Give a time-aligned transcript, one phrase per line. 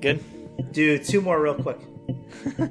[0.00, 0.24] Good.
[0.72, 1.78] Do two more real quick.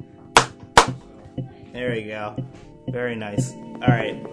[1.73, 2.43] there you go.
[2.87, 3.51] Very nice.
[3.53, 4.25] All right.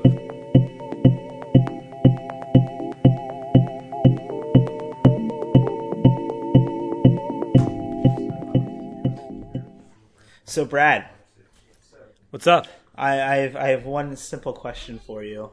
[10.45, 11.07] So, Brad,
[12.31, 12.67] What's up?
[12.95, 15.51] I, I have I have one simple question for you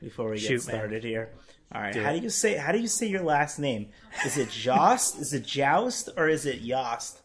[0.00, 0.76] before we get Shoot, man.
[0.76, 1.30] started here.
[1.74, 3.88] All right, how do you say how do you say your last name?
[4.24, 5.18] Is it Jost?
[5.18, 6.08] is it Joust?
[6.16, 7.20] Or is it Yost?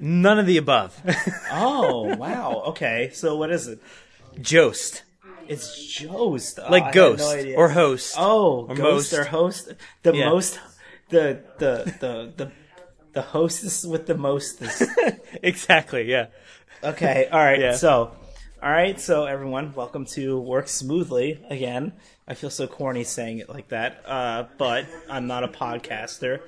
[0.00, 1.00] None of the above.
[1.52, 2.62] Oh wow.
[2.68, 3.80] Okay, so what is it?
[4.40, 5.02] Jost,
[5.48, 6.58] It's Jost.
[6.62, 8.14] Oh, like ghost no or host.
[8.18, 9.18] oh or ghost most.
[9.20, 9.72] or host.
[10.02, 10.30] The Yeah.
[10.30, 10.58] most
[11.10, 12.52] the the the the
[13.12, 14.82] the hostess with the mostest.
[15.42, 16.04] exactly.
[16.10, 16.26] Yeah.
[16.84, 17.58] Okay, all right.
[17.60, 17.72] Yeah.
[17.74, 18.12] So,
[18.62, 19.00] all right.
[19.00, 21.92] So, everyone, welcome to Work Smoothly again.
[22.28, 26.40] I feel so corny saying it like that, uh, but I'm not a podcaster.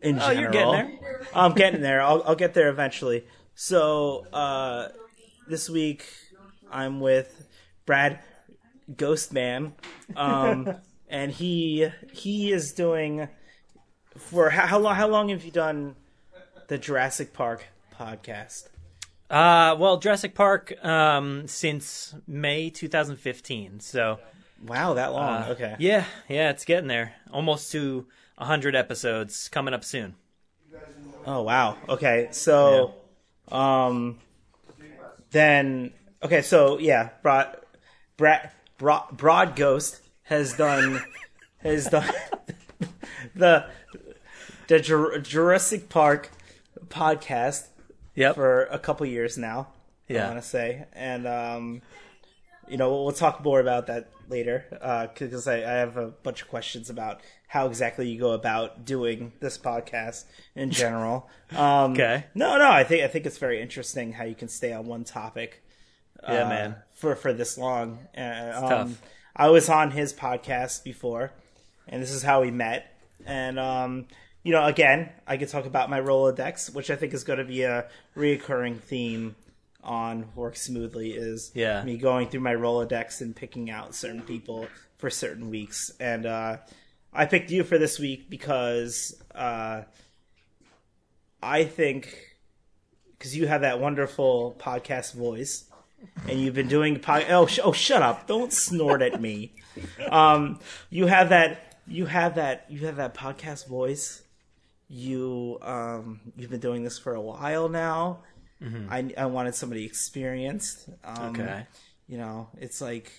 [0.00, 1.20] In general, Oh, you're getting there.
[1.34, 2.00] I'm getting there.
[2.00, 3.24] I'll, I'll get there eventually.
[3.56, 4.88] So, uh,
[5.48, 6.06] this week
[6.70, 7.48] I'm with
[7.84, 8.20] Brad
[8.92, 9.72] Ghostman,
[10.14, 10.72] um,
[11.08, 13.28] and he he is doing
[14.16, 14.94] for how, how long?
[14.94, 15.96] How long have you done
[16.68, 17.64] the Jurassic Park
[17.98, 18.68] podcast?
[19.28, 23.80] Uh, well, Jurassic Park um, since May 2015.
[23.80, 24.20] So
[24.64, 25.42] Wow, that long.
[25.42, 25.76] uh, okay.
[25.78, 27.14] Yeah, yeah, it's getting there.
[27.32, 28.06] Almost to
[28.38, 30.14] 100 episodes coming up soon.
[31.26, 31.76] Oh wow.
[31.88, 32.28] Okay.
[32.30, 32.94] So,
[33.50, 34.18] um,
[35.30, 36.42] then okay.
[36.42, 37.56] So yeah, broad,
[38.16, 41.02] Brad, broad, broad Ghost has done
[41.58, 42.08] has done
[43.34, 43.66] the
[44.68, 46.30] the Jur- Jurassic Park
[46.88, 47.66] podcast
[48.14, 48.34] Yep.
[48.36, 49.68] for a couple years now.
[50.08, 50.24] Yeah.
[50.26, 51.82] I want to say, and um,
[52.68, 54.66] you know, we'll talk more about that later
[55.12, 59.32] because I, I have a bunch of questions about how exactly you go about doing
[59.40, 60.24] this podcast
[60.54, 61.28] in general.
[61.56, 62.24] Um, Okay.
[62.34, 65.04] No, no, I think I think it's very interesting how you can stay on one
[65.04, 65.62] topic.
[66.24, 66.76] Yeah, uh, man.
[66.92, 69.02] For for this long, uh, um, tough.
[69.36, 71.30] I was on his podcast before,
[71.86, 72.92] and this is how we met.
[73.24, 74.06] And um,
[74.42, 77.44] you know, again, I could talk about my Rolodex, which I think is going to
[77.44, 77.86] be a
[78.16, 79.36] reoccurring theme
[79.86, 81.12] on Work Smoothly.
[81.12, 81.82] Is Yeah.
[81.82, 84.66] me going through my Rolodex and picking out certain people
[84.98, 85.90] for certain weeks.
[86.00, 86.58] And uh,
[87.14, 89.82] I picked you for this week because uh,
[91.42, 92.18] I think
[93.16, 95.64] because you have that wonderful podcast voice.
[96.28, 98.26] And you've been doing pod- oh sh- oh shut up!
[98.26, 99.54] Don't snort at me.
[100.10, 100.60] Um,
[100.90, 104.22] you have that you have that you have that podcast voice.
[104.88, 108.20] You um you've been doing this for a while now.
[108.90, 110.88] I I wanted somebody experienced.
[111.04, 111.66] Um, Okay.
[112.08, 113.12] You know, it's like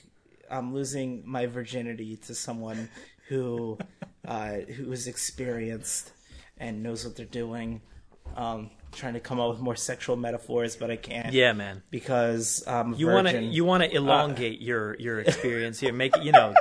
[0.50, 2.90] I'm losing my virginity to someone
[3.28, 3.78] who
[4.28, 6.12] uh, who is experienced
[6.58, 7.82] and knows what they're doing.
[8.36, 11.34] Um, trying to come up with more sexual metaphors, but I can't.
[11.34, 11.84] Yeah, man.
[11.92, 15.94] because I'm You want to you want to elongate your your experience here.
[15.94, 16.54] Make you know,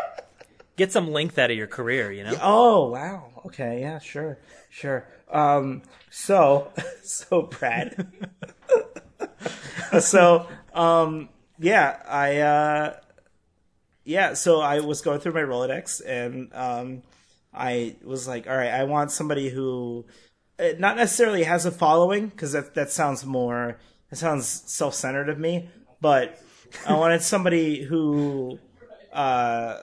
[0.77, 2.13] get some length out of your career.
[2.13, 2.37] You know.
[2.43, 3.31] Oh wow.
[3.47, 3.81] Okay.
[3.81, 3.99] Yeah.
[4.01, 4.39] Sure.
[4.69, 5.07] Sure.
[5.31, 5.83] Um.
[6.11, 6.73] So.
[7.03, 8.13] So Brad.
[10.01, 10.47] so.
[10.75, 11.29] Um.
[11.59, 12.03] Yeah.
[12.07, 12.39] I.
[12.39, 12.97] uh
[14.05, 14.35] Yeah.
[14.35, 17.03] So I was going through my Rolodex and um,
[17.53, 20.05] I was like, all right, I want somebody who,
[20.59, 23.79] uh, not necessarily has a following because that that sounds more.
[24.11, 25.69] That sounds self centered of me,
[26.01, 26.39] but
[26.87, 28.59] I wanted somebody who.
[29.13, 29.83] Uh,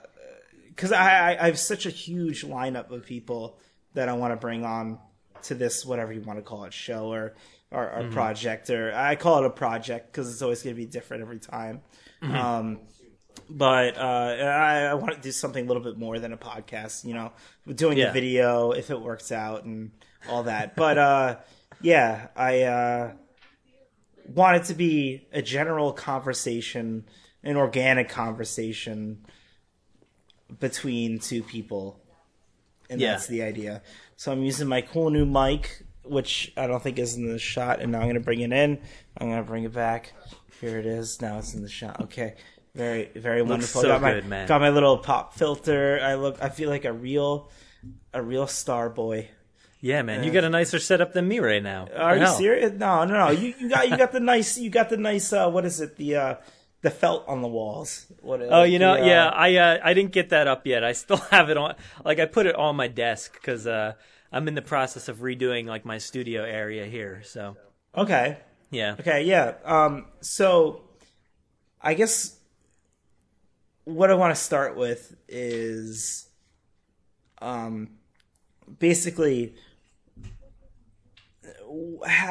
[0.68, 3.58] because I, I I have such a huge lineup of people
[3.94, 4.98] that I want to bring on
[5.44, 7.34] to this whatever you want to call it show or
[7.74, 10.86] or, or project or I call it a project because it's always going to be
[10.86, 11.82] different every time.
[12.22, 12.80] Um,
[13.50, 17.04] but uh, I, I want to do something a little bit more than a podcast.
[17.04, 17.32] You know,
[17.74, 18.10] doing Yeah.
[18.10, 19.90] a video if it works out and
[20.28, 20.76] all that.
[20.76, 21.36] But uh,
[21.82, 23.12] yeah, I uh,
[24.32, 27.04] want it to be a general conversation,
[27.42, 29.26] an organic conversation
[30.60, 32.00] between two people.
[32.90, 33.12] And Yeah.
[33.12, 33.82] that's the idea.
[34.16, 37.80] So I'm using my cool new mic, which I don't think is in the shot,
[37.80, 38.78] and now I'm going to bring it in.
[39.18, 40.12] I'm going to bring it back.
[40.60, 41.20] Here it is.
[41.20, 42.00] Now it's in the shot.
[42.02, 42.34] Okay.
[42.74, 43.82] Very, very wonderful.
[43.82, 44.48] so got my, good, man.
[44.48, 46.00] Got my little pop filter.
[46.02, 47.50] I look, I feel like a real,
[48.12, 49.28] a real star boy.
[49.80, 50.24] Yeah, man.
[50.24, 51.88] You got a nicer setup than me right now.
[51.94, 52.72] Are you serious?
[52.72, 53.30] No, no, no.
[53.30, 55.96] You, you got, you got the nice, you got the nice, uh, what is it?
[55.96, 56.34] The, uh,
[56.84, 58.06] the felt on the walls.
[58.20, 58.40] What?
[58.42, 60.84] Oh, you know, the, uh, yeah, I uh, I didn't get that up yet.
[60.84, 61.74] I still have it on.
[62.04, 63.94] Like I put it on my desk because uh,
[64.34, 67.22] I'm in the process of redoing like my studio area here.
[67.24, 67.56] So
[67.96, 68.38] Okay.
[68.70, 69.54] yeah, Okay, yeah.
[69.64, 70.82] Um, so
[71.80, 72.36] I guess
[73.84, 76.28] what I want to start with is
[77.40, 77.90] um,
[78.78, 79.54] basically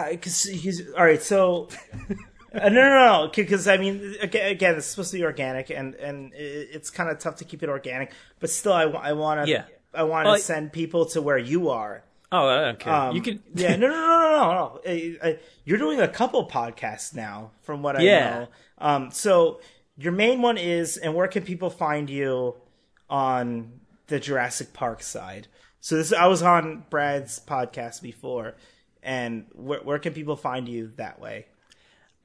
[0.09, 1.21] Because he's all right.
[1.21, 1.69] So
[2.53, 2.89] uh, no, no,
[3.23, 3.31] no.
[3.33, 7.19] Because I mean, again, again, it's supposed to be organic, and and it's kind of
[7.19, 8.11] tough to keep it organic.
[8.39, 9.51] But still, I, I, want to.
[9.51, 9.65] Yeah.
[9.93, 12.03] I want to Well, I- send people to where you are.
[12.31, 12.93] Oh, I don't care.
[12.93, 13.43] Um, you can.
[13.53, 14.81] yeah, no, no, no, no, no.
[14.85, 14.91] no.
[15.23, 18.29] Uh, uh, You're doing a couple podcasts now, from what I Yeah.
[18.39, 18.47] know.
[18.79, 19.61] Um, so
[19.97, 22.55] your main one is, and where can people find you
[23.09, 23.73] on
[24.07, 25.47] the Jurassic Park side?
[25.79, 28.55] So this, I was on Brad's podcast before,
[29.03, 31.45] and where, where can people find you that way?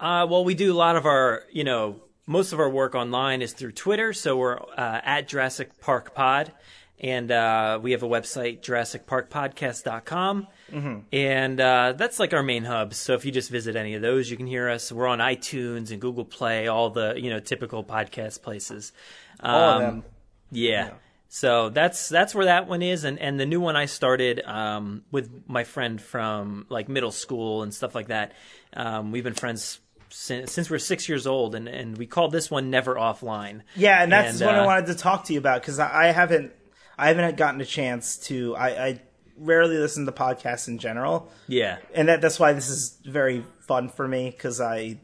[0.01, 3.43] Uh, well, we do a lot of our, you know, most of our work online
[3.43, 4.13] is through Twitter.
[4.13, 6.53] So we're uh, at Jurassic Park Pod,
[7.01, 10.99] and uh, we have a website, JurassicParkPodcast.com, mm-hmm.
[11.13, 12.95] and uh, that's like our main hub.
[12.95, 14.91] So if you just visit any of those, you can hear us.
[14.91, 18.93] We're on iTunes and Google Play, all the you know typical podcast places.
[19.41, 20.05] Um, All of them.
[20.51, 20.91] Yeah.
[21.31, 25.05] So that's that's where that one is, and and the new one I started um,
[25.11, 28.33] with my friend from like middle school and stuff like that.
[28.73, 29.79] Um, we've been friends
[30.11, 33.61] since, since we're six years old, and and we called this one Never Offline.
[33.77, 36.09] Yeah, and that's And, what I uh, wanted to talk to you about because I,
[36.09, 36.53] I haven't,
[36.99, 38.57] I haven't gotten a chance to.
[38.57, 39.01] I, I
[39.37, 41.31] rarely listen to podcasts in general.
[41.47, 41.79] Yeah.
[41.95, 44.99] and that that's why this is very fun for me because I,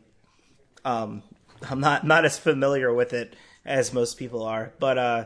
[0.85, 1.23] um,
[1.63, 5.25] I'm not not as familiar with it as most people are, but uh,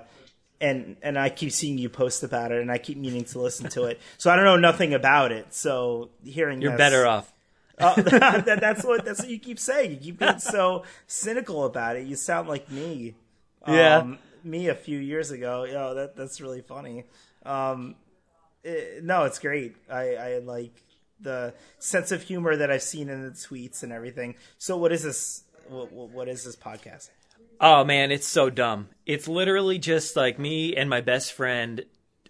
[0.61, 3.69] and and I keep seeing you post about it, and I keep meaning to listen
[3.71, 4.01] to it.
[4.19, 5.55] So I don't know nothing about it.
[5.55, 7.33] So hearing You're this- better off.
[7.81, 9.93] Oh, that, that's what that's what you keep saying.
[9.93, 12.07] You keep being so cynical about it.
[12.07, 13.15] You sound like me.
[13.67, 14.15] Yeah.
[14.49, 15.65] Me a few years ago.
[15.65, 17.05] Yo, that that's really funny.
[17.45, 17.97] Um,
[18.65, 19.77] it- no, it's great.
[19.91, 20.73] I, I like
[21.21, 24.37] the sense of humor that I've seen in the tweets and everything.
[24.59, 25.45] So, what is this?
[25.69, 27.11] What- what is this podcast?
[27.61, 28.89] Oh man, it's so dumb.
[29.05, 31.85] It's literally just like me and my best friend.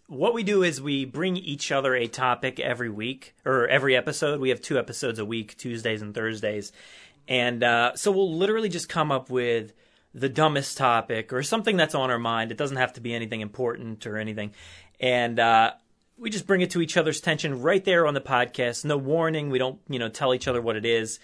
[0.07, 4.41] What we do is we bring each other a topic every week or every episode.
[4.41, 6.73] We have two episodes a week, Tuesdays and Thursdays.
[7.29, 9.75] And uh, so we'll literally just come up with
[10.21, 12.51] the dumbest topic or something that's on our mind.
[12.51, 14.53] It doesn't have to be anything important or anything.
[15.01, 15.73] And uh,
[16.17, 18.85] we just bring it to each other's attention right there on the podcast.
[18.85, 19.51] No warning.
[19.51, 21.21] We don't, you know, tell each other what it is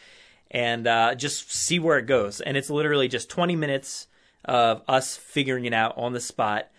[0.50, 2.40] and uh, just see where it goes.
[2.40, 4.06] And it's literally just 20 minutes
[4.44, 6.70] of us figuring it out on the spot,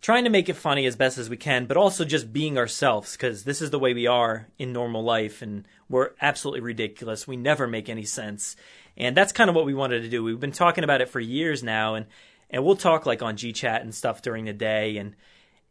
[0.00, 3.12] trying to make it funny as best as we can, but also just being ourselves
[3.12, 7.28] because this is the way we are in normal life, and we're absolutely ridiculous.
[7.28, 8.56] We never make any sense,
[9.00, 10.22] and that's kind of what we wanted to do.
[10.22, 12.06] We've been talking about it for years now, and
[12.50, 15.16] and we'll talk like on GChat and stuff during the day, and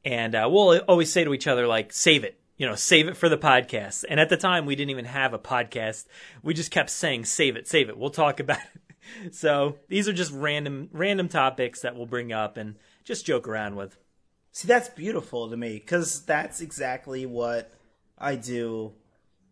[0.04, 3.16] and uh, we'll always say to each other like, "Save it." You know, save it
[3.16, 4.04] for the podcast.
[4.10, 6.08] And at the time, we didn't even have a podcast.
[6.44, 8.82] We just kept saying, "Save it, save it." We'll talk about it.
[9.32, 13.76] So these are just random random topics that we'll bring up and just joke around
[13.76, 13.98] with.
[14.52, 17.74] See, that's beautiful to me because that's exactly what
[18.20, 18.94] I do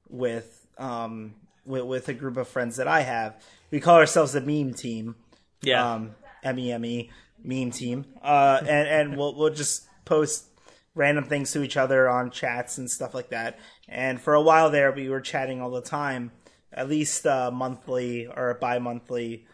[0.09, 1.33] with um
[1.65, 3.41] with, with a group of friends that I have.
[3.71, 5.15] We call ourselves the meme team.
[5.61, 5.93] Yeah.
[5.93, 7.09] Um, M E M E
[7.43, 8.05] meme team.
[8.21, 10.45] Uh, and and we'll we'll just post
[10.95, 13.59] random things to each other on chats and stuff like that.
[13.87, 16.31] And for a while there, we were chatting all the time,
[16.73, 19.45] at least uh, monthly or bi-monthly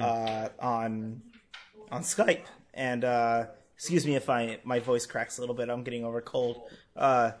[0.00, 1.22] uh, on
[1.90, 2.44] on Skype.
[2.74, 5.68] And uh, excuse me if I my voice cracks a little bit.
[5.68, 6.62] I'm getting over cold.
[6.94, 7.32] Uh,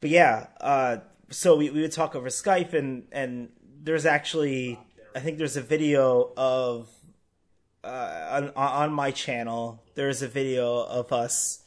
[0.00, 0.98] but yeah, uh,
[1.30, 3.50] so we, we would talk over Skype, and and
[3.82, 4.78] there's actually
[5.18, 6.88] I think there's a video of
[7.82, 9.82] uh, on on my channel.
[9.96, 11.64] There's a video of us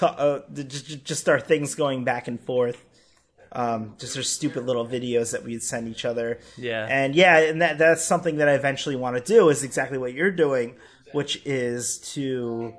[0.00, 2.84] uh, just just our things going back and forth.
[3.50, 6.38] Um, just our stupid little videos that we'd send each other.
[6.56, 6.86] Yeah.
[6.88, 10.12] and yeah, and that that's something that I eventually want to do is exactly what
[10.12, 10.76] you're doing,
[11.10, 12.74] which is to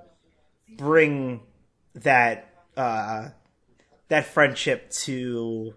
[0.77, 1.41] bring
[1.95, 3.31] that uh,
[4.07, 5.73] that friendship to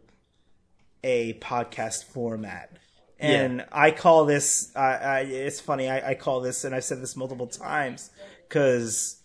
[1.02, 2.79] a podcast format.
[3.19, 7.00] And I call this, uh, I, it's funny, I, I call this, and I've said
[7.00, 8.11] this multiple times,
[8.49, 9.23] because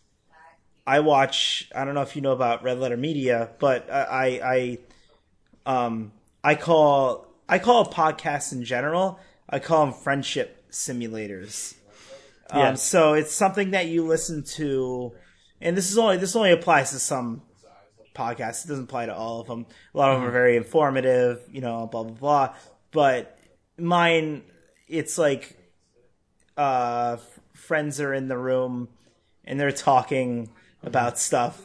[0.86, 4.78] I watch, I don't know if you know about Red Letter Media, but I,
[5.66, 6.12] I, um,
[6.44, 11.74] I call, I call podcasts in general, I call them friendship simulators.
[12.54, 12.70] Yeah.
[12.70, 15.14] Um, so it's something that you listen to,
[15.60, 17.42] and this is only this only applies to some
[18.16, 18.64] podcasts.
[18.64, 19.66] It doesn't apply to all of them.
[19.94, 22.56] A lot of them are very informative, you know, blah blah blah.
[22.92, 23.37] But
[23.78, 24.44] mine,
[24.88, 25.58] it's like
[26.56, 27.18] uh,
[27.54, 28.90] friends are in the room
[29.46, 30.50] and they're talking
[30.84, 31.62] about stuff,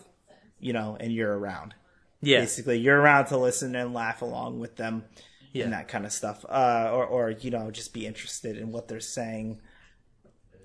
[0.61, 1.75] you know, and you're around.
[2.21, 2.41] Yeah.
[2.41, 5.05] Basically, you're around to listen and laugh along with them
[5.53, 5.65] Yeah.
[5.65, 8.87] and that kind of stuff, uh, or or you know, just be interested in what
[8.89, 9.61] they're saying.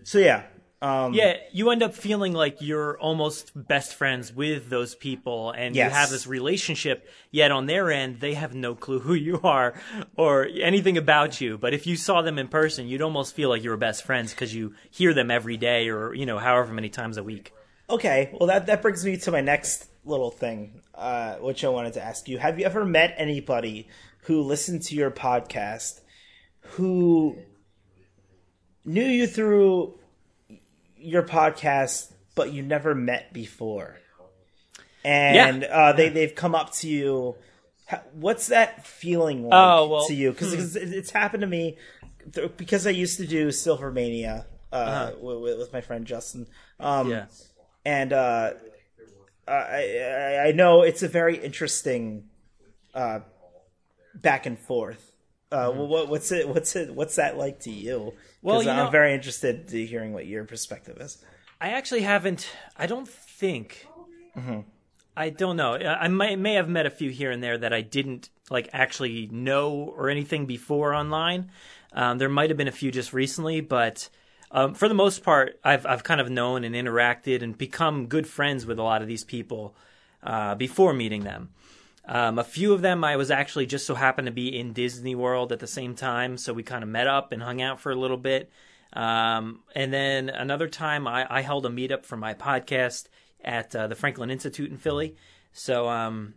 [0.03, 0.43] So yeah,
[0.79, 5.75] Um, Yeah, you end up feeling like you're almost best friends with those people and
[5.75, 5.89] Yes.
[5.91, 9.73] you have this relationship, yet on their end, they have no clue who you are
[10.15, 11.57] or anything about you.
[11.57, 14.31] But if you saw them in person, you'd almost feel like you were best friends
[14.33, 17.53] because you hear them every day or, you know, however many times a week.
[17.89, 21.93] Okay, well that that brings me to my next little thing, uh, which I wanted
[21.93, 22.37] to ask you.
[22.37, 23.87] Have you ever met anybody
[24.23, 26.01] who listened to your podcast
[26.59, 27.37] who
[28.85, 29.96] knew you through
[30.99, 33.97] your podcast, but you never met before?
[35.03, 37.35] And uh, they they've come up to you.
[38.13, 40.31] What's that feeling like Oh, well, to you?
[40.31, 41.77] Because it's happened to me
[42.33, 46.47] th- because I used to do Silvermania uh, with, with my friend Justin.
[46.79, 47.25] Um, Yeah.
[47.85, 48.51] and uh,
[49.47, 52.25] I, I I know it's a very interesting
[52.93, 53.19] uh,
[54.13, 55.06] back and forth.
[55.51, 56.47] Uh, what, what's it?
[56.47, 56.93] What's it?
[56.93, 57.97] What's that like to you?
[57.99, 58.17] Mm-hmm.
[58.41, 61.23] Well, you I'm know- very interested to hearing what your perspective is.
[61.59, 62.47] I actually haven't.
[62.75, 63.87] I don't think.
[64.37, 64.59] Mm-hmm.
[65.15, 65.73] I don't know.
[65.73, 68.69] I I may may have met a few here and there that I didn't like
[68.73, 71.49] actually know or anything before online.
[71.93, 74.09] Um, there might have been a few just recently, but
[74.51, 78.27] um, for the most part, I've I've kind of known and interacted and become good
[78.27, 79.75] friends with a lot of these people
[80.21, 81.49] uh, before meeting them.
[82.07, 85.13] Um, a few of them I was actually just so happened to be in Disney
[85.13, 87.91] World at the same time, so we kind of met up and hung out for
[87.91, 88.49] a little bit.
[88.93, 93.07] Um, and then another time I, I held a meetup for my podcast
[93.43, 95.15] at uh, the Franklin Institute in Philly.
[95.51, 96.35] So um,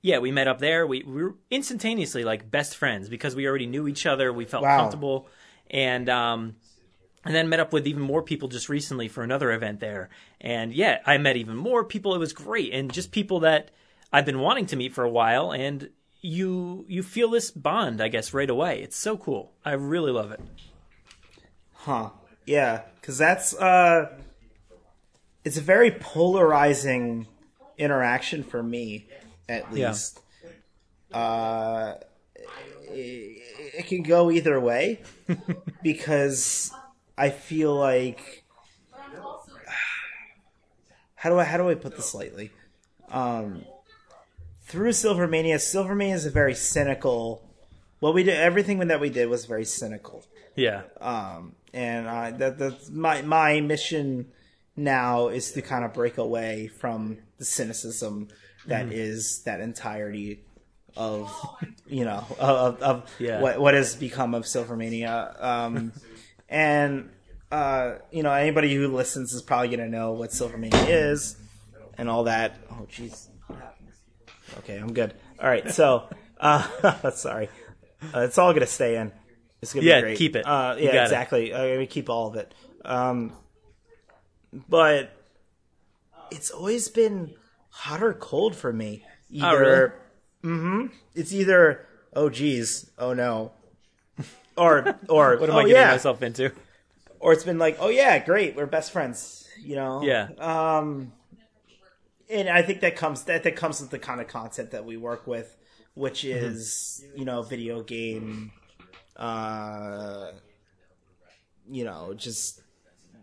[0.00, 0.86] yeah, we met up there.
[0.86, 4.32] We, we were instantaneously like best friends because we already knew each other.
[4.32, 4.76] We felt Wow.
[4.78, 5.28] comfortable,
[5.70, 6.56] and um,
[7.24, 10.10] and then met up with even more people just recently for another event there.
[10.40, 12.14] And yeah, I met even more people.
[12.14, 13.70] It was great, and just people that
[14.14, 15.50] I've been wanting to meet for a while.
[15.52, 15.90] And
[16.20, 18.80] you you feel this bond, I guess, right away.
[18.80, 19.52] It's so cool.
[19.64, 20.40] I really love it.
[21.74, 22.10] Huh?
[22.46, 24.16] Yeah, because that's uh,
[25.44, 27.26] it's a very polarizing
[27.76, 29.06] interaction for me,
[29.48, 29.88] at Yeah.
[29.90, 30.20] least.
[31.12, 31.94] Uh,
[32.36, 35.02] it, it can go either way
[35.82, 36.72] because
[37.18, 38.44] I feel like
[41.16, 42.50] how do I how do I put this lightly?
[43.10, 43.64] Um,
[44.74, 47.48] through Silvermania, Silvermania is a very cynical.
[48.00, 50.26] What we did, everything that we did was very cynical
[50.56, 54.26] Yeah, um, and uh, that that's my my mission
[54.76, 58.28] now is to kind of break away from the cynicism
[58.66, 60.40] that is that entirety
[60.96, 61.30] of
[61.86, 63.40] you know of, of Yeah.
[63.40, 65.40] what what has become of Silvermania.
[65.42, 65.92] Um,
[66.48, 67.10] and
[67.52, 71.36] uh, you know anybody who listens is probably gonna know what Silvermania is
[71.96, 72.56] and all that.
[72.72, 73.28] Oh jeez.
[74.58, 75.14] Okay, I'm good.
[75.40, 76.08] All right, so
[76.38, 77.48] uh, sorry,
[78.14, 79.12] uh, it's all gonna stay in.
[79.62, 80.18] It's gonna Yeah, be great.
[80.18, 80.46] keep it.
[80.46, 81.02] Uh, yeah, it.
[81.02, 81.54] exactly.
[81.54, 82.54] I'm gonna keep all of it.
[82.84, 83.32] Um,
[84.68, 85.10] but
[86.30, 87.34] it's always been
[87.70, 89.04] hot or cold for me.
[89.30, 89.98] Either,
[90.44, 90.58] Oh, really?
[90.60, 93.52] hmm It's either oh geez, oh no,
[94.56, 96.52] or or what am oh, I getting yeah, myself into?
[97.18, 99.48] or it's been like oh yeah, great, we're best friends.
[99.60, 100.28] You know, Yeah.
[100.38, 101.12] Um,
[102.30, 104.96] and I think that comes that that comes with the kind of content that we
[104.96, 105.56] work with,
[105.94, 106.44] which Mm-hmm.
[106.46, 108.52] is you know video game,
[109.16, 110.32] uh,
[111.70, 112.60] you know just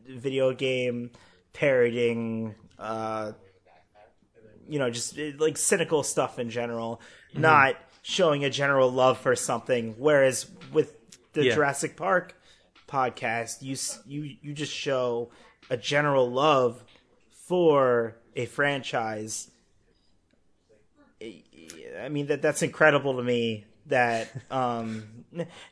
[0.07, 1.11] video game
[1.53, 3.33] parroting, uh,
[4.67, 7.01] you know just like cynical stuff in general,
[7.33, 7.41] Mm-hmm.
[7.41, 9.95] not showing a general love for something.
[9.97, 10.95] Whereas with
[11.33, 11.53] the Yeah.
[11.55, 12.35] Jurassic Park
[12.87, 15.29] podcast, you you you just show
[15.69, 16.83] a general love
[17.47, 19.49] for a franchise.
[21.21, 23.65] I mean that that's incredible to me.
[23.87, 25.25] That um,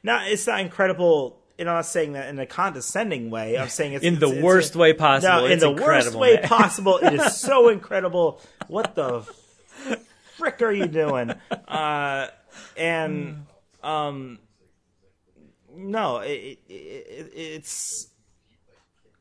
[0.04, 1.38] not it's not incredible.
[1.58, 3.58] And I'm not saying that in a condescending way.
[3.58, 5.42] I'm saying it's In the it's- it's worst way possible.
[5.42, 6.44] No, in the worst way man.
[6.48, 6.98] possible.
[7.00, 8.42] It is so incredible.
[8.68, 9.26] What the
[10.38, 11.34] frick are you doing?
[11.68, 12.28] Uh,
[12.78, 13.46] and
[13.84, 14.40] um,
[15.76, 18.08] no, it, it, it, it's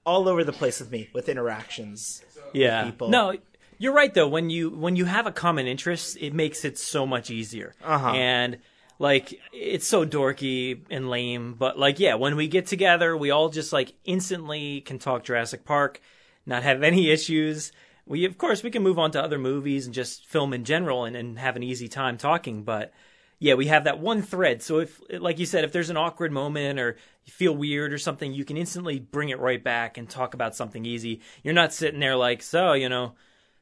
[0.09, 2.23] all over the place with me with interactions.
[2.55, 2.85] yeah.
[2.85, 3.11] people.
[3.11, 3.37] No,
[3.77, 4.27] you're right though.
[4.27, 7.75] When you when you have a common interest, it makes it so much easier.
[7.85, 8.11] Uh-huh.
[8.11, 8.59] And
[8.99, 13.51] like it's so dorky and lame, but like yeah, when we get together, we all
[13.51, 16.01] just like instantly can talk Jurassic Park,
[16.47, 17.71] not have any issues.
[18.07, 21.05] We of course we can move on to other movies and just film in general
[21.05, 22.93] and, and have an easy time talking, but
[23.39, 24.63] yeah, we have that one thread.
[24.63, 27.99] So if, like you said, if there's an awkward moment or you feel weird or
[27.99, 31.21] something, you can instantly bring it right back and talk about something easy.
[31.43, 33.15] You're not sitting there like, so you know,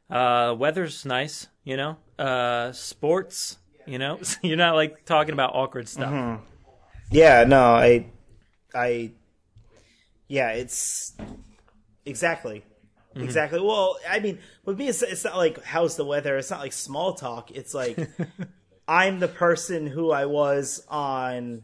[0.09, 4.19] uh, weather's nice, you know, uh, sports, you know.
[4.43, 6.41] You're not like talking about awkward stuff.
[7.11, 8.07] Yeah, no, I,
[8.75, 9.13] I,
[10.27, 11.15] yeah, it's
[12.05, 12.65] exactly.
[13.15, 13.61] Exactly.
[13.61, 16.37] Well, I mean, with me, it's, it's not like how's the weather.
[16.37, 17.51] It's not like small talk.
[17.51, 17.97] It's like
[18.89, 21.63] I'm the person who I was on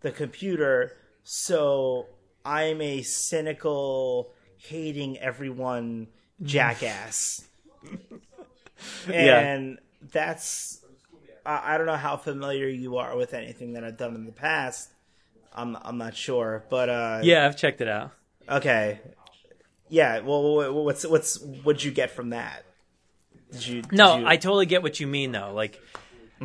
[0.00, 2.06] the computer, so
[2.44, 6.08] I'm a cynical, hating everyone
[6.42, 7.46] jackass.
[9.12, 9.78] and
[10.12, 10.84] that's
[11.44, 14.32] I, I don't know how familiar you are with anything that I've done in the
[14.32, 14.90] past.
[15.54, 18.12] I'm I'm not sure, but uh, Yeah, I've checked it out.
[18.48, 19.00] Okay.
[19.88, 20.20] Yeah.
[20.20, 22.64] Well, wha- wha- what's what's what'd you get from that?
[23.52, 23.82] Did you?
[23.82, 25.52] did No, you- I totally get what you mean though.
[25.54, 25.80] Like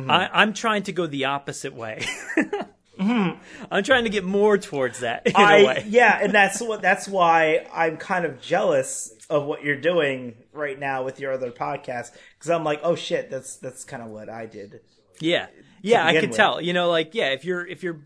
[0.08, 2.04] I, I'm trying to go the opposite way.
[3.00, 5.84] I'm trying to get more towards that in a I way.
[5.88, 10.78] yeah, and that's what that's why I'm kind of jealous of what you're doing right
[10.78, 14.28] now with your other podcast because I'm like, oh shit, that's that's kind of what
[14.28, 14.80] I did.
[15.20, 15.46] Yeah,
[15.80, 16.36] yeah, I can with.
[16.36, 16.60] tell.
[16.60, 18.00] You know, like yeah, if you're if you're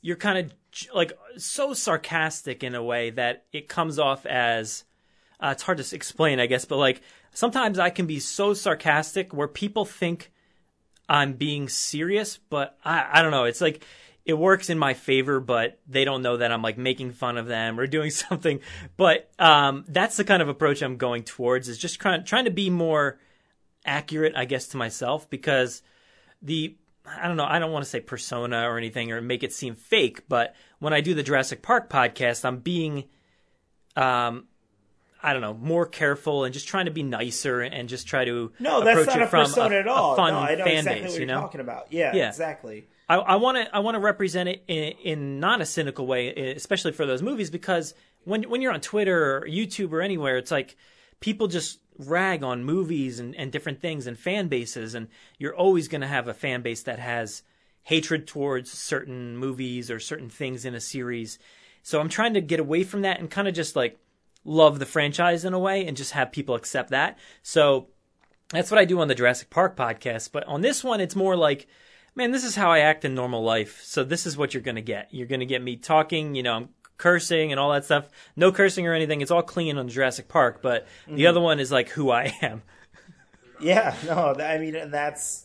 [0.00, 0.52] you're kind of
[0.94, 4.84] like so sarcastic in a way that it comes off as
[5.40, 9.32] uh, it's hard to explain, I guess, but like sometimes I can be so sarcastic
[9.32, 10.32] where people think
[11.08, 13.44] I'm being serious, but I I don't know.
[13.44, 13.84] It's like
[14.28, 17.46] it works in my favor, but they don't know that I'm like making fun of
[17.46, 18.60] them or doing something.
[18.96, 22.50] But um, that's the kind of approach I'm going towards is just trying trying to
[22.50, 23.18] be more
[23.86, 25.82] accurate, I guess, to myself because
[26.42, 29.52] the I don't know, I don't want to say persona or anything or make it
[29.54, 33.04] seem fake, but when I do the Jurassic Park podcast, I'm being
[33.96, 34.44] um
[35.22, 38.52] I don't know, more careful and just trying to be nicer and just try to
[38.60, 40.12] No, that's approach not it a from persona a, at all.
[40.12, 41.40] a fun no, I know fan exactly base, what you you're know.
[41.40, 41.92] talking about.
[41.92, 42.28] Yeah, Yeah.
[42.28, 42.86] exactly.
[43.08, 46.52] I, I want to I want to represent it in, in not a cynical way,
[46.54, 47.94] especially for those movies, because
[48.24, 50.76] when when you're on Twitter or YouTube or anywhere, it's like
[51.20, 55.08] people just rag on movies and, and different things and fan bases, and
[55.38, 57.42] you're always going to have a fan base that has
[57.82, 61.38] hatred towards certain movies or certain things in a series.
[61.82, 63.98] So I'm trying to get away from that and kind of just like
[64.48, 67.18] love the franchise in a way and just have people accept that.
[67.42, 67.88] So
[68.50, 70.32] that's what I do on the Jurassic Park podcast.
[70.32, 71.68] But on this one, it's more like,
[72.14, 73.82] man, this is how I act in normal life.
[73.84, 75.08] So this is what you're going to get.
[75.12, 78.08] You're going to get me talking, you know, I'm cursing and all that stuff.
[78.36, 79.20] No cursing or anything.
[79.20, 80.62] It's all clean on Jurassic Park.
[80.62, 81.26] But the mm-hmm.
[81.28, 82.62] other one is like who I am.
[83.60, 85.44] Yeah, no, I mean that's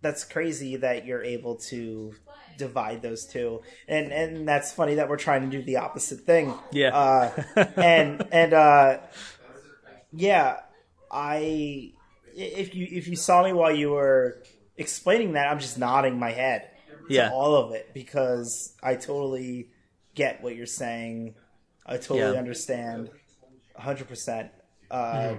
[0.00, 2.14] that's crazy that you're able to
[2.58, 6.54] divide those two, and and that's funny that we're trying to do the opposite thing.
[6.72, 6.94] Yeah.
[6.96, 7.42] uh,
[7.76, 8.98] and and uh,
[10.12, 10.60] yeah,
[11.10, 11.92] I
[12.36, 14.42] if you if you saw me while you were
[14.76, 16.70] explaining that, I'm just nodding my head
[17.08, 17.30] to Yeah.
[17.32, 19.70] all of it because I totally
[20.14, 21.34] get what you're saying.
[21.86, 22.38] I totally Yeah.
[22.38, 23.10] understand,
[23.76, 24.50] hundred percent.
[24.90, 25.34] Uh,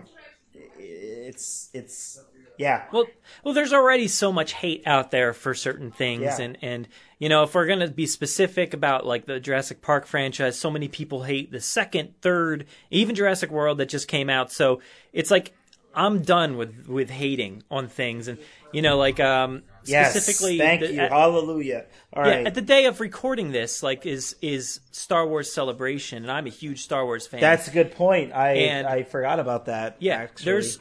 [0.77, 2.19] It's it's
[2.57, 2.85] yeah.
[2.91, 3.05] Well,
[3.43, 6.41] well, there's already so much hate out there for certain things, Yeah.
[6.41, 6.87] and and
[7.19, 10.87] you know, if we're gonna be specific about like the Jurassic Park franchise, so many
[10.87, 14.51] people hate the second, third, even Jurassic World that just came out.
[14.51, 14.81] So
[15.13, 15.53] it's like
[15.93, 18.37] I'm done with with hating on things, and
[18.73, 20.99] you know, like um, Yes, specifically, thank the- you.
[20.99, 21.85] at- Hallelujah.
[22.11, 22.47] All yeah, right.
[22.47, 26.49] at the day of recording this, like is is Star Wars Celebration, and I'm a
[26.49, 27.39] huge Star Wars fan.
[27.39, 28.33] That's a good point.
[28.33, 29.95] I And- I forgot about that.
[29.99, 30.45] Yeah, actually.
[30.51, 30.79] there's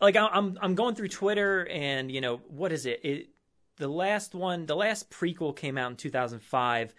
[0.00, 3.00] like I- I'm I'm going through Twitter and you know what is it?
[3.04, 3.28] It
[3.76, 6.94] the last one, the last prequel came out in 2005.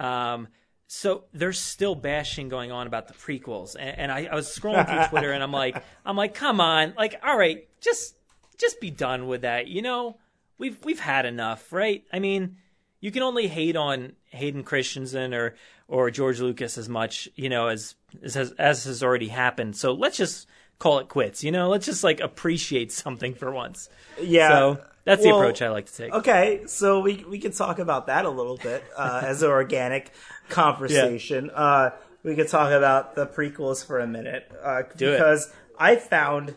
[0.00, 0.48] Um,
[0.86, 4.86] so there's still bashing going on about the prequels, and, and I, I was scrolling
[4.86, 8.14] through Twitter and I'm like, I'm like, come on, like, all right, just
[8.58, 9.66] just be done with that.
[9.68, 10.18] You know,
[10.58, 12.04] we've we've had enough, right?
[12.12, 12.56] I mean,
[13.00, 15.56] you can only hate on Hayden Christensen or
[15.88, 19.76] or George Lucas as much, you know, as as has, as has already happened.
[19.76, 20.46] So let's just
[20.78, 21.42] call it quits.
[21.44, 23.88] You know, let's just like appreciate something for once.
[24.20, 24.48] yeah.
[24.48, 26.12] So that's the approach I like to take.
[26.12, 30.10] Okay, so we we can talk about that a little bit uh, as an organic
[30.48, 31.50] conversation.
[31.54, 31.90] Uh,
[32.22, 35.12] we could talk about the prequels for a minute uh, Do it.
[35.12, 36.54] because I found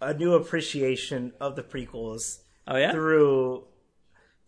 [0.00, 3.64] a new appreciation of the prequels Oh yeah, through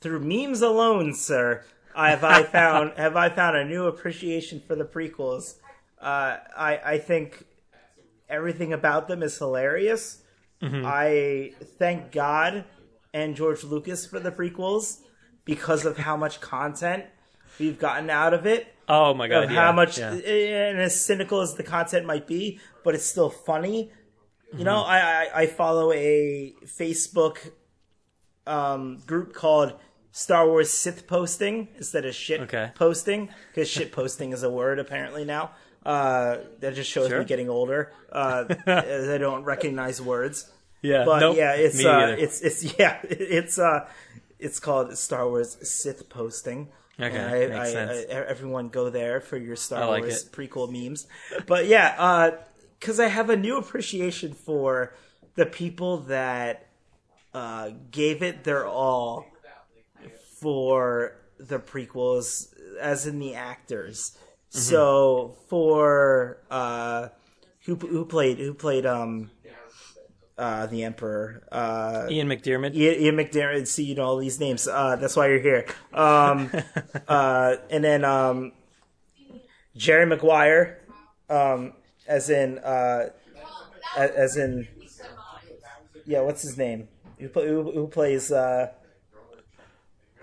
[0.01, 1.65] through memes alone, sir.
[1.95, 5.55] Have I found have I found a new appreciation for the prequels?
[6.01, 7.45] Uh, I I think
[8.31, 10.23] everything about them is hilarious.
[10.63, 10.85] Mm-hmm.
[10.87, 12.65] I thank God
[13.13, 15.01] and George Lucas for the prequels
[15.45, 17.05] because of how much content
[17.59, 18.67] we've gotten out of it.
[18.89, 20.13] oh my god, yeah, how much, yeah.
[20.13, 23.91] and as cynical as the content might be, but it's still funny.
[24.57, 24.91] You know, Mm-hmm.
[24.91, 27.39] I, I I follow a Facebook
[28.47, 29.75] um, group called
[30.13, 32.71] Star Wars Sith Posting instead of shit Okay.
[32.75, 35.53] posting because shit posting is a word apparently now.
[35.85, 37.21] Uh, that just shows Sure.
[37.21, 37.93] me getting older.
[38.13, 40.51] Uh, I don't recognize words.
[40.83, 43.87] yeah, But nope, yeah, it's uh, it's it's yeah, it's uh,
[44.39, 46.69] it's called Star Wars Sith Posting.
[47.01, 48.07] Okay, I, makes I, sense.
[48.11, 50.33] I- everyone go there for your Star like Wars it.
[50.33, 51.07] prequel memes.
[51.47, 52.31] But yeah,
[52.79, 54.95] because I have a new appreciation for
[55.35, 56.67] the people that
[57.33, 59.25] uh, gave it their all
[60.41, 64.17] for the prequels, as in the actors.
[64.51, 64.59] Mm-hmm.
[64.59, 67.09] So for uh,
[67.65, 69.31] who who played who played um
[70.41, 72.75] uh, the Emperor uh, Ian McDiarmid.
[72.75, 73.69] Ian, Ian McDermott.
[73.69, 74.67] See, you know all these names.
[74.67, 75.67] Uh, that's why you're here.
[75.93, 76.51] Um,
[77.09, 78.53] uh, and then um,
[79.77, 80.81] Jerry Maguire,
[81.29, 81.75] um,
[82.09, 83.11] as in uh,
[83.97, 84.67] as in
[86.07, 86.89] yeah, what's his name?
[87.19, 88.33] Who, who, who plays?
[88.33, 88.73] Uh,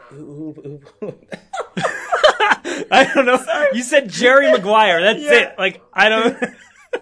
[0.09, 1.13] who, who, who,
[2.91, 3.43] I don't know.
[3.73, 5.01] You said Jerry Maguire.
[5.01, 5.33] That's Yeah.
[5.33, 5.55] it.
[5.57, 6.37] Like I don't.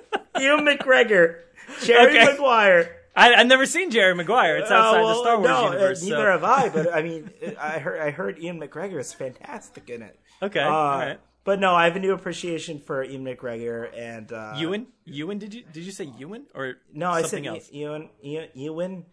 [0.40, 1.40] Ian McGregor,
[1.84, 2.26] Jerry Okay.
[2.32, 2.92] Maguire.
[3.16, 4.58] I, I've never seen Jerry Maguire.
[4.58, 6.02] It's outside Uh, well, the Star Wars no, uh, universe.
[6.02, 6.70] so- neither have I.
[6.70, 10.20] But I mean, I heard I heard Ian McGregor is fantastic in it.
[10.42, 11.20] Okay, Uh, all right.
[11.46, 14.88] But no, I have a new appreciation for Ian McGregor and uh, Ewan?
[15.06, 15.38] Ewan?
[15.38, 17.72] Did you did you say Ewan or No, I said else?
[17.72, 18.10] Ewan.
[18.22, 18.48] Ewan.
[18.56, 19.06] Ewan.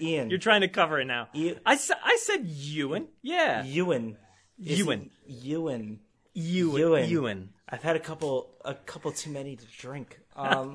[0.00, 0.30] Ian.
[0.30, 1.28] You're trying to cover it now.
[1.34, 3.08] E- I, sa- I said Ewan.
[3.22, 4.16] Yeah, Ewan.
[4.58, 5.10] Ewan.
[5.26, 6.00] Ewan.
[6.34, 6.78] Ewan.
[6.80, 7.08] Ewan.
[7.08, 7.48] Ewan.
[7.68, 10.18] I've had a couple a couple too many to drink.
[10.34, 10.74] Um,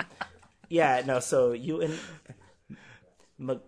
[0.70, 1.20] yeah, no.
[1.20, 1.98] So Ewan.
[3.40, 3.60] Mc,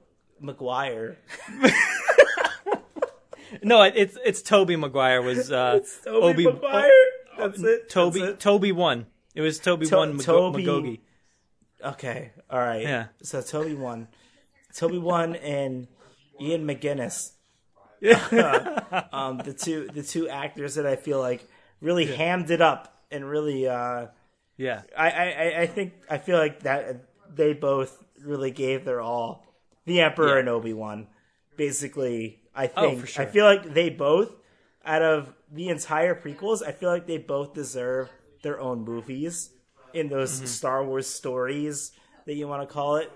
[0.42, 1.16] McGuire.
[3.64, 6.92] No, it- it's it's Tobey Maguire was uh, Toby Obi Maguire.
[7.38, 7.90] That's it.
[7.90, 8.40] Toby That's it.
[8.40, 9.08] Toby one.
[9.34, 10.12] It was Toby To- won.
[10.18, 11.00] Mago- Toby- Magogi.
[11.84, 12.32] Okay.
[12.50, 12.84] All right.
[12.84, 13.08] Yeah.
[13.24, 14.08] So Toby one,
[14.76, 15.88] Toby one, and
[16.40, 17.32] Ian McGinnis.
[19.12, 21.48] um, the two the two actors that I feel like
[21.82, 24.08] really hammed it up and really uh,
[24.58, 24.82] Yeah.
[24.98, 29.46] I, I, I- think I feel like that they both really gave their all.
[29.86, 30.40] The Emperor Yeah.
[30.40, 31.08] and Obi Wan,
[31.58, 32.42] basically.
[32.56, 33.24] I Oh, think for sure.
[33.24, 34.32] I feel like they both,
[34.86, 38.10] out of the entire prequels, I feel like they both deserve
[38.44, 39.52] their own movies
[39.94, 40.46] in those Mm-hmm.
[40.46, 41.92] Star Wars stories
[42.26, 43.12] that you want to call it.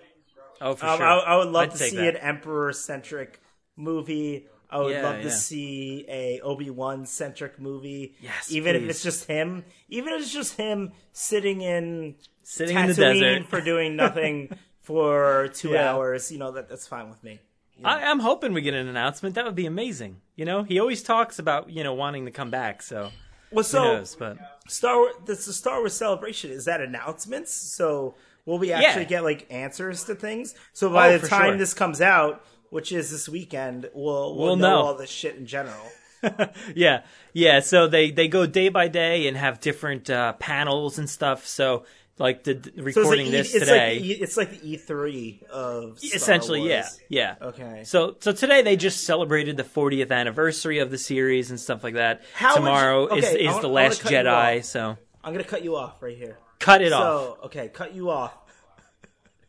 [0.61, 1.05] Oh, for Um, sure.
[1.05, 2.15] I, I would love I'd to see that.
[2.15, 3.41] an Emperor centric
[3.75, 4.47] movie.
[4.73, 8.15] I would Yeah, love to see a Obi Wan centric movie.
[8.19, 9.63] Yes, even if it's just him.
[9.89, 13.47] Even if it's just him sitting in Sitting in the desert.
[13.47, 14.49] for doing nothing
[14.81, 15.93] for two Yeah.
[15.93, 16.31] hours.
[16.31, 17.39] You know that that's fine with me.
[17.83, 19.35] I, I'm hoping we get an announcement.
[19.35, 20.21] That would be amazing.
[20.35, 22.81] You know, he always talks about you know wanting to come back.
[22.81, 23.11] So
[23.51, 24.15] Well, so knows?
[24.15, 26.49] But Star Wars, this the Star Wars celebration.
[26.51, 27.51] Is that announcements?
[27.53, 29.07] So will we actually Yeah.
[29.09, 30.55] get like answers to things?
[30.73, 31.57] So by Oh, the time sure.
[31.57, 34.81] this comes out, which is this weekend, we'll we'll, We'll know, know.
[34.87, 35.85] all this shit in general.
[36.75, 37.59] yeah, yeah.
[37.59, 41.45] So they they go day by day and have different uh, panels and stuff.
[41.45, 41.85] So
[42.17, 43.95] like the, So recording it's like, this e, it's today.
[43.95, 46.99] like E- it's like the E three of Star essentially yeah Wars.
[47.09, 47.83] yeah Okay.
[47.85, 51.95] so so today they just celebrated the 40th anniversary of the series and stuff like
[51.95, 55.63] that How would you- tomorrow is is wanna- the last jedi so I'm gonna cut
[55.63, 56.37] you off right here.
[56.59, 56.97] cut it so
[57.41, 58.33] off okay, cut you off.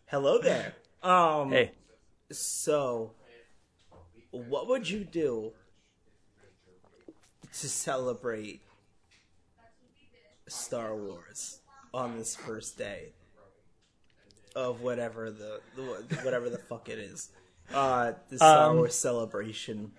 [0.06, 0.72] Hello there.
[1.02, 1.50] Um.
[1.52, 1.72] hey
[2.38, 3.12] So,
[4.30, 5.52] what would you do
[7.60, 8.60] to celebrate
[10.48, 11.60] Star Wars
[11.92, 13.12] on this first day
[14.56, 15.60] of whatever the,
[16.22, 17.30] whatever the fuck it is?
[17.72, 19.92] Uh, the Star Um, Wars celebration.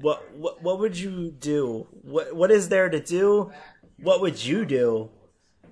[0.00, 1.86] What what what would you do?
[2.02, 3.52] What what is there to do?
[4.02, 5.10] What would you do?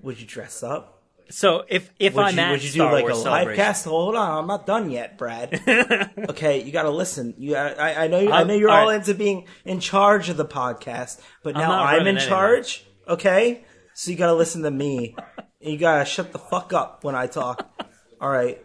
[0.01, 0.94] Would you dress up?
[1.29, 3.85] So if if Would i'm you, at would you do like Wars a live cast?
[3.85, 5.59] Hold on, I'm not done yet, Brad.
[6.29, 7.33] okay, you got to listen.
[7.37, 8.95] You, I, I know, you, I know you're all all right.
[8.97, 12.85] into being in charge of the podcast, but now not I'm, in charge.
[13.07, 15.15] Okay, so you got to listen to me.
[15.61, 17.67] And you got to shut the fuck up when I talk.
[18.21, 18.61] All right.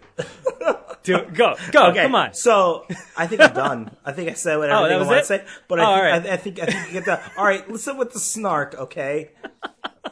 [1.02, 3.96] do, go go Okay, come on So I think I'm done.
[4.04, 5.20] I think I said what Oh, I was want it?
[5.22, 5.44] to say.
[5.66, 6.26] But I, Oh, think, all right.
[6.26, 7.32] I, I think I think you get that.
[7.38, 8.74] All right, listen with the snark.
[8.74, 9.30] Okay,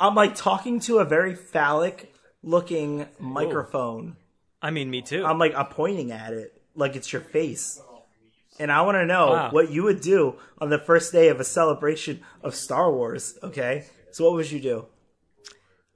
[0.01, 2.08] I'm like talking to a very phallic
[2.43, 4.17] looking microphone.
[4.63, 7.81] i mean me too I'm like I'm pointing at it like it's your face.
[8.61, 9.51] And I want to know Wow.
[9.51, 13.87] what you would do on the first day of a celebration of Star Wars, okay?
[14.11, 14.87] So what would you do?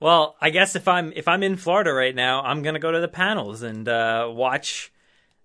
[0.00, 2.98] well i guess if i'm if i'm in florida right now i'm gonna go to
[3.00, 4.92] the panels and uh watch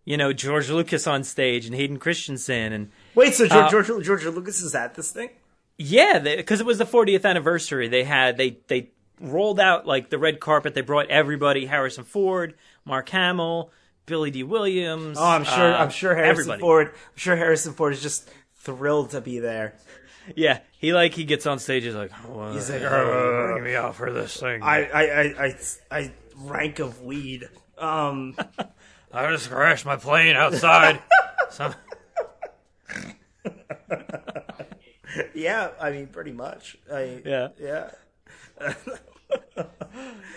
[0.03, 4.05] you know george lucas on stage and hayden christensen and Wait, so George, Uh, George,
[4.05, 5.29] George Lucas is at this thing?
[5.77, 7.87] Yeah, because it was the 40th anniversary.
[7.87, 10.73] They had they they rolled out like the red carpet.
[10.73, 13.71] They brought everybody: Harrison Ford, Mark Hamill,
[14.05, 15.17] Billy Dee Williams.
[15.19, 15.73] Oh, I'm sure.
[15.73, 16.61] uh, I'm sure Harrison everybody.
[16.61, 16.87] Ford.
[16.87, 19.75] I'm sure Harrison Ford is just thrilled to be there.
[20.35, 21.83] Yeah, he like he gets on stage.
[21.83, 24.61] He's like, well, He's like, bring me out for this thing.
[24.61, 25.55] I, I, I, I,
[25.89, 27.47] I rank of weed.
[27.77, 28.35] Um,
[29.13, 31.01] I just crashed my plane outside.
[31.49, 31.73] Some...
[35.33, 36.77] yeah, I mean, pretty much.
[36.91, 37.47] I, Yeah.
[37.59, 37.91] yeah.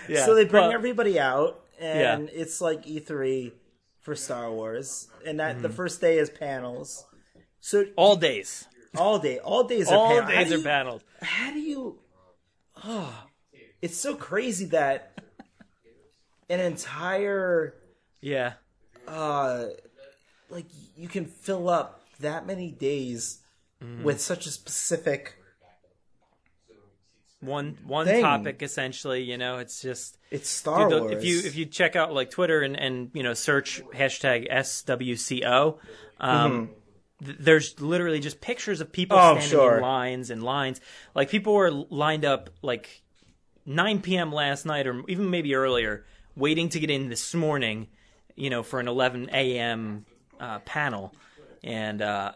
[0.08, 0.24] Yeah.
[0.24, 2.40] So they bring Well, everybody out, and Yeah.
[2.40, 3.52] it's like E3
[4.00, 5.76] for Star Wars, and that the Mm-hmm.
[5.76, 7.06] first day is panels.
[7.60, 8.66] So all days.
[8.96, 10.32] all day, all days are All panels.
[10.32, 11.02] How days do are you- panels.
[11.22, 11.98] How do you?
[12.84, 13.24] Oh,
[13.80, 15.20] it's so crazy that
[16.48, 17.74] an entire
[18.20, 18.54] Yeah.
[19.06, 19.66] uh
[20.48, 23.38] like you can fill up that many days
[23.82, 24.02] Mm-hmm.
[24.02, 25.36] with such a specific
[27.40, 28.22] One one Thing.
[28.22, 31.12] topic essentially, you know, it's just it's Star Dude, Wars.
[31.12, 35.78] if you if you check out like Twitter and and you know search hashtag SWCO,
[36.20, 36.70] um,
[37.24, 39.76] th- there's literally just pictures of people Oh, standing sure.
[39.76, 40.80] in lines and lines.
[41.14, 43.02] Like people were lined up like
[43.66, 44.32] 9 p.m.
[44.32, 46.04] last night or even maybe earlier,
[46.36, 47.88] waiting to get in this morning,
[48.36, 50.04] you know, for an 11 a.m.
[50.38, 51.14] Uh, panel,
[51.64, 52.32] and uh,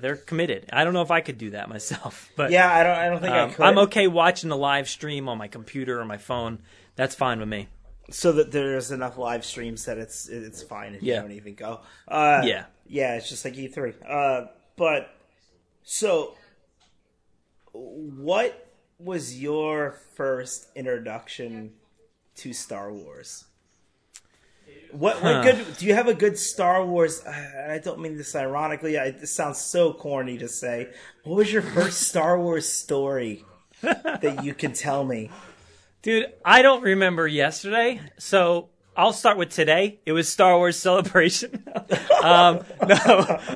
[0.00, 0.68] they're committed.
[0.72, 3.20] I don't know if I could do that myself, but yeah, I don't I don't
[3.20, 3.64] think I um, could.
[3.66, 6.58] I'm okay watching the live stream on my computer or my phone.
[6.96, 7.68] That's fine with me.
[8.10, 11.16] so that there's enough live streams that it's it's fine if Yeah.
[11.16, 11.80] you don't even go.
[12.06, 12.64] Uh, Yeah.
[12.86, 13.94] yeah, it's just like E3.
[14.08, 15.10] Uh, but
[15.82, 16.34] so,
[17.72, 21.72] what was your first introduction
[22.36, 23.44] to Star Wars?
[24.92, 25.42] What, what Huh.
[25.42, 25.76] good?
[25.78, 27.22] Do you have a good Star Wars?
[27.26, 28.98] uh, I don't mean this ironically.
[28.98, 30.90] I, this sounds so corny to say.
[31.24, 33.44] What was your first Star Wars story
[33.82, 35.30] that you can tell me?
[36.02, 39.98] Dude, I don't remember yesterday, so I'll start with today.
[40.06, 41.64] It was Star Wars Celebration.
[42.22, 43.40] um, no,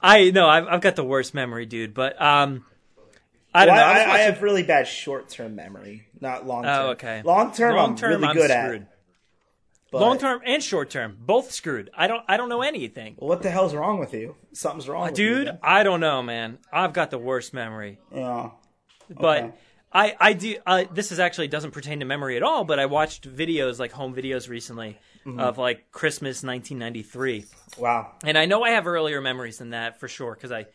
[0.00, 1.94] I no, I've, I've got the worst memory, dude.
[1.94, 2.64] But um,
[3.54, 4.00] I don't Well, know.
[4.00, 6.72] I, I I have really bad short term memory, not long term.
[6.86, 7.22] oh, okay.
[7.24, 8.82] Long term, I'm really I'm good screwed.
[8.82, 8.95] at.
[9.92, 11.90] But- Long term and short term, both screwed.
[11.96, 12.22] I don't.
[12.28, 14.34] I don't know anything, What the hell's wrong with you?
[14.52, 15.46] Something's wrong, with dude.
[15.46, 16.58] You, I don't know, man.
[16.72, 17.98] I've got the worst memory.
[18.12, 18.50] yeah.
[19.08, 19.52] but Okay.
[19.92, 20.56] I I do.
[20.66, 22.64] Uh, this is actually doesn't pertain to memory at all.
[22.64, 25.40] But I watched videos like home videos recently Mm-hmm.
[25.40, 27.46] of like Christmas 1993,
[27.78, 28.12] Wow.
[28.22, 30.66] and I know I have earlier memories than that for sure because I.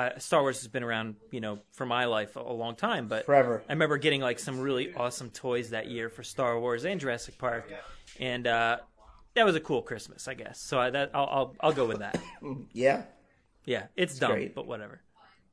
[0.00, 3.08] Uh, Star Wars has been around, you know, for my life a, a long time,
[3.08, 3.62] but Forever.
[3.68, 7.36] I remember getting like some really awesome toys that year for Star Wars and Jurassic
[7.38, 7.70] Park,
[8.18, 8.78] and uh,
[9.34, 10.60] that was a cool Christmas, I guess.
[10.60, 12.18] So I, that I'll, I'll I'll go with that.
[12.72, 13.02] Yeah.
[13.66, 14.54] Yeah, it's dumb, great.
[14.54, 15.02] but whatever.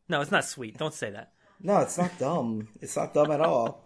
[0.07, 0.77] No, it's not sweet.
[0.77, 1.33] Don't say that.
[1.61, 2.69] No, it's not dumb.
[2.81, 3.85] It's not dumb at all.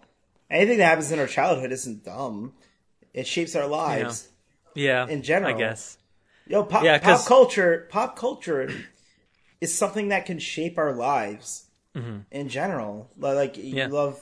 [0.50, 2.54] Anything that happens in our childhood isn't dumb.
[3.14, 4.30] It shapes our lives.
[4.76, 5.56] Yeah, In general.
[5.56, 5.98] I guess.
[6.48, 8.72] Yo, pop, Yeah, pop culture, pop culture
[9.62, 13.10] is something that can shape our lives in general.
[13.18, 13.78] Like you Mm-hmm.
[13.78, 13.88] Yeah.
[13.88, 14.20] love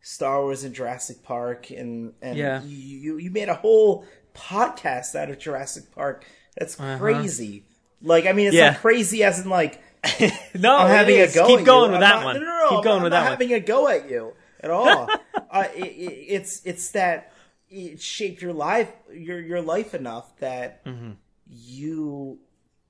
[0.00, 2.62] Star Wars and Jurassic Park, and and Yeah.
[2.62, 6.24] you, you made a whole podcast out of Jurassic Park.
[6.58, 7.64] That's crazy.
[8.02, 8.64] Like I mean, it's Uh-huh.
[8.64, 8.70] Yeah.
[8.72, 9.80] not crazy as in like
[10.54, 11.46] No, I'm having a go.
[11.46, 11.96] Keep at going you.
[11.98, 12.34] with I'm that not- one.
[12.36, 12.68] No, no, no.
[12.70, 13.30] Keep I'm going not, with I'm that not one.
[13.32, 15.08] having a go at you at all.
[15.50, 17.32] uh, it, it, it's it's that
[17.70, 21.12] it shaped your life your your life enough that Mm-hmm.
[21.48, 22.38] you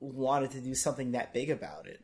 [0.05, 2.01] wanted to do something that big about it.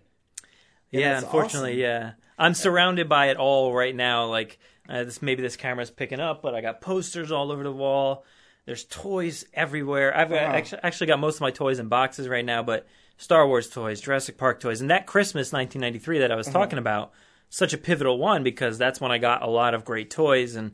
[0.92, 1.80] And yeah, unfortunately, awesome.
[1.80, 2.12] yeah.
[2.38, 4.26] I'm surrounded by it all right now.
[4.26, 4.58] Like
[4.88, 8.24] uh, this, maybe this camera's picking up, but I got posters all over the wall.
[8.66, 10.16] There's toys everywhere.
[10.16, 10.54] I've got, Wow.
[10.54, 12.86] actually, actually got most of my toys in boxes right now, but
[13.16, 17.12] Star Wars toys, Jurassic Park toys, and that Christmas 1993 that I was talking about,
[17.50, 20.54] such a pivotal one because that's when I got a lot of great toys.
[20.54, 20.72] And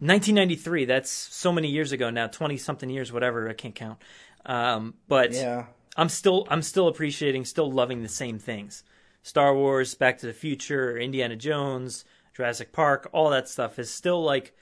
[0.00, 3.48] 1993, that's so many years ago now, 20 something years, whatever.
[3.48, 3.98] I can't count.
[4.46, 5.66] Um, but Yeah.
[5.98, 8.84] I'm still I'm still appreciating, still loving the same things.
[9.22, 14.22] Star Wars, Back to the Future, Indiana Jones, Jurassic Park, all that stuff is still
[14.22, 14.54] like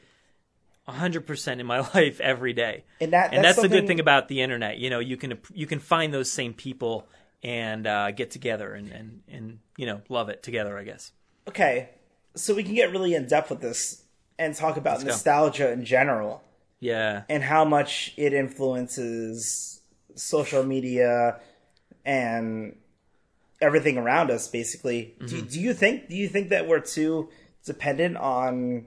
[0.89, 2.85] 100% in my life every day.
[3.01, 4.79] And that and that's the good thing about the internet.
[4.79, 7.07] You know, you can you can find those same people
[7.43, 10.79] and uh, get together and, and and you know love it together.
[10.79, 11.13] I guess.
[11.47, 11.91] Okay,
[12.35, 14.03] so we can get really in depth with this
[14.39, 15.07] and talk about go.
[15.07, 16.43] nostalgia in general
[16.81, 17.23] Yeah.
[17.29, 19.81] and how much it influences
[20.17, 21.41] social media
[22.05, 22.77] and
[23.61, 25.47] everything around us basically do, Mm-hmm.
[25.47, 27.29] do you think do you think that we're too
[27.65, 28.87] dependent on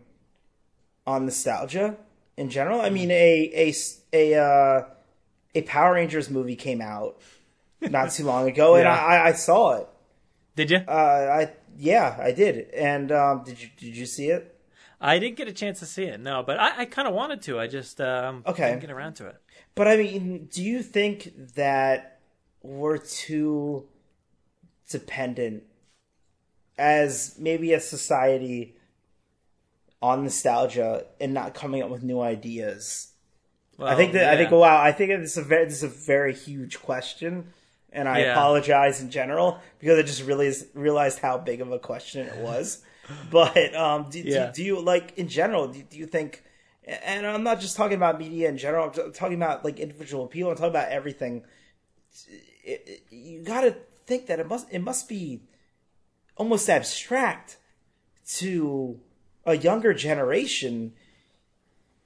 [1.08, 1.98] on nostalgia
[2.38, 3.74] in general i mean a a
[4.14, 4.84] a uh
[5.56, 7.20] a power rangers movie came out
[7.82, 9.88] not too long ago and I, I saw it
[10.56, 10.78] Did you?
[10.88, 14.56] uh i yeah i did and um did you did you see it
[15.02, 16.20] I didn't get a chance to see it.
[16.20, 17.58] No, but I, I kind of wanted to.
[17.58, 18.68] I just um, Okay.
[18.68, 19.38] didn't get around to it.
[19.80, 22.20] But I mean, do you think that
[22.62, 23.88] we're too
[24.90, 25.64] dependent
[26.78, 28.76] as maybe a society
[30.02, 33.14] on nostalgia and not coming up with new ideas?
[33.80, 36.34] I think that I think wow, I think it's a very this is a very
[36.34, 37.54] huge question
[37.94, 38.32] and I Yeah.
[38.34, 42.84] apologize in general because I just really realized how big of a question it was.
[43.32, 44.48] But um, do, Yeah.
[44.48, 45.70] do, do you like in general?
[45.70, 46.44] Do, do you think?
[47.04, 48.92] And I'm not just talking about media in general.
[48.98, 50.50] I'm talking about like individual people.
[50.50, 51.44] I'm talking about everything.
[52.64, 53.76] It, it- you got to
[54.08, 55.42] think that it must it must be
[56.36, 57.58] almost abstract
[58.38, 59.00] to
[59.46, 60.94] a younger generation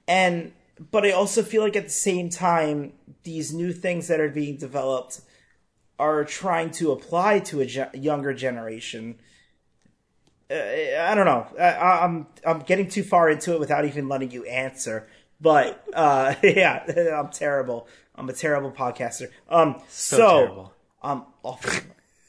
[0.06, 0.52] and
[0.90, 2.92] but i also feel like at the same time
[3.22, 5.20] these new things that are being developed
[5.98, 9.18] are trying to apply to a ge- younger generation
[10.54, 14.44] i don't know I, i'm i'm getting too far into it without even letting you
[14.44, 15.08] answer
[15.40, 16.84] but uh yeah
[17.18, 20.72] i'm terrible i'm a terrible podcaster um so, So terrible.
[21.02, 21.72] i'm awful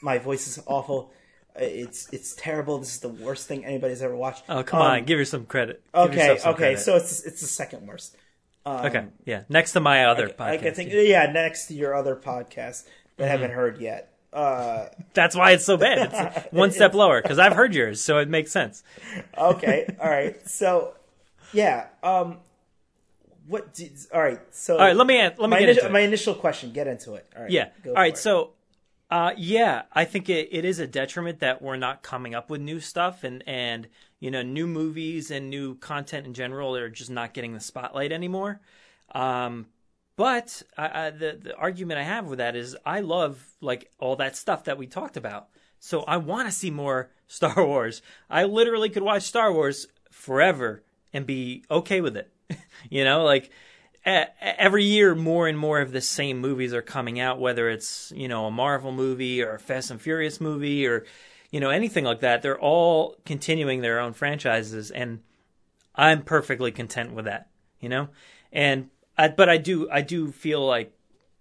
[0.01, 1.11] my voice is awful
[1.57, 5.05] it's it's terrible this is the worst thing anybody's ever watched Oh come Um, on,
[5.05, 5.81] give her some credit.
[5.93, 6.79] Give Okay, some okay, credit.
[6.79, 8.17] so it's it's the second worst.
[8.67, 9.43] okay, yeah.
[9.47, 10.99] Next to my other podcast, I think, yeah.
[11.01, 12.83] yeah, next to your other podcast
[13.15, 13.55] that I haven't Mm-hmm.
[13.59, 14.11] heard yet.
[14.35, 16.11] Uh, that's why it's so bad.
[16.13, 18.83] It's one step lower because I've heard yours, so it makes sense.
[19.37, 20.35] okay, all right.
[20.47, 20.93] So,
[21.53, 21.87] yeah.
[22.03, 22.39] Um,
[23.47, 23.73] what?
[23.73, 24.41] Did, all right.
[24.51, 26.73] So, All right, let me let me my get initial, my initial question.
[26.73, 27.25] Get into it.
[27.35, 27.51] All right.
[27.51, 27.69] Yeah.
[27.87, 28.13] All right.
[28.13, 28.17] it.
[28.17, 28.51] So,
[29.09, 32.59] uh, yeah, I think it, it is a detriment that we're not coming up with
[32.59, 33.87] new stuff and and
[34.19, 38.11] you know new movies and new content in general are just not getting the spotlight
[38.11, 38.59] anymore.
[39.13, 39.67] Um,
[40.15, 44.15] but I, I, the the argument I have with that is I love like all
[44.17, 45.47] that stuff that we talked about.
[45.79, 48.01] So I want to see more Star Wars.
[48.29, 52.31] I literally could watch Star Wars forever and be okay with it.
[52.89, 53.51] you know, like
[54.05, 58.27] every year more and more of the same movies are coming out whether it's you
[58.27, 61.05] know a marvel movie or a fast and furious movie or
[61.49, 65.21] you know anything like that they're all continuing their own franchises and
[65.95, 67.49] i'm perfectly content with that
[67.79, 68.07] you know
[68.51, 70.93] and I, but i do i do feel like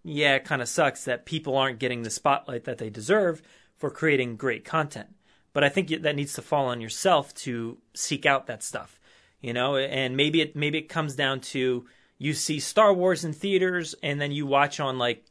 [0.03, 3.43] yeah it kind of sucks that people aren't getting the spotlight that they deserve
[3.77, 5.09] for creating great content
[5.53, 8.99] but i think that needs to fall on yourself to seek out that stuff
[9.41, 11.87] you know and maybe it maybe it comes down to
[12.19, 15.25] you see Star Wars in theaters and then you watch on like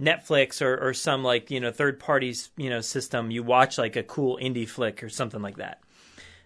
[0.00, 3.96] Netflix or, or some like you know third parties you know system you watch like
[3.96, 5.80] a cool indie flick or something like that.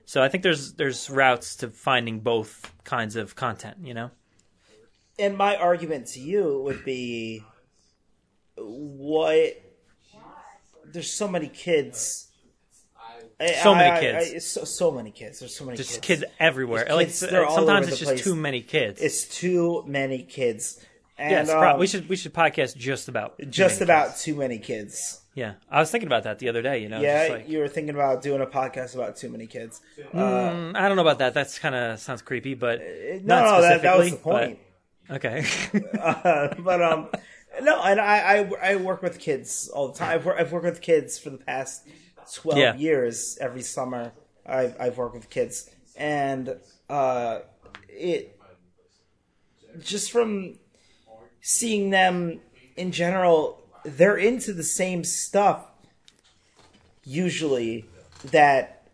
[0.04, 3.78] So I think there's there's routes to finding both kinds of content.
[3.82, 4.10] You know.
[5.18, 7.42] And my argument to you would be,
[8.56, 9.60] what?
[10.84, 12.28] There's so many kids.
[13.62, 14.34] So many I- I- kids.
[14.34, 15.40] I- so, so many kids.
[15.40, 16.22] There's so many Just kids.
[16.22, 16.84] kids everywhere.
[16.86, 18.24] There's like kids, all sometimes it's just place.
[18.24, 19.00] too many kids.
[19.02, 20.80] It's too many kids.
[21.18, 24.08] And, yes, pro- um, we should we should podcast just about too just many about
[24.08, 24.22] kids.
[24.22, 25.20] too many kids.
[25.34, 26.78] Yeah, I was thinking about that the other day.
[26.78, 29.82] You know, Yeah, like, you were thinking about doing a podcast about too many kids.
[30.14, 31.34] Uh, Mm, I don't know about that.
[31.34, 34.58] That's kind of sounds creepy, but no, not no, that, that was the specifically, point.
[35.10, 35.44] Okay.
[36.00, 37.08] Uh, but um,
[37.62, 40.10] no, and I, I I work with kids all the time.
[40.10, 41.86] I've, wor- I've worked with kids for the past
[42.34, 42.74] twelve Yeah.
[42.74, 43.38] years.
[43.40, 44.12] Every summer,
[44.44, 46.56] I've I've worked with kids, and
[46.88, 47.40] uh,
[47.88, 48.38] it
[49.80, 50.58] just from
[51.40, 52.40] seeing them
[52.76, 55.66] in general, they're into the same stuff
[57.04, 57.84] usually
[58.24, 58.88] that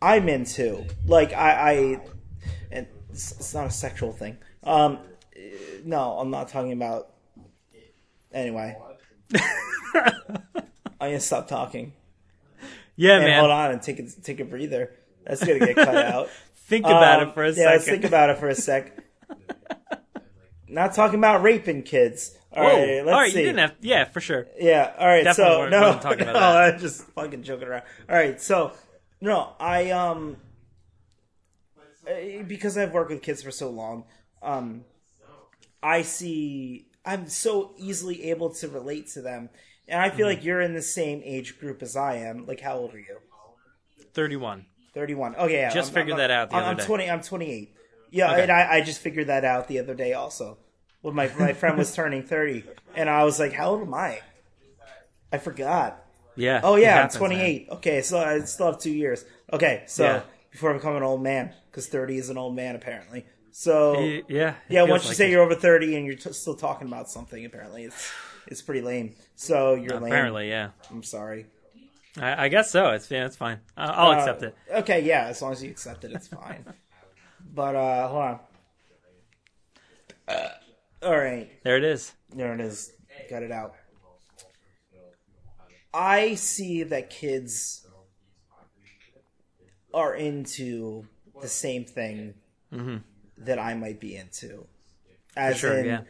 [0.00, 0.84] I'm into.
[1.06, 2.00] Like I, I
[2.70, 4.38] and it's, it's not a sexual thing.
[4.64, 4.98] Um,
[5.84, 7.08] no, I'm not talking about.
[8.32, 8.76] Anyway,
[9.94, 10.42] I'm
[11.00, 11.92] gonna stop talking
[12.96, 13.38] yeah, and man.
[13.40, 14.92] hold on and take a take a breather.
[15.24, 16.28] That's gonna get cut out.
[16.56, 17.70] Think about Um, it for a yeah, second.
[17.72, 18.92] let's think about it for a sec.
[20.68, 22.36] Not talking about raping kids.
[22.52, 22.68] All Whoa.
[22.72, 23.38] right, let's All right, see.
[23.40, 23.74] you didn't have.
[23.80, 24.46] Yeah, for sure.
[24.58, 24.92] Yeah.
[24.98, 25.24] All right.
[25.24, 26.36] Definitely so no, no, about that.
[26.36, 27.84] I'm just fucking joking around.
[28.10, 28.38] All right.
[28.38, 28.72] So
[29.22, 30.36] no, I um
[32.06, 34.04] eh, because I've worked with kids for so long,
[34.42, 34.84] um,
[35.82, 39.48] I see I'm so easily able to relate to them,
[39.86, 40.36] and I feel Mm-hmm.
[40.36, 42.46] like you're in the same age group as I am.
[42.46, 43.18] Like, how old are you?
[44.14, 44.66] Thirty-one.
[44.94, 45.36] Thirty-one.
[45.36, 45.70] Okay, yeah.
[45.70, 46.84] Just I'm- figured I'm- that out the I'm, other I'm day.
[46.84, 47.10] twenty.
[47.10, 47.74] I'm twenty-eight.
[48.10, 48.42] Yeah, Okay.
[48.42, 50.58] and I, I just figured that out the other day also.
[51.02, 52.64] When my my friend was turning thirty,
[52.94, 54.20] and I was like, "How old am I?"
[55.32, 56.04] I forgot.
[56.36, 56.60] Yeah.
[56.62, 57.68] Oh yeah, happens, I'm 28.
[57.72, 59.24] Okay, so I still have two years.
[59.52, 60.22] Okay, so Yeah.
[60.50, 63.26] before I become an old man, because 30 is an old man apparently.
[63.58, 64.22] So man.
[64.28, 64.54] Yeah.
[64.68, 65.30] yeah, once you like say it.
[65.32, 68.12] you're over 30 and you're t- still talking about something, apparently it's
[68.46, 69.16] it's pretty lame.
[69.34, 70.12] So you're lame.
[70.12, 70.70] Apparently, yeah.
[70.92, 71.46] I'm sorry.
[72.20, 72.90] I, I guess so.
[72.90, 73.58] It's yeah, it's fine.
[73.76, 74.54] I- I'll Uh, accept it.
[74.70, 76.64] Okay, yeah, as long as you accept it, it's fine.
[77.52, 78.40] but uh hold on.
[80.28, 80.48] Uh,
[81.02, 81.50] all right.
[81.64, 82.12] There it is.
[82.32, 82.92] There it is.
[83.28, 83.74] Got it out.
[85.92, 87.84] I see that kids
[89.92, 91.06] are into
[91.42, 92.34] the same thing
[93.38, 94.66] that I might be into.
[95.36, 95.78] As Sure.
[95.78, 96.00] in, Yeah.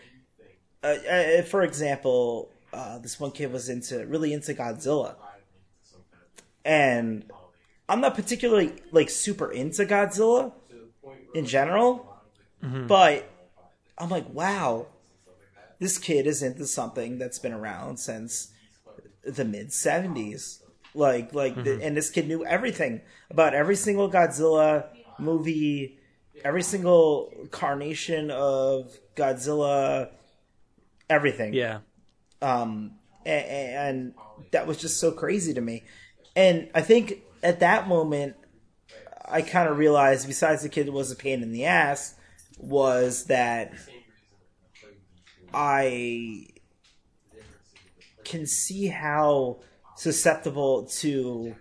[0.83, 5.17] uh, uh, for example, uh, this one kid was into really into Godzilla,
[6.65, 7.31] and
[7.89, 10.53] I'm not particularly like super into Godzilla
[11.35, 12.07] in general,
[12.61, 13.29] but
[13.97, 14.87] I'm like, wow,
[15.79, 18.49] this kid is into something that's been around since
[19.25, 20.63] the mid '70s.
[20.95, 24.87] Like, like, the, and this kid knew everything about every single Godzilla
[25.19, 25.98] movie,
[26.45, 30.11] every single carnation of Godzilla,
[31.11, 31.81] everything Yeah.
[32.43, 34.15] um, a- a- and
[34.53, 35.85] that was just so crazy to me.
[36.37, 38.37] And I think at that moment,
[39.25, 42.15] I kind of realized, besides the kid was a pain in the ass,
[42.59, 43.73] was that
[45.53, 46.47] I
[48.25, 49.61] can see how
[49.97, 51.55] susceptible to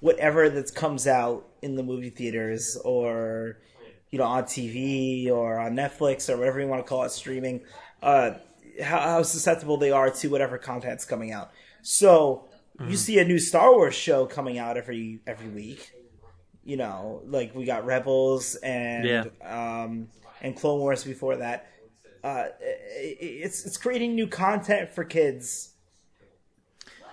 [0.00, 3.58] whatever that comes out in the movie theaters or
[4.10, 7.60] you know on TV or on Netflix or whatever you want to call it streaming
[8.02, 8.32] uh
[8.82, 11.50] how, how susceptible they are to whatever content's coming out
[11.82, 12.46] so
[12.88, 15.92] you see a new Star Wars show coming out every every week
[16.64, 19.24] you know like we got Rebels and Yeah.
[19.44, 20.08] um
[20.40, 21.66] and Clone Wars before that
[22.24, 25.74] uh it, it's it's creating new content for kids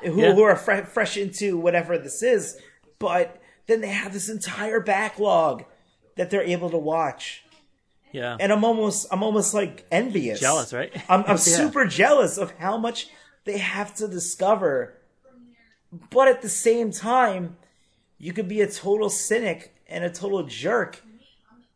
[0.03, 0.33] who, Yeah.
[0.33, 2.57] who are fre- fresh into whatever this is,
[2.99, 5.65] but then they have this entire backlog
[6.17, 7.43] that they're able to watch,
[8.11, 8.37] Yeah.
[8.39, 10.91] and I'm almost I'm almost like envious, Jealous, right?
[11.09, 11.35] I'm, I'm Yeah.
[11.35, 13.07] super jealous of how much
[13.45, 14.95] they have to discover,
[16.09, 17.57] but at the same time,
[18.17, 21.01] you could be a total cynic and a total jerk,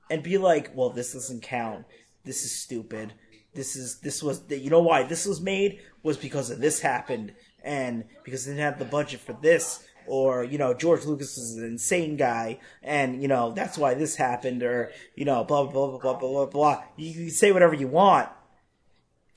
[0.09, 1.85] and be like, well, this doesn't count.
[2.25, 3.13] This is stupid.
[3.53, 7.33] This is this was you know why this was made was because of this happened
[7.63, 11.55] and because they didn't have the budget for this or you know George Lucas is
[11.55, 15.87] an insane guy and you know that's why this happened or you know blah blah
[15.87, 16.83] blah blah blah blah blah.
[16.97, 18.27] You can say whatever you want,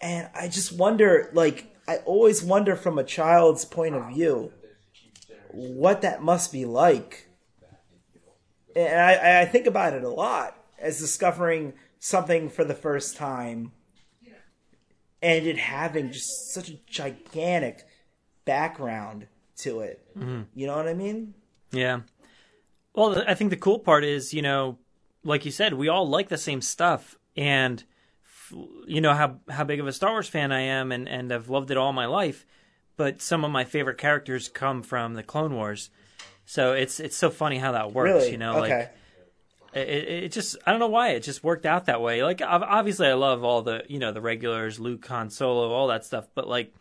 [0.01, 4.53] and I just wonder like I always wonder from a child's point of view
[5.53, 7.29] what that must be like.
[8.75, 13.70] And I, I think about it a lot as discovering something for the first time
[15.22, 17.87] and it having just such a gigantic
[18.45, 19.29] background
[19.59, 20.05] to it.
[20.17, 20.43] Mm-hmm.
[20.55, 21.35] You know what I mean?
[21.73, 22.01] Yeah.
[22.95, 24.79] Well, I think the cool part is, you know,
[25.25, 27.83] like you said, we all like the same stuff, and
[28.25, 28.55] f-
[28.87, 31.49] you know how how big of a Star Wars fan I am, and and I've
[31.49, 32.47] loved it all my life.
[32.97, 35.91] But some of my favorite characters come from the Clone Wars,
[36.45, 38.13] so it's it's so funny how that works.
[38.13, 38.31] Really?
[38.33, 38.79] You know, okay.
[38.79, 38.95] like
[39.75, 42.23] it, it just I don't know why it just worked out that way.
[42.23, 46.05] Like obviously I love all the you know the regulars, Luke, Han Solo, all that
[46.05, 46.73] stuff, but like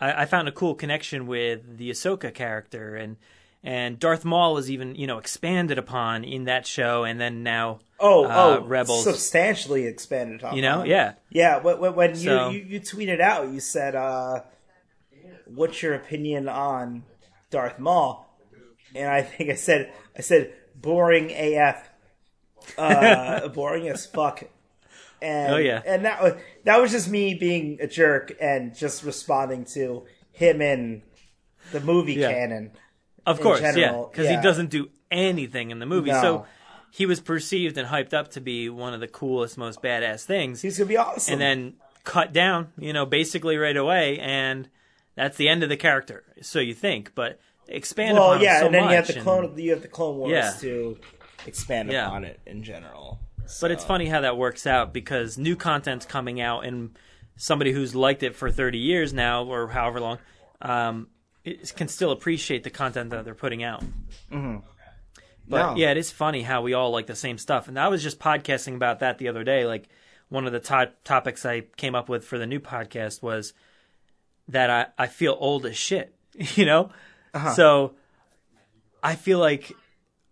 [0.00, 3.16] I, I found a cool connection with the Ahsoka character and
[3.64, 7.80] and Darth Maul is even you know expanded upon in that show, and then now
[7.98, 9.04] oh, uh, oh, Rebels.
[9.04, 10.54] substantially expanded on.
[10.54, 13.94] you know, yeah, Yeah, when, when, when So- you, you, you tweeted out, you said,
[13.94, 14.42] uh,
[15.46, 17.04] what's your opinion on
[17.50, 18.26] Darth Maul?
[18.94, 21.90] And I think I said, I said, boring AF.
[22.76, 24.44] Uh, boring as fuck.
[25.20, 25.82] And, Oh, yeah.
[25.84, 30.60] And that was, that was just me being a jerk and just responding to him
[30.62, 31.02] in
[31.72, 32.32] the movie Yeah.
[32.32, 32.70] canon.
[33.26, 33.72] of course, yeah,
[34.10, 34.36] because yeah.
[34.36, 36.20] he doesn't do anything in the movie, No.
[36.22, 36.46] so
[36.90, 40.62] he was perceived and hyped up to be one of the coolest, most badass things,
[40.62, 41.32] He's gonna be awesome.
[41.34, 44.68] and then cut down, you know, basically right away, and
[45.14, 46.24] that's the end of the character.
[46.40, 49.22] So you think, but expand well, upon yeah, so and then you have the and-
[49.22, 50.52] clone, you have the Clone Wars Yeah.
[50.60, 50.98] to
[51.46, 53.20] expand upon it in general.
[53.60, 56.96] But it's funny how that works out because new content's coming out, and
[57.36, 60.18] somebody who's liked it for 30 years now, or however long,
[60.60, 61.08] um,
[61.44, 63.82] it can still appreciate the content that they're putting out.
[64.30, 64.62] But
[65.70, 65.76] No.
[65.76, 67.68] yeah, it is funny how we all like the same stuff.
[67.68, 69.64] And I was just podcasting about that the other day.
[69.64, 69.88] Like
[70.28, 73.54] one of the to- topics I came up with for the new podcast was
[74.48, 76.90] that I, I feel old as shit, you know?
[77.54, 77.94] So
[79.02, 79.72] I feel like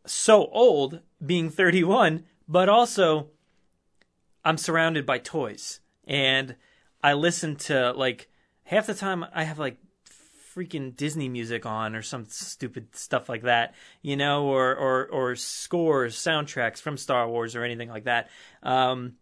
[0.07, 3.29] so old being 31, but also
[4.45, 5.81] I'm surrounded by toys.
[6.07, 6.57] And
[7.03, 8.29] I listen to like
[8.65, 9.79] half the time I have like
[10.57, 15.37] freaking Disney music on or some stupid stuff like that, you know, or or or
[15.37, 18.31] scores, soundtracks from Star Wars or anything like that.
[18.63, 19.15] Um,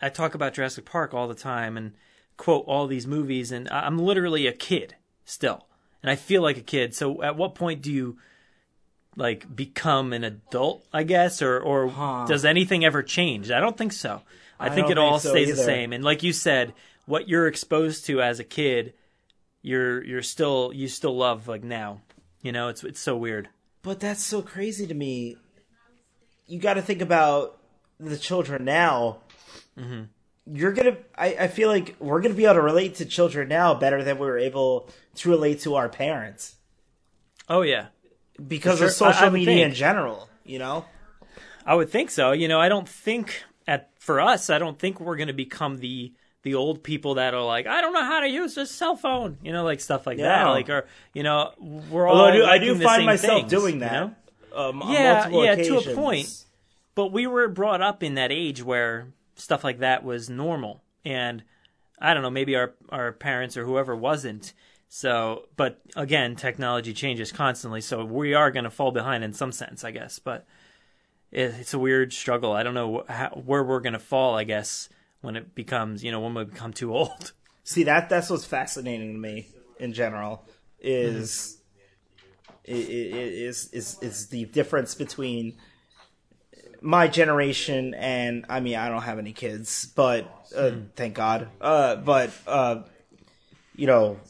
[0.00, 1.92] I talk about Jurassic Park all the time and
[2.36, 5.66] quote all these movies, and I'm literally a kid still,
[6.02, 6.94] and I feel like a kid.
[6.94, 8.18] So, at what point do you
[9.16, 10.86] like become an adult?
[10.92, 12.26] I guess, or or Huh.
[12.26, 13.50] does anything ever change?
[13.50, 14.22] I don't think so.
[14.58, 15.92] I, I think it all so stays the same.
[15.92, 16.74] And like you said,
[17.06, 18.94] what you're exposed to as a kid,
[19.62, 22.00] you're you're still you still love like now.
[22.42, 23.48] You know, it's it's so weird.
[23.82, 25.36] But that's so crazy to me.
[26.46, 27.58] You got to think about
[27.98, 29.18] the children now.
[29.78, 30.02] Mm-hmm.
[30.54, 30.96] you're gonna.
[31.16, 34.18] I, I feel like we're gonna be able to relate to children now better than
[34.18, 36.54] we were able to relate to our parents
[37.48, 37.86] Oh yeah,
[38.46, 39.08] because For of sure.
[39.08, 39.68] I- social I media think.
[39.68, 40.28] in general.
[40.44, 40.84] You know.
[41.66, 42.32] I would think so.
[42.32, 45.78] You know, I don't think at for us, I don't think we're going to become
[45.78, 46.12] the
[46.42, 49.38] the old people that are like, I don't know how to use a cell phone.
[49.42, 50.44] You know, like stuff like that.
[50.48, 51.52] Like, or you know,
[51.90, 52.20] we're all.
[52.26, 53.92] I do, I do find myself things, doing you that.
[53.92, 54.14] know?
[54.54, 56.44] Um, Yeah, yeah, to a point.
[56.94, 61.42] But we were brought up in that age where stuff like that was normal, and
[61.98, 64.52] I don't know, maybe our our parents or whoever wasn't.
[64.96, 69.50] So, but again, technology changes constantly, so we are going to fall behind in some
[69.50, 70.20] sense, I guess.
[70.20, 70.46] But
[71.32, 72.52] it, it's a weird struggle.
[72.52, 74.36] I don't know how, where we're going to fall.
[74.36, 74.88] I guess
[75.20, 77.32] when it becomes, you know, when we become too old.
[77.64, 79.48] See that that's what's fascinating to me
[79.80, 80.44] in general
[80.78, 81.58] is
[82.68, 85.56] i- is is is the difference between
[86.80, 90.24] my generation and I mean I don't have any kids, but
[90.56, 91.48] uh, thank God.
[91.60, 92.82] Uh, but uh,
[93.74, 94.20] you know,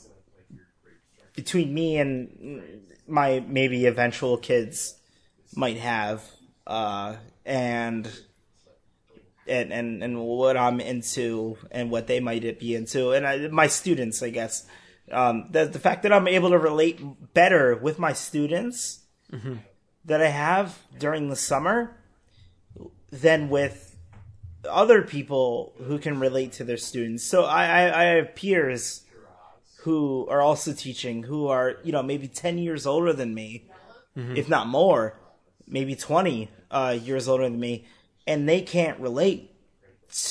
[1.35, 4.97] between me and my maybe eventual kids
[5.55, 6.25] might have,
[6.67, 8.11] uh, and
[9.47, 13.67] and and and what I'm into and what they might be into, and I, my
[13.67, 14.67] students, I guess.
[15.13, 17.01] Um, the the fact that I'm able to relate
[17.35, 19.01] better with my students
[20.05, 21.97] that I have during the summer
[23.11, 23.97] than with
[24.69, 27.23] other people who can relate to their students.
[27.25, 29.04] So I, I, I have peers
[29.85, 33.65] who are also teaching who are you know maybe ten years older than me,
[34.17, 35.19] if not more,
[35.67, 37.85] maybe twenty uh, years older than me,
[38.27, 39.51] and they can't relate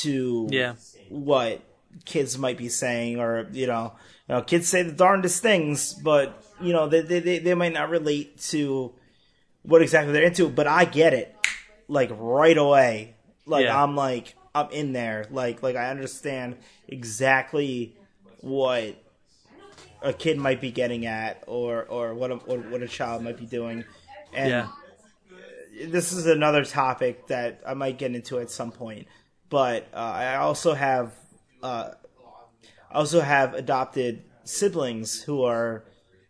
[0.01, 0.74] to Yeah.
[1.10, 1.62] what
[2.06, 3.93] kids might be saying, or you know,
[4.28, 7.74] you know, kids say the darndest things, but you know, they they they, they might
[7.74, 8.93] not relate to
[9.64, 10.49] what exactly they're into.
[10.49, 11.36] But I get it,
[11.88, 13.16] like right away.
[13.45, 13.84] Like Yeah.
[13.84, 15.26] I'm like I'm in there.
[15.30, 17.95] Like like I understand exactly
[18.41, 18.95] what
[20.04, 23.38] a kid might be getting at, or or what a what, what a child might
[23.38, 23.86] be doing,
[24.34, 24.68] and Yeah.
[25.86, 29.08] this is another topic that I might get into at some point.
[29.49, 31.14] But uh, I also have
[31.62, 31.91] uh,
[32.91, 35.86] I also have adopted siblings who are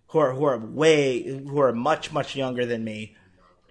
[0.08, 3.16] who are who are way who are much much younger than me.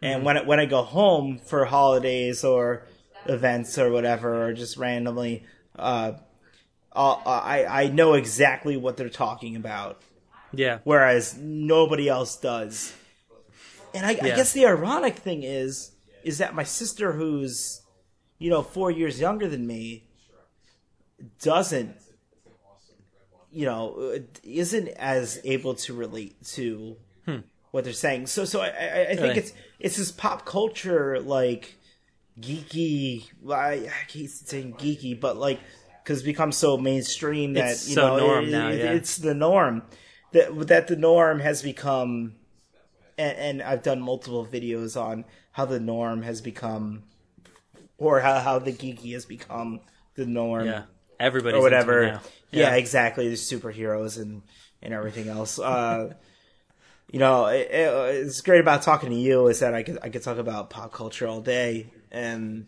[0.05, 2.87] And when I, when I go home for holidays or
[3.27, 5.45] events or whatever, or just randomly,
[5.79, 6.15] uh,
[6.95, 10.01] I'll, I I know exactly what they're talking about
[10.53, 10.79] Yeah.
[10.85, 12.95] whereas nobody else does.
[13.95, 15.93] And I, I guess the ironic thing is,
[16.25, 17.83] is that my sister, who's,
[18.39, 20.05] you know, four years younger than me,
[21.43, 21.97] doesn't,
[23.51, 26.97] you know, uh, isn't as able to relate to
[27.71, 28.27] what they're saying.
[28.27, 29.39] So, so I, I, I think Really?
[29.39, 31.75] it's it's this pop culture like
[32.41, 33.29] geeky.
[33.43, 35.61] well, I, I hate saying geeky, but like
[36.03, 38.93] because it's become so mainstream that It's you so know norm it- now, it- yeah.
[38.93, 39.83] it's the norm
[40.33, 42.35] that that the norm has become.
[43.19, 47.03] And, and I've done multiple videos on how the norm has become,
[47.99, 49.81] or how, how the geeky has become
[50.15, 50.85] the norm Yeah.
[51.21, 52.07] Everybody's or whatever.
[52.07, 52.21] now.
[52.51, 52.75] Yeah.
[52.75, 53.27] exactly.
[53.29, 54.43] There's superheroes and
[54.81, 55.59] and everything else.
[55.59, 56.15] Uh,
[57.13, 60.23] you know, it- it's great about talking to you is that I could I could
[60.23, 62.67] talk about pop culture all day, and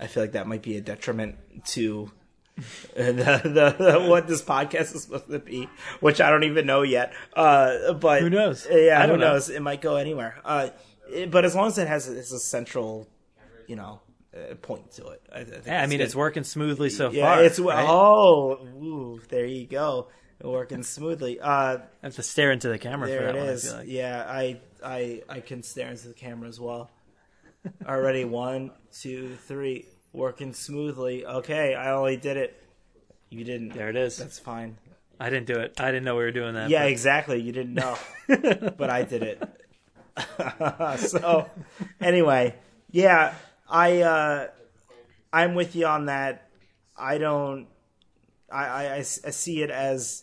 [0.00, 1.36] I feel like that might be a detriment
[1.68, 2.10] to
[2.94, 5.68] the, the, the what this podcast is supposed to be,
[6.00, 7.12] which I don't even know yet.
[7.34, 8.66] Uh, but Who knows?
[8.70, 9.32] Yeah, I who don't know.
[9.34, 9.50] knows?
[9.50, 10.40] It might go anywhere.
[10.44, 10.70] Uh,
[11.10, 13.06] it- but as long as it has it's a central,
[13.66, 14.00] you know,
[14.34, 15.22] uh, point to it.
[15.32, 16.04] I, I think Yeah, I mean, good.
[16.04, 17.44] it's working smoothly so Yeah, far.
[17.44, 17.86] it's right?
[17.88, 18.52] oh,
[18.82, 20.08] ooh, there you go,
[20.42, 21.38] working smoothly.
[21.40, 23.46] Uh, I have to stare into the camera there for it one.
[23.48, 23.64] Is.
[23.68, 23.88] feel like.
[23.88, 26.90] Yeah, I, I, I can stare into the camera as well.
[27.86, 29.86] Already, one, two, three,
[30.16, 31.24] working smoothly.
[31.24, 32.60] Okay, I only did it.
[33.30, 33.74] You didn't.
[33.74, 34.16] There it is.
[34.16, 34.78] That's fine.
[35.20, 35.80] I didn't do it.
[35.80, 36.70] I didn't know we were doing that.
[36.70, 37.40] Yeah, but- exactly.
[37.40, 37.96] You didn't know,
[38.28, 39.42] but I did it.
[40.98, 41.48] so,
[42.00, 42.54] anyway,
[42.90, 43.34] yeah,
[43.68, 44.48] I uh,
[45.32, 46.48] I'm with you on that.
[46.96, 47.68] I don't.
[48.50, 50.22] I, I, I see it as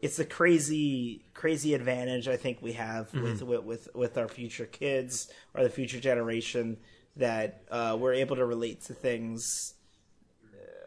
[0.00, 4.66] it's a crazy crazy advantage I think we have with, with with with our future
[4.66, 6.78] kids or the future generation
[7.18, 9.74] that uh, we're able to relate to things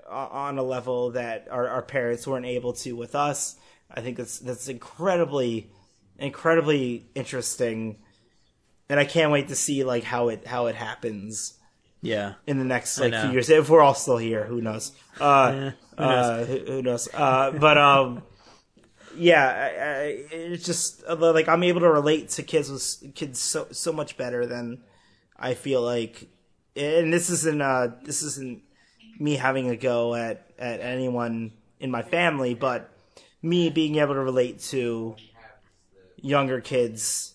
[0.09, 3.55] uh, on a level that our, our parents weren't able to with us.
[3.93, 5.69] I think that's that's incredibly
[6.17, 7.97] incredibly interesting,
[8.89, 11.57] and I can't wait to see like how it how it happens
[12.01, 12.33] yeah.
[12.47, 14.45] in the next like few years if we're all still here.
[14.45, 14.91] Who knows?
[15.19, 17.09] Uh, who uh, who, who knows?
[17.13, 18.23] Uh, but um,
[19.15, 23.39] yeah, I, I, it's just uh, like I'm able to relate to kids with kids
[23.39, 24.83] so so much better than
[25.41, 26.29] I feel like.
[26.75, 28.61] And this isn't uh this isn't
[29.19, 32.89] me having a go at at anyone in my family, but
[33.41, 35.15] me being able to relate to
[36.21, 37.33] younger kids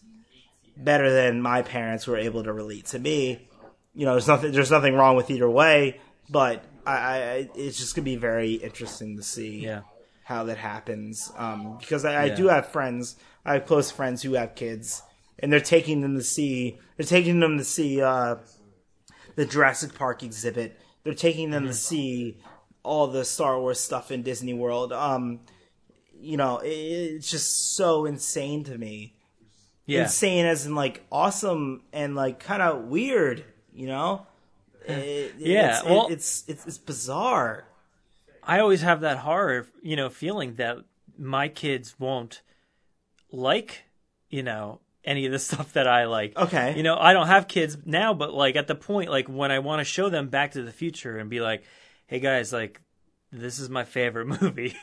[0.77, 3.49] better than my parents were able to relate to me.
[3.95, 6.01] You know, there's nothing there's nothing wrong with either way,
[6.31, 9.83] but I, I it's just gonna be very interesting to see Yeah.
[10.25, 11.33] how that happens.
[11.37, 15.03] Um, because I, I do have friends, I have close friends who have kids,
[15.39, 18.37] and they're taking them to see they're taking them to see uh,
[19.35, 20.81] the Jurassic Park exhibit.
[21.05, 22.39] They're taking them to see
[22.83, 24.93] all the Star Wars stuff in Disney World.
[24.93, 25.41] Um,
[26.19, 29.15] you know, it, it's just so insane to me.
[29.85, 30.03] Yeah.
[30.03, 33.45] Insane as in like awesome and like kind of weird.
[33.73, 34.27] You know.
[34.87, 37.65] It- Yeah, it's, well- it's, it's it's bizarre.
[38.43, 40.79] I always have that horror, you know, feeling that
[41.19, 42.43] my kids won't
[43.33, 43.83] like,
[44.31, 46.37] you know, any of the stuff that I like.
[46.37, 46.77] Okay.
[46.77, 49.61] You know, I don't have kids now, but like at the point, like when I
[49.61, 51.63] want to show them Back to the Future and be like,
[52.07, 52.81] hey guys, like,
[53.33, 54.77] this is my favorite movie.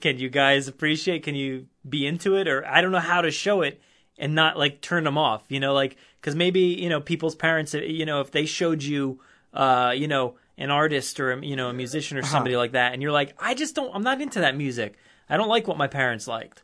[0.00, 1.24] Can you guys appreciate?
[1.24, 2.48] Can you be into it?
[2.48, 3.80] Or I don't know how to show it
[4.18, 7.74] and not like turn them off, you know, like, cause maybe, you know, people's parents,
[7.74, 9.20] you know, if they showed you,
[9.52, 13.02] uh, you know, an artist or, you know, a musician or somebody like that, and
[13.02, 14.96] you're like, I just don't, I'm not into that music.
[15.28, 16.62] I don't like what my parents liked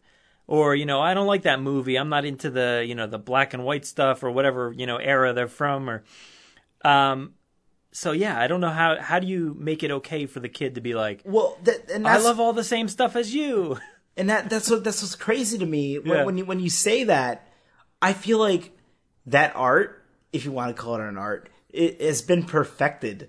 [0.49, 3.19] or you know i don't like that movie i'm not into the you know the
[3.19, 6.03] black and white stuff or whatever you know era they're from or
[6.85, 7.35] um
[7.93, 10.75] so yeah i don't know how how do you make it okay for the kid
[10.75, 13.79] to be like Well, that, and i love all the same stuff as you
[14.17, 16.25] and that that's what that's what's crazy to me when, Yeah.
[16.25, 17.45] when you when you say that.
[18.01, 18.71] I feel like
[19.27, 23.29] that art, if you want to call it an art, it has been perfected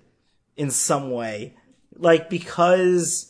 [0.56, 1.56] in some way,
[1.96, 3.29] like because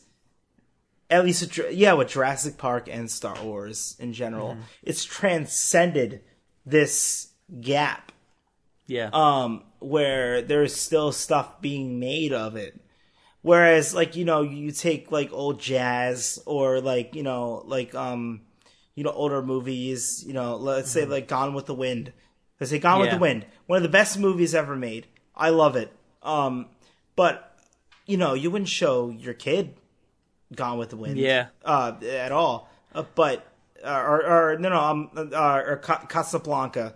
[1.11, 4.63] at least yeah, with Jurassic Park and Star Wars in general, Mm-hmm.
[4.83, 6.23] it's transcended
[6.65, 7.29] this
[7.61, 8.13] gap
[8.87, 12.81] yeah um, where there's still stuff being made of it.
[13.43, 18.43] Whereas, like you know, you take like old jazz or like you know, like um,
[18.95, 20.23] you know, older movies.
[20.27, 22.13] You know, let's say like Gone with the Wind.
[22.61, 25.07] Let's say Gone with the Wind, one of the best movies ever made.
[25.35, 25.91] I love it.
[26.23, 26.67] Um,
[27.17, 27.59] but
[28.07, 29.75] you know, you wouldn't show your kid
[30.55, 31.17] Gone with the Wind.
[31.17, 31.49] Yeah.
[31.65, 32.69] Uh, at all.
[32.95, 33.47] Uh, but
[33.85, 36.95] or, or no, no, um, uh, or Casablanca.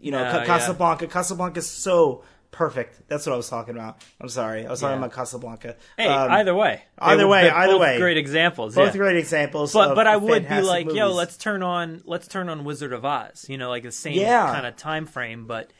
[0.00, 0.44] You know, No, Ca- yeah.
[0.46, 1.06] Casablanca.
[1.06, 3.08] Casablanca is so perfect.
[3.08, 4.02] That's what I was talking about.
[4.20, 5.04] I'm sorry, I was talking Yeah.
[5.06, 5.76] about Casablanca.
[5.96, 7.98] hey Um, either way either were- way, either both way.
[7.98, 8.98] great examples both yeah.
[8.98, 9.72] great examples.
[9.72, 13.04] but but I would be like, yo, let's turn on let's turn on Wizard of
[13.04, 13.46] Oz.
[13.48, 14.52] You know, like the same Yeah.
[14.52, 15.70] kind of time frame, but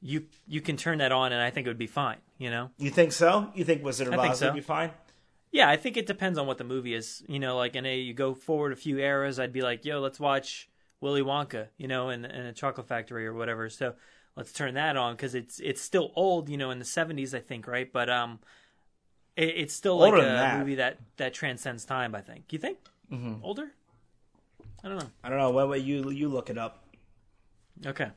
[0.00, 2.18] you you can turn that on, and I think it would be fine.
[2.38, 3.50] You know, You think so?
[3.54, 4.46] You think Wizard of I Oz so.
[4.46, 4.90] would be fine?
[5.54, 7.22] Yeah, I think it depends on what the movie is.
[7.28, 10.00] You know, like in a you go forward a few eras, I'd be like, yo,
[10.00, 10.68] let's watch
[11.00, 13.70] Willy Wonka, you know, in, in a chocolate factory or whatever.
[13.70, 13.94] So
[14.34, 17.38] let's turn that on because it's it's still old, you know, in the seventies, I
[17.38, 17.90] think, right?
[17.92, 18.40] But um,
[19.36, 20.58] it, it's still like a that.
[20.58, 22.16] movie that that transcends time.
[22.16, 22.52] I think.
[22.52, 22.78] You think
[23.12, 23.44] Mm-hmm.
[23.44, 23.70] older?
[24.82, 25.10] I don't know.
[25.22, 25.50] I don't know.
[25.50, 26.82] What way you you look it up?
[27.86, 28.08] Okay,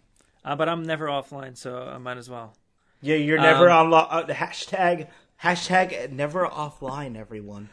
[0.43, 2.55] uh, but I'm never offline, so I might as well.
[3.01, 5.07] Yeah, you're never Um, on lo- uh, the hashtag
[5.43, 7.15] hashtag never offline.
[7.17, 7.69] Everyone,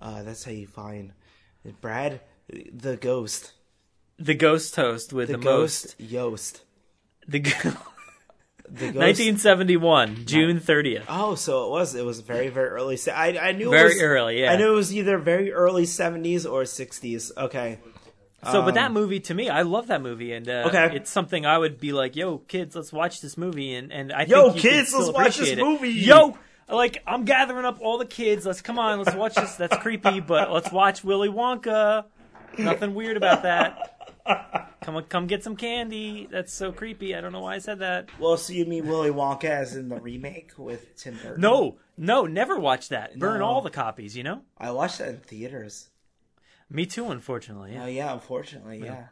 [0.00, 1.12] uh, that's how you find
[1.80, 2.20] Brad,
[2.72, 3.52] the ghost,
[4.18, 6.10] The Ghost host with the, the, ghost most.
[6.10, 6.62] Jost,
[7.26, 7.38] The
[8.70, 8.96] the ghost.
[8.96, 11.04] 1971, June 30th.
[11.08, 11.94] Oh, so it was.
[11.94, 12.96] It was very, very early.
[12.96, 14.52] se- I I knew it Very was, early, yeah.
[14.52, 17.32] I knew it was either very early seventies or sixties.
[17.36, 17.78] Okay.
[18.52, 20.96] So, but that movie to me, I love that movie, and uh, Um, Okay.
[20.96, 24.22] it's something I would be like, "Yo, kids, let's watch this movie." And and I
[24.24, 25.58] Yo, think you kids, let's watch this it.
[25.58, 25.90] movie.
[25.90, 26.38] Yo,
[26.70, 28.44] like I'm gathering up all the kids.
[28.46, 29.56] Let's come on, let's watch this.
[29.56, 32.04] That's creepy, but let's watch Willy Wonka.
[32.58, 33.94] Nothing weird about that.
[34.82, 36.28] Come on, come get some candy.
[36.30, 37.14] That's so creepy.
[37.14, 38.08] I don't know why I said that.
[38.18, 41.40] Well, so you mean Willy Wonka as in the remake with Tim Burton?
[41.40, 43.18] No, no, never watch that.
[43.18, 43.46] Burn No.
[43.46, 44.16] all the copies.
[44.16, 44.42] You know.
[44.58, 45.88] I watched that in theaters.
[46.70, 47.72] Me too, unfortunately.
[47.72, 47.84] Yeah.
[47.84, 49.06] Oh yeah, unfortunately, yeah.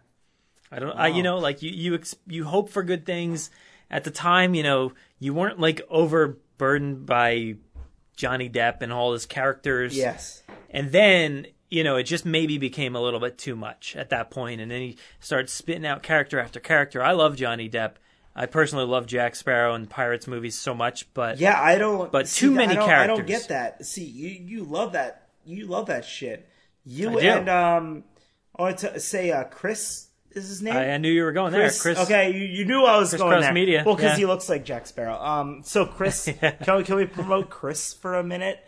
[0.70, 0.96] I don't.
[0.96, 3.50] I, you know, like you, you, ex- you hope for good things.
[3.90, 5.80] At the time, you know, you weren't like
[6.57, 7.57] overburdened by
[8.16, 9.96] Johnny Depp and all his characters.
[9.96, 10.42] Yes.
[10.70, 14.30] And then, you know, it just maybe became a little bit too much at that
[14.30, 14.61] point.
[14.61, 17.02] and then he started spitting out character after character.
[17.02, 17.92] I love Johnny Depp.
[18.34, 22.12] I personally love Jack Sparrow and Pirates movies so much, but Yeah, I don't.
[22.12, 23.86] But see, too many I don't, I don't get that.
[23.86, 25.28] See, you you love that.
[25.46, 26.46] You love that shit.
[26.84, 28.04] You and um,
[28.54, 30.76] I want to say uh, Chris is his name.
[30.76, 32.05] I, I knew you were going Chris, there, Chris.
[32.07, 33.53] Okay, you, you knew I was Chris going Cross there.
[33.55, 34.16] Media, Well, because yeah.
[34.16, 35.14] he looks like Jack Sparrow.
[35.20, 38.59] Um, so Chris, can we can we promote Chris for a minute?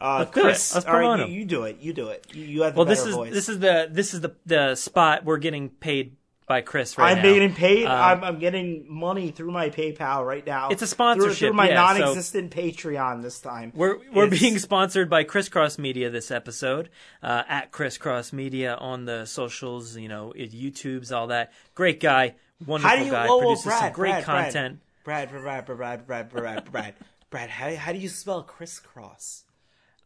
[0.00, 0.42] Uh, Let's do it.
[0.44, 1.32] Chris, Let's all right, promote you, him.
[1.32, 1.76] you do it.
[1.80, 2.26] You do it.
[2.32, 3.32] You, you have the Well, this is voice.
[3.32, 6.16] this is the this is the the spot we're getting paid
[6.48, 7.32] by Chris right I'm now.
[7.34, 7.86] getting paid.
[7.86, 10.70] Uh, I'm, I'm getting money through my PayPal right now.
[10.70, 13.72] It's a Through- sponsorship, through, my yeah, non-existent Patreon this time.
[13.74, 16.88] We're we're It's- being sponsored by Crisscross Media this episode.
[17.22, 21.52] Uh, at Crisscross Media on the socials, you know, it, YouTube's all that.
[21.74, 22.34] Great guy,
[22.66, 23.10] wonderful How do you?
[23.12, 24.44] guy, Whoa, whoa, produces Brad, some great Brad, Brad.
[24.44, 24.80] content.
[25.04, 26.94] Brad, Brad, Brad, Brad, Brad, Brad, Brad,
[27.30, 27.50] Brad.
[27.50, 29.44] How how do you spell crisscross?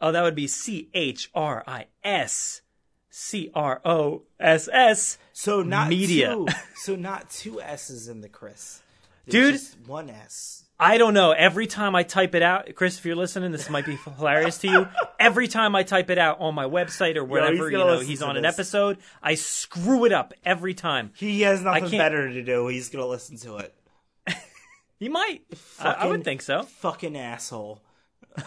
[0.00, 2.61] Oh, that would be C H R I S
[3.14, 5.18] C R O S S.
[5.34, 6.30] So not Media.
[6.34, 6.46] Two,
[6.76, 8.80] so not two S's in the Chris,
[9.26, 9.54] There's Dude.
[9.54, 10.64] just one S.
[10.80, 11.30] I don't know.
[11.32, 14.68] Every time I type it out, Chris, if you're listening, this might be hilarious to
[14.68, 14.88] you.
[15.20, 18.22] Every time I type it out on my website or wherever, he's you know, he's
[18.22, 18.54] on an this.
[18.54, 21.12] episode, I screw it up every time.
[21.14, 22.66] He has nothing better to do.
[22.66, 23.74] He's gonna listen to it.
[24.98, 25.42] He might.
[25.80, 26.62] I, I would think so.
[26.62, 27.80] Fucking asshole.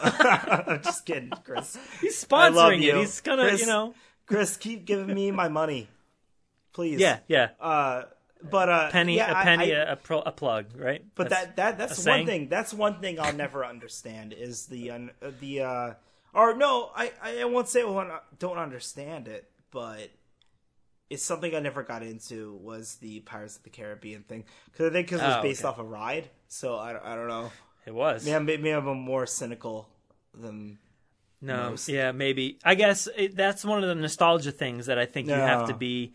[0.01, 1.78] I'm just kidding, Chris.
[1.99, 2.95] He's I love sponsoring it.
[2.95, 3.93] He's gonna, Chris, you know.
[4.26, 5.88] Chris, keep giving me my money,
[6.73, 6.99] please.
[6.99, 7.49] Yeah, yeah.
[7.59, 8.03] Uh,
[8.49, 11.03] but uh, penny, yeah, a I- penny, I- a a, pro, a plug, right?
[11.15, 12.26] But That's- that that that's one saying?
[12.28, 12.49] thing.
[12.49, 15.93] That's one thing I'll never understand is the un, uh, the uh
[16.34, 20.09] or no, I I won't say I don't understand it, but
[21.09, 24.93] it's something I never got into was the Pirates of the Caribbean thing because I
[24.93, 25.69] think because it was Oh, based okay.
[25.69, 26.30] off a ride.
[26.47, 27.51] So I, don't- I don't know.
[27.86, 28.28] it was.
[28.28, 29.88] Yeah, maybe I'm more cynical
[30.34, 30.78] than
[31.45, 31.87] No, most.
[31.87, 32.57] yeah, maybe.
[32.63, 35.73] I guess it, that's one of the nostalgia things that I think you have to
[35.73, 36.13] be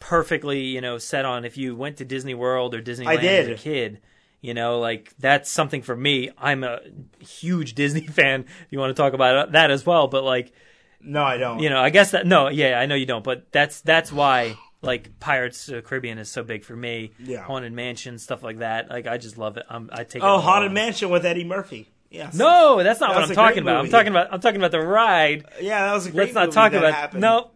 [0.00, 1.44] perfectly, you know, set on.
[1.44, 4.00] If you went to Disney World or Disneyland as a kid,
[4.40, 6.30] you know, like that's something for me.
[6.36, 6.80] I'm a
[7.20, 8.40] huge Disney fan.
[8.40, 10.52] If you want to talk about that as well, but like,
[11.00, 11.60] no, I don't.
[11.60, 14.56] you know, I guess that no, yeah, I know you don't, but that's that's why
[14.82, 17.12] like Pirates of the Caribbean is so big for me.
[17.18, 17.42] Yeah.
[17.44, 18.90] Haunted Mansion, stuff like that.
[18.90, 19.64] Like I just love it.
[19.70, 20.72] I'm, I take oh, Haunted.
[20.72, 21.91] Mansion with Eddie Murphy.
[22.34, 23.76] No, that's not That what I'm talking about.
[23.76, 25.44] I'm talking about I'm talking about the ride.
[25.60, 26.34] Yeah, that was a great.
[26.34, 27.20] Let's not talk that about happened.
[27.22, 27.50] no.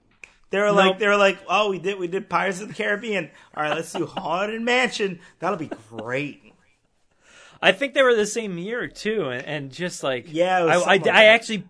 [0.51, 0.99] They were like, Nope.
[1.01, 3.31] they were like, oh, we did, we did Pirates of the Caribbean.
[3.57, 5.19] All right, let's do Haunted Mansion.
[5.41, 6.41] That'll be great.
[7.61, 10.83] I think they were the same year too, and, and just like Yeah, it was
[10.83, 11.65] I, I, like I actually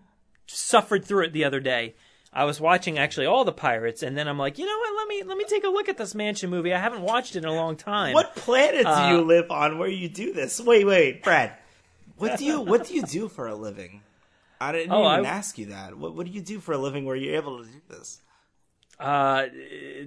[0.45, 1.95] suffered through it the other day.
[2.31, 4.95] I was watching actually all the pirates, and then I'm like, you know what?
[4.97, 6.73] Let me let me take a look at this mansion movie.
[6.73, 8.13] I haven't watched it in a long time.
[8.13, 10.59] What planet do Uh, you live on where you do this?
[10.61, 11.53] Wait, wait, Brad.
[12.17, 14.01] What do you what do you do for a living?
[14.59, 15.97] I didn't Oh, even I- ask you that.
[15.97, 18.21] What what do you do for a living where you're able to do this?
[18.99, 19.45] Uh,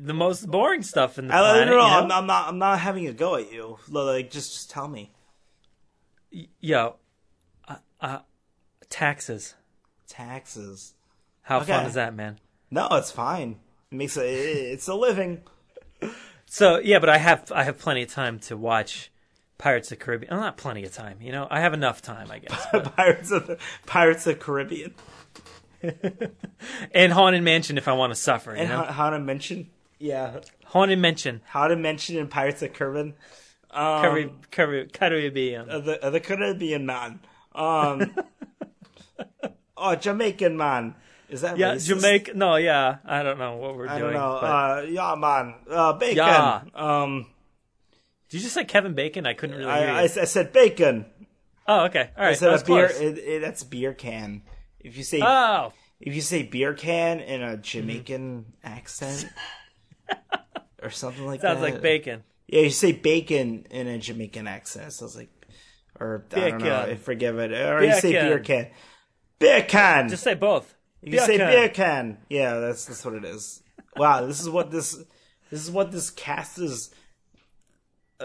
[0.03, 1.69] the most boring stuff in the I, planet.
[1.69, 1.97] no, no, you know?
[1.99, 2.49] I'm, I'm not.
[2.49, 3.79] I'm not having a go at you.
[3.89, 5.13] Like, just just tell me.
[6.61, 6.97] Yo,
[7.69, 8.19] uh, uh,
[8.89, 9.55] taxes.
[10.09, 10.95] Taxes.
[11.43, 12.39] How fun is that, man?
[12.71, 13.61] No, it's fine.
[13.91, 15.43] It makes a, it's a living.
[16.53, 19.10] So yeah, but I have I have plenty of time to watch
[19.61, 20.33] Pirates of the Caribbean.
[20.33, 21.47] Well, not plenty of time, you know.
[21.51, 22.67] I have enough time, I guess.
[22.73, 24.95] but- Pirates of the Pirates of Caribbean.
[26.93, 28.53] and Haunted Mansion if I want to suffer.
[28.53, 29.69] You And know, how to mention?
[29.99, 31.43] Yeah, Haunted Mansion.
[31.49, 33.15] Haunted Mansion and Pirates of Caribbean.
[33.71, 35.69] Um, Carib- Carib- Caribbean.
[35.71, 37.21] of the of the Caribbean man.
[37.55, 38.15] Um,
[39.77, 40.95] oh, Jamaican man.
[41.29, 41.87] Is that yeah, racist?
[41.87, 42.33] Jamaica.
[42.35, 44.13] No, yeah, I don't know what we're I doing.
[44.15, 44.39] don't know.
[44.41, 45.55] but- Uh, yeah, man.
[45.71, 46.17] Uh, bacon.
[46.17, 46.63] Yeah.
[46.75, 47.27] Um,
[48.31, 49.27] Did you just say Kevin Bacon?
[49.27, 50.03] I couldn't really I, I.
[50.03, 51.05] I said bacon.
[51.67, 52.31] oh, okay, All right.
[52.31, 52.87] I said that a beer.
[52.87, 54.43] It, it, that's beer can.
[54.79, 59.27] If you say Oh, if you say beer can in a Jamaican accent
[60.83, 62.23] or something like sounds that, Sounds like bacon.
[62.47, 64.93] Yeah, you say bacon in a Jamaican accent.
[64.93, 65.31] So it's like,
[65.99, 66.97] or I don't know.
[67.03, 67.53] Forgive it.
[67.53, 68.29] Or you say Bacon.
[68.29, 68.67] beer can.
[69.41, 70.09] Beer can.
[70.09, 70.73] Just say both.
[71.03, 71.47] you say Bacon.
[71.49, 72.19] beer can.
[72.29, 73.63] Yeah, that's that's what it is.
[73.97, 74.97] Wow, this is what this
[75.51, 76.95] this is what this cast is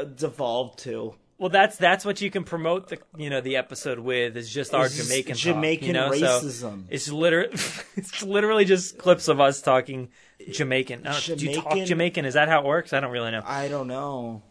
[0.04, 1.16] devolved to.
[1.38, 4.74] Well, that's that's what you can promote the you know the episode with is just
[4.74, 6.12] our It's just Jamaican talk, Jamaican you know?
[6.14, 6.84] So racism.
[6.90, 7.50] it's literally
[7.96, 10.10] it's literally just clips of us talking
[10.52, 11.04] Jamaican.
[11.04, 12.26] Don't- Do you talk Jamaican- Jamaican?
[12.26, 12.94] Is that how it works?
[12.94, 13.42] I don't really know.
[13.46, 14.44] I don't know.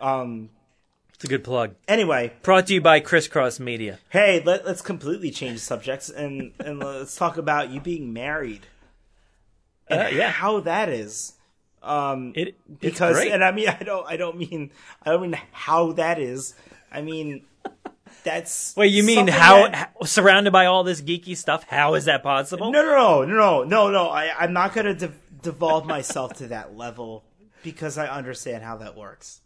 [0.00, 0.50] Um.
[1.14, 1.76] It's a good plug.
[1.86, 4.00] Anyway, Brought to you by Crisscross Media.
[4.08, 8.66] hey, let, let's completely change subjects and and let's talk about you being married.
[9.86, 10.30] And Uh, yeah.
[10.30, 11.34] how that is.
[11.82, 13.32] Um, It it's because great.
[13.32, 14.70] and I mean I don't I don't mean
[15.04, 16.54] I don't mean how that is.
[16.92, 17.44] I mean
[18.24, 21.64] that's Wait, you mean how, that- how surrounded by all this geeky stuff?
[21.68, 22.70] How is that possible?
[22.70, 24.08] No, no, no, no, no, no.
[24.08, 25.12] I I'm not gonna de-
[25.42, 27.24] devolve myself to that level
[27.62, 29.40] because I understand how that works.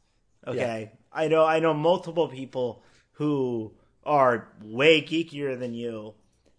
[0.46, 2.82] Okay, I know I know multiple people
[3.12, 3.72] who
[4.04, 6.14] are way geekier than you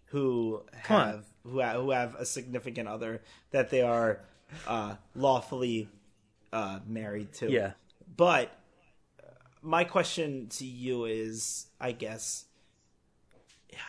[0.06, 1.06] who Come on.
[1.08, 3.22] have who have, who have a significant other
[3.52, 4.20] that they are
[4.66, 5.88] uh, lawfully
[6.52, 7.50] uh, married to.
[7.50, 7.72] Yeah.
[8.16, 8.50] But
[9.22, 9.30] uh,
[9.62, 12.44] my question to you is, I guess,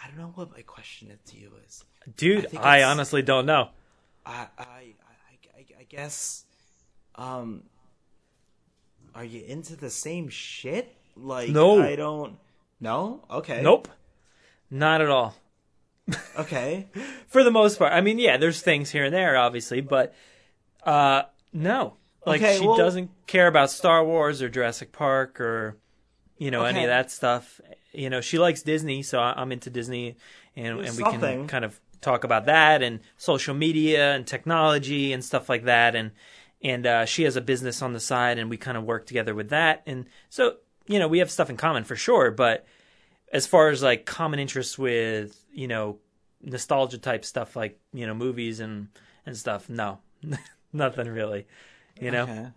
[0.04, 1.84] I don't know what my question to you is.
[2.18, 3.70] Dude, think I, honestly don't know.
[4.26, 4.96] I, I, I,
[5.58, 6.46] I, I guess,
[7.16, 7.64] um,
[9.16, 10.96] are you into the same shit?
[11.16, 11.82] Like, No.
[11.82, 12.38] I don't.
[12.80, 13.26] No.
[13.30, 13.62] Okay.
[13.62, 13.88] Nope.
[14.72, 15.36] Not at all.
[16.38, 16.88] Okay.
[17.28, 17.94] For the most part.
[17.94, 20.14] I mean, yeah, there's things here and there, obviously, but
[20.84, 21.24] uh,
[21.54, 21.96] no.
[22.26, 25.78] Like Okay, she well- doesn't care about Star Wars or Jurassic Park or
[26.38, 27.60] you know any of that stuff.
[27.92, 30.16] You know, she likes Disney, so I'm into Disney,
[30.56, 35.24] and and we can kind of talk about that and social media and technology and
[35.24, 35.96] stuff like that.
[35.96, 36.12] And
[36.62, 39.34] and uh, she has a business on the side, and we kind of work together
[39.34, 39.82] with that.
[39.86, 40.58] And so
[40.88, 42.32] you know, we have stuff in common for sure.
[42.32, 42.66] But
[43.32, 46.00] as far as like common interests with you know
[46.42, 48.90] nostalgia type stuff like you know movies and
[49.26, 50.00] and stuff, no,
[50.74, 51.46] nothing really.
[52.00, 52.48] You know, Okay.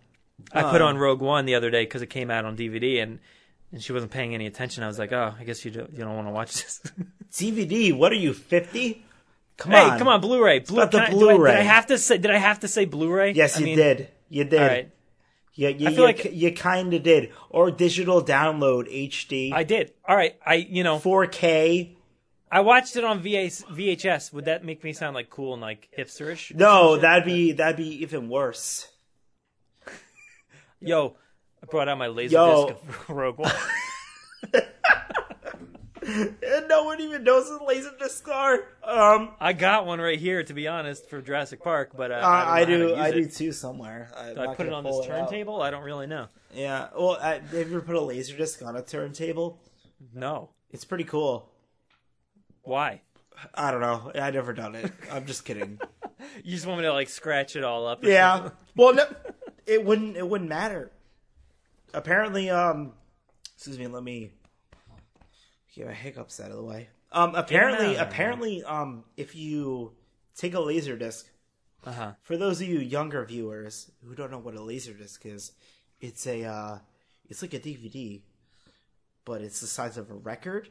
[0.53, 3.01] I put on um, Rogue One the other day because it came out on DVD
[3.03, 3.19] and.
[3.71, 4.83] And she wasn't paying any attention.
[4.83, 6.79] I was like, "Oh, I guess you don't, you don't want to watch this."
[7.31, 7.91] DVD.
[7.91, 9.03] What are you fifty?
[9.57, 9.97] Come hey, on.
[9.97, 10.59] come on, Blu-ray.
[10.59, 11.55] Blu- about the can I- Did Blu-ray.
[11.55, 12.19] I have to say?
[12.19, 13.31] Did I have to say Blu-ray?
[13.31, 14.09] Yes, I you mean, did.
[14.29, 14.61] You did.
[14.61, 14.91] All right,
[15.55, 17.31] You, you, I feel you, like- you kind of did.
[17.49, 19.51] Or digital download HD.
[19.51, 19.91] I did.
[20.07, 21.95] All right, I you know 4K.
[22.53, 23.65] I watched it on VHS.
[23.65, 24.31] VHS.
[24.31, 26.53] Would that make me sound like cool and like hipsterish?
[26.53, 28.87] No, that'd be that'd be even worse.
[30.79, 31.15] Yo,
[31.63, 32.67] I brought out my laser Yo.
[32.67, 33.51] disc of Rogue One.
[36.05, 38.59] And no one even knows what laser discs are.
[38.83, 42.59] Um, I got one right here, to be honest, for Jurassic Park, but uh, I,
[42.59, 42.93] I, do.
[42.95, 43.33] I to do it.
[43.33, 44.11] too somewhere.
[44.15, 45.59] I'm Do I put it on this turntable?
[45.59, 46.27] I don't really know.
[46.53, 46.89] Yeah.
[46.95, 49.59] Well, I, have you ever put a laser disc on a turntable?
[50.13, 50.49] No.
[50.69, 51.49] It's pretty cool.
[52.63, 53.01] Why?
[53.53, 54.11] I don't know.
[54.15, 54.91] I never done it.
[55.11, 55.79] I'm just kidding.
[56.43, 58.01] You just want me to like scratch it all up?
[58.03, 58.35] or yeah.
[58.37, 58.51] something?
[58.77, 59.05] Well, no,
[59.67, 60.15] it wouldn't.
[60.15, 60.89] It wouldn't matter.
[61.93, 62.93] Apparently, um,
[63.55, 63.87] excuse me.
[63.87, 64.31] Let me
[65.75, 66.87] get my hiccups out of the way.
[67.11, 69.91] Um, apparently, apparently, um, if you
[70.35, 71.27] take a laser disc,
[71.85, 72.13] Uh-huh.
[72.23, 75.51] for those of you younger viewers who don't know what a laser disc is,
[75.99, 76.77] it's a uh,
[77.29, 78.21] it's like a DVD,
[79.25, 80.69] but it's the size of a record.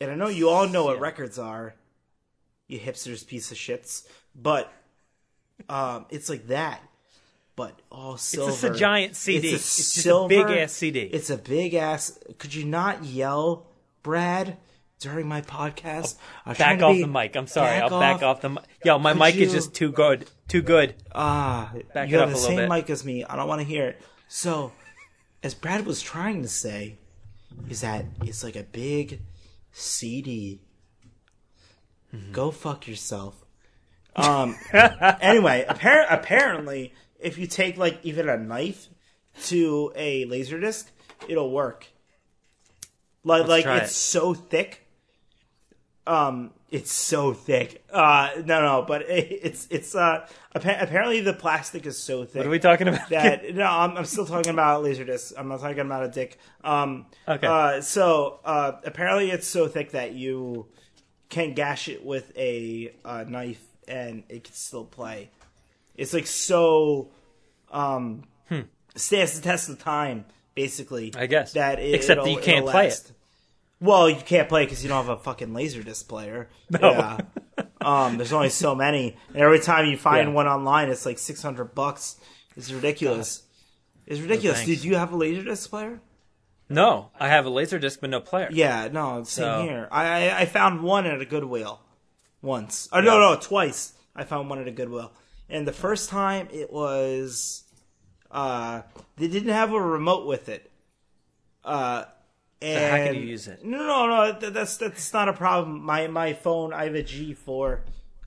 [0.00, 1.02] And I know you all know what Yeah.
[1.02, 1.74] records are,
[2.68, 4.06] you hipsters, piece of shits.
[4.34, 4.72] But
[5.68, 6.80] um, it's like that,
[7.56, 8.50] but all silver.
[8.50, 9.48] It's just a giant CD.
[9.48, 11.00] It's, a It's just a big-ass CD.
[11.00, 12.18] It's a big ass.
[12.38, 13.66] Could you not yell,
[14.02, 14.56] Brad,
[15.00, 16.16] during my podcast?
[16.46, 17.36] I'm trying Back off be- the mic.
[17.36, 17.78] I'm sorry.
[17.80, 18.36] back I'll back off.
[18.36, 18.64] off the mic.
[18.84, 20.30] Yo, my Could mic is just too good.
[20.48, 20.94] Too good.
[21.14, 22.68] Ah, Back you have the same bit.
[22.70, 23.22] mic as me.
[23.24, 24.00] I don't want to hear it.
[24.28, 24.72] So,
[25.42, 26.96] as Brad was trying to say,
[27.68, 29.20] is that it's like a big
[29.72, 30.60] CD.
[32.14, 32.32] Mm-hmm.
[32.32, 33.44] Go fuck yourself.
[34.16, 34.56] Um.
[34.72, 38.88] anyway, appar- apparently, if you take like even a knife
[39.44, 40.90] to a laser disc,
[41.28, 41.86] it'll work.
[43.22, 43.94] Like, like it's it.
[43.94, 44.86] so thick.
[46.06, 47.84] Um, it's so thick.
[47.92, 52.36] Uh, no, no, but it, it's it's uh appa- apparently the plastic is so thick
[52.36, 53.08] What are we talking about?
[53.10, 55.34] that no, I'm, I'm still talking about laser disc.
[55.36, 56.38] I'm not talking about a dick.
[56.64, 57.46] Um, Okay.
[57.46, 60.66] Uh, so uh, apparently it's so thick that you
[61.28, 65.30] can gash it with a uh, knife and it can still play.
[65.96, 67.10] It's like so
[67.70, 68.24] um,
[68.96, 70.24] stands the test of time,
[70.54, 71.10] basically.
[71.10, 71.18] Hmm.
[71.20, 71.52] I guess.
[71.52, 73.12] that it, Except that you can't play last.
[73.80, 76.48] Well, you can't play because you don't have a fucking laser disc player.
[76.70, 76.78] No.
[76.92, 77.18] Yeah.
[77.80, 80.34] Um, there's only so many, and every time you find Yeah.
[80.34, 82.16] one online, it's like 600 bucks.
[82.56, 83.42] It's ridiculous.
[84.06, 84.58] It's ridiculous.
[84.58, 84.70] thanks.
[84.70, 86.00] Did you have a laser disc player?
[86.68, 88.48] No, I have a laser disc, but no player.
[88.52, 89.88] Yeah, no, same So- here.
[89.90, 91.80] I, I I found one at a Goodwill
[92.42, 92.88] once.
[92.92, 93.94] Oh no, no, twice.
[94.14, 95.12] I found one at a Goodwill,
[95.48, 97.64] and the first time it was,
[98.30, 98.82] uh,
[99.16, 100.70] they didn't have a remote with it.
[101.64, 102.04] Uh,
[102.62, 103.64] and how can you use it?
[103.64, 104.38] No, no, no.
[104.38, 105.82] th- That's that's not a problem.
[105.82, 107.80] My my phone, I have a G4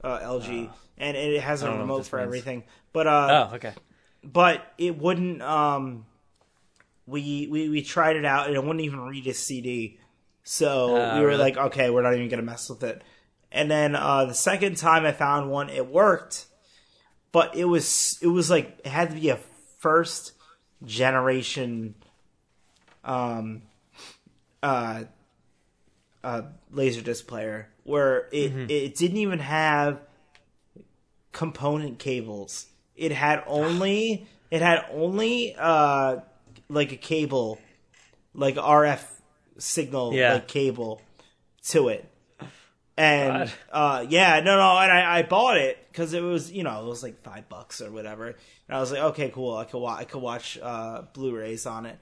[0.03, 2.27] uh, LG, and it has a don't know what remote for means.
[2.27, 2.63] everything.
[2.91, 3.73] But uh, Oh, okay.
[4.23, 6.05] but it wouldn't um
[7.05, 9.99] we we we tried it out and it wouldn't even read a CD.
[10.43, 13.01] So Ah, we were like, okay, we're not even gonna mess with it.
[13.51, 16.47] And then uh the second time I found one, it worked,
[17.31, 19.37] but it was it was like it had to be a
[19.79, 20.31] first
[20.85, 21.95] generation
[23.03, 23.61] um
[24.63, 25.03] uh
[26.23, 26.41] uh
[26.73, 29.99] laserdisc player where it it didn't even have
[31.31, 32.67] component cables.
[32.95, 36.17] It had only it had only uh
[36.69, 37.59] like a cable,
[38.33, 39.03] like RF
[39.57, 40.33] signal Yeah.
[40.33, 41.01] like cable
[41.67, 42.09] to it.
[42.95, 43.51] And God.
[43.71, 46.87] uh yeah, no no, and I, I bought it because it was you know it
[46.87, 48.37] was like five bucks or whatever, and
[48.77, 51.97] I was like okay cool I could wa- I could watch uh Blu-rays on it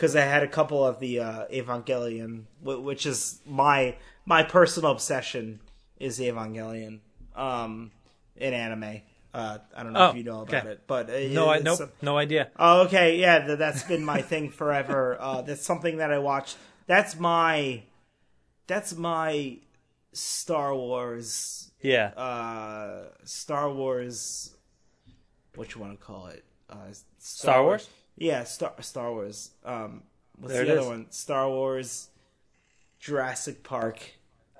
[0.00, 5.60] because I had a couple of the uh, Evangelion, which is my my personal obsession
[5.98, 7.00] is Evangelion
[7.36, 7.90] um,
[8.34, 9.02] in anime.
[9.34, 10.68] Uh, I don't know Oh, if you know about okay.
[10.70, 12.48] it, but uh, No, I nope, a- no idea.
[12.58, 15.18] Oh, okay, yeah, th- that's been my thing forever.
[15.20, 16.56] Uh, that's something that I watch.
[16.86, 17.82] That's my,
[18.66, 19.58] that's my
[20.14, 24.56] Star Wars, Yeah, uh, Star Wars.
[25.56, 26.42] What you want to call it?
[26.70, 26.76] Uh,
[27.18, 27.88] Star Wars.
[28.20, 29.50] Yeah, Star Star Wars.
[29.64, 30.02] Um,
[30.38, 30.86] what's There the other is.
[30.86, 31.06] one?
[31.10, 32.10] Star Wars,
[33.00, 33.98] Jurassic Park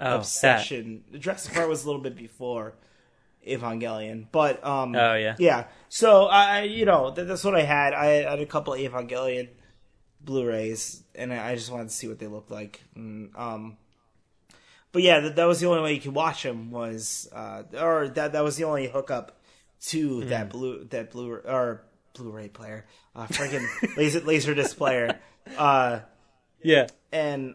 [0.01, 0.17] Oh, that.
[0.17, 1.05] obsession.
[1.19, 2.73] Jurassic Park was a little bit before
[3.47, 5.37] Evangelion, but um, Oh, yeah.
[5.39, 5.67] yeah.
[5.91, 7.93] So I, you know, th- that's what I had.
[7.93, 9.49] I had a couple of Evangelion
[10.23, 12.83] Blu-rays, and I I just wanted to see what they looked like.
[12.95, 13.77] And, um,
[14.93, 18.09] but yeah, that, that was the only way you could watch them was, uh, or
[18.09, 19.39] that that was the only hookup
[19.89, 21.83] to that blue that blue or
[22.15, 23.67] Blu-ray player, uh, freaking
[24.27, 25.19] laser disc player.
[25.57, 26.01] Uh,
[26.63, 26.87] Yeah.
[27.13, 27.55] and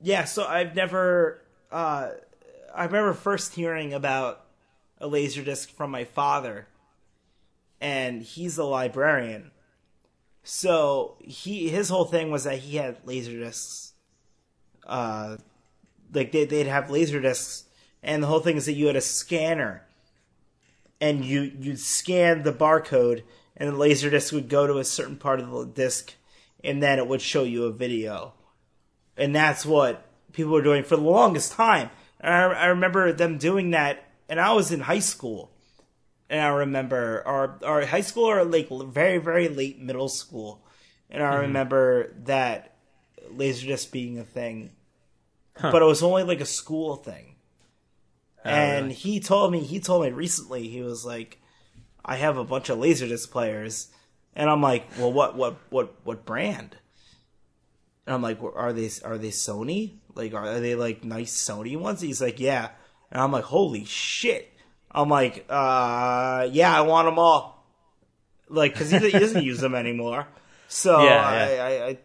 [0.00, 1.42] yeah, so I've never.
[1.70, 2.10] Uh,
[2.74, 4.44] I remember first hearing about
[4.98, 6.68] a laser disc from my father,
[7.80, 9.50] and he's a librarian.
[10.44, 13.94] So he his whole thing was that he had laser discs.
[14.86, 15.38] Uh,
[16.12, 17.64] like they they'd have laser discs,
[18.02, 19.82] and the whole thing is that you had a scanner,
[21.00, 23.22] and you you'd scan the barcode,
[23.56, 26.14] and the laser disc would go to a certain part of the disc,
[26.62, 28.34] and then it would show you a video.
[29.16, 31.90] And that's what people were doing for the longest time.
[32.20, 35.50] And I, I remember them doing that, and I was in high school,
[36.28, 40.64] and I remember our our high school or like very very late middle school,
[41.10, 41.42] and I mm-hmm.
[41.42, 42.76] remember that
[43.32, 44.70] laserdisc being a thing,
[45.60, 47.36] but it was only like a school thing.
[48.44, 51.40] Oh, and he told me he told me recently he was like,
[52.06, 53.88] I have a bunch of laserdisc players,
[54.36, 56.76] and I'm like, well, what what what what brand?
[58.06, 59.96] And I'm like, are they are they Sony?
[60.14, 62.00] Like, are they like nice Sony ones?
[62.00, 62.68] He's like, yeah.
[63.10, 64.52] And I'm like, holy shit.
[64.90, 67.66] I'm like, uh, yeah, I want them all.
[68.48, 70.26] Like, because he, he doesn't use them anymore.
[70.68, 71.64] So Yeah, I, yeah.
[71.64, 71.98] I, I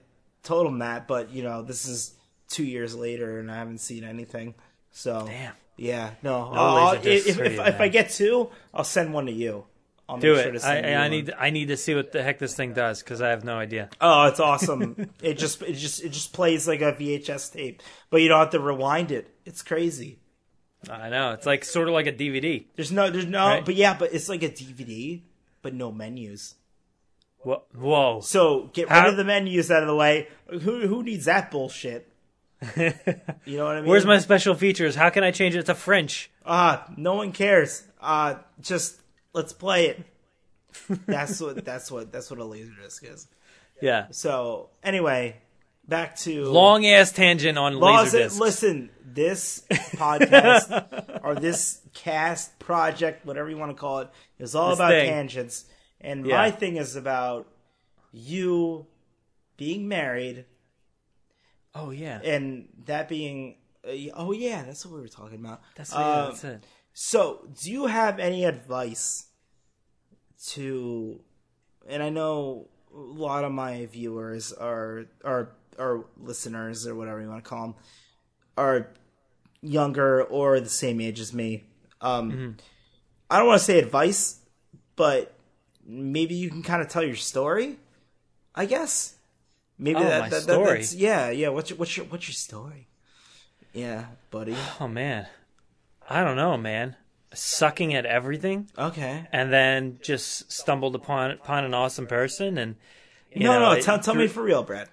[0.43, 2.15] told him that, but you know, this is
[2.49, 4.55] two years later, and I haven't seen anything.
[4.91, 5.53] So Damn.
[5.77, 6.51] yeah, no.
[6.53, 9.65] No I'll- if if, if, if I get two, I'll send one to you.
[10.11, 10.63] I'll Do sure it.
[10.63, 11.33] I, I need.
[11.39, 13.89] I need to see what the heck this thing does because I have no idea.
[14.01, 15.09] Oh, it's awesome!
[15.21, 18.49] it just it just it just plays like a VHS tape, but you don't have
[18.51, 19.33] to rewind it.
[19.45, 20.19] It's crazy.
[20.89, 21.31] I know.
[21.31, 22.65] It's like sort of like a DVD.
[22.75, 23.65] There's no there's no Right.
[23.65, 25.21] but yeah, but it's like a DVD,
[25.61, 26.55] but no menus.
[27.39, 27.63] Whoa.
[27.75, 28.19] Whoa.
[28.21, 30.27] So get rid of the menus out of the way.
[30.49, 32.07] Who who needs that bullshit?
[33.45, 33.89] You know what I mean?
[33.89, 34.95] Where's my special features?
[34.95, 36.29] How can I change it to French?
[36.45, 36.85] ah?
[36.97, 37.83] no one cares.
[37.99, 39.00] Uh just
[39.33, 40.03] let's play it.
[41.05, 43.27] That's what that's what that's what a laserdisc is.
[43.81, 44.07] Yeah.
[44.11, 45.35] So anyway,
[45.85, 48.39] back to Long ass tangent on Laws- Laserdisc.
[48.39, 54.09] Listen, this podcast or this cast project, whatever you want to call it,
[54.39, 55.09] is all This about thing.
[55.09, 55.65] tangents.
[55.99, 56.37] And Yeah.
[56.37, 57.47] my thing is about
[58.13, 58.85] you
[59.57, 60.45] being married
[61.75, 62.19] Oh yeah.
[62.23, 63.57] and that being.
[63.85, 65.61] Uh, oh yeah, that's what we were talking about.
[65.75, 66.63] That's, yeah, Um, that's it.
[66.93, 69.27] So, do you have any advice
[70.49, 71.19] to?
[71.87, 77.29] And I know a lot of my viewers are are are listeners or whatever you
[77.29, 77.75] want to call them
[78.57, 78.89] are
[79.61, 81.63] younger or the same age as me.
[82.01, 82.51] Um, Mm-hmm.
[83.29, 84.39] I don't want to say advice,
[84.97, 85.33] but
[85.85, 87.77] maybe you can kind of tell your story.
[88.53, 89.15] I guess
[89.79, 91.47] maybe Oh, that, that, that- that's yeah yeah.
[91.49, 92.87] What's your what's your what's your story?
[93.73, 94.55] Yeah, buddy.
[94.81, 95.27] Oh man.
[96.11, 96.95] I don't know, man.
[97.33, 99.25] Sucking at everything, Okay.
[99.31, 102.75] and then just stumbled upon upon an awesome person, and
[103.33, 103.81] no, know, no.
[103.81, 104.89] Tell, tell me for real, Brad.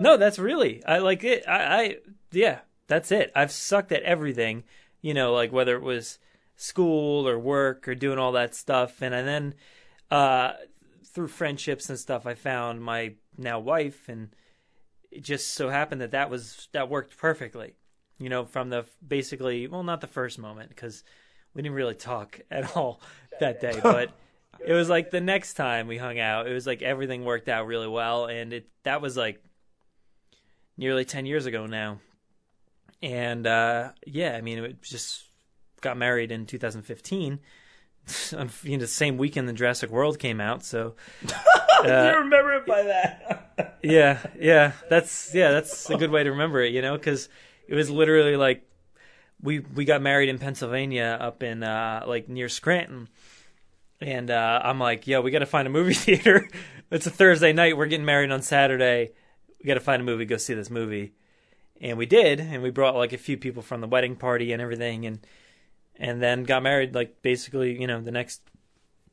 [0.00, 1.44] No, that's really I like it.
[1.46, 1.96] I, I
[2.32, 3.30] yeah, that's it.
[3.36, 4.64] I've sucked at everything,
[5.00, 6.18] you know, like whether it was
[6.56, 9.54] school or work or doing all that stuff, and, and then
[10.10, 10.54] uh,
[11.04, 14.34] through friendships and stuff, I found my now wife, and
[15.12, 17.76] it just so happened that that was that worked perfectly,
[18.22, 21.04] you know, from the basically well, not the first moment because
[21.54, 23.00] we didn't really talk at all
[23.40, 24.12] that day, but.
[24.64, 27.66] It was like the next time we hung out, it was like everything worked out
[27.66, 29.42] really well, and it that was like
[30.76, 32.00] nearly 10 years ago now.
[33.02, 35.24] And uh, yeah, I mean, it just
[35.80, 37.40] got married in 2015.
[38.64, 41.30] You know, the same weekend the Jurassic World came out, so you
[41.84, 43.78] remember it by that.
[43.80, 47.28] yeah, yeah, that's yeah, that's a good way to remember it, you know, because
[47.68, 48.64] it was literally like
[49.42, 53.08] we we got married in Pennsylvania, up in uh, like near Scranton,
[54.00, 56.48] and uh, I'm like, yo, we got to find a movie theater.
[56.90, 57.76] it's a Thursday night.
[57.76, 59.12] We're getting married on Saturday.
[59.58, 60.24] We got to find a movie.
[60.24, 61.12] Go see this movie,
[61.80, 64.62] and we did, and we brought like a few people from the wedding party and
[64.62, 65.26] everything, and
[65.96, 68.42] and then got married like basically you know the next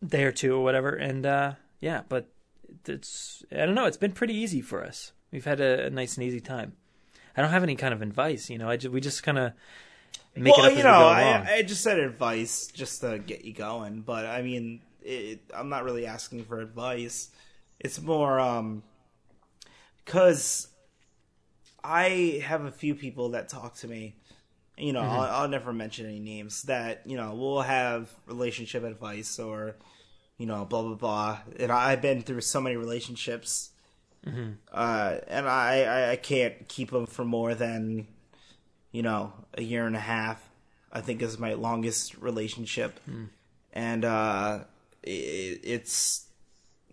[0.05, 0.89] day or two or whatever.
[0.89, 2.29] And uh, yeah, but
[2.87, 3.85] it's I don't know.
[3.85, 5.11] It's been pretty easy for us.
[5.31, 6.73] We've had a, a nice and easy time.
[7.35, 8.69] I don't have any kind of advice, you know.
[8.69, 9.53] I just, we just kind of
[10.35, 11.47] make well, it up you as know, we go I, along.
[11.47, 15.83] I just said advice just to get you going, but I mean, it, I'm not
[15.83, 17.29] really asking for advice.
[17.79, 18.83] It's more um
[20.03, 20.67] because
[21.83, 24.15] I have a few people that talk to me.
[24.77, 29.37] You know, I'll, I'll never mention any names that you know will have relationship advice
[29.37, 29.75] or
[30.37, 31.39] you know blah blah blah.
[31.59, 33.71] And I've been through so many relationships,
[34.27, 38.07] uh, and I, I I can't keep them for more than
[38.91, 40.49] you know a year and a half.
[40.91, 42.99] I think is my longest relationship,
[43.73, 44.59] and uh,
[45.03, 46.27] it, it's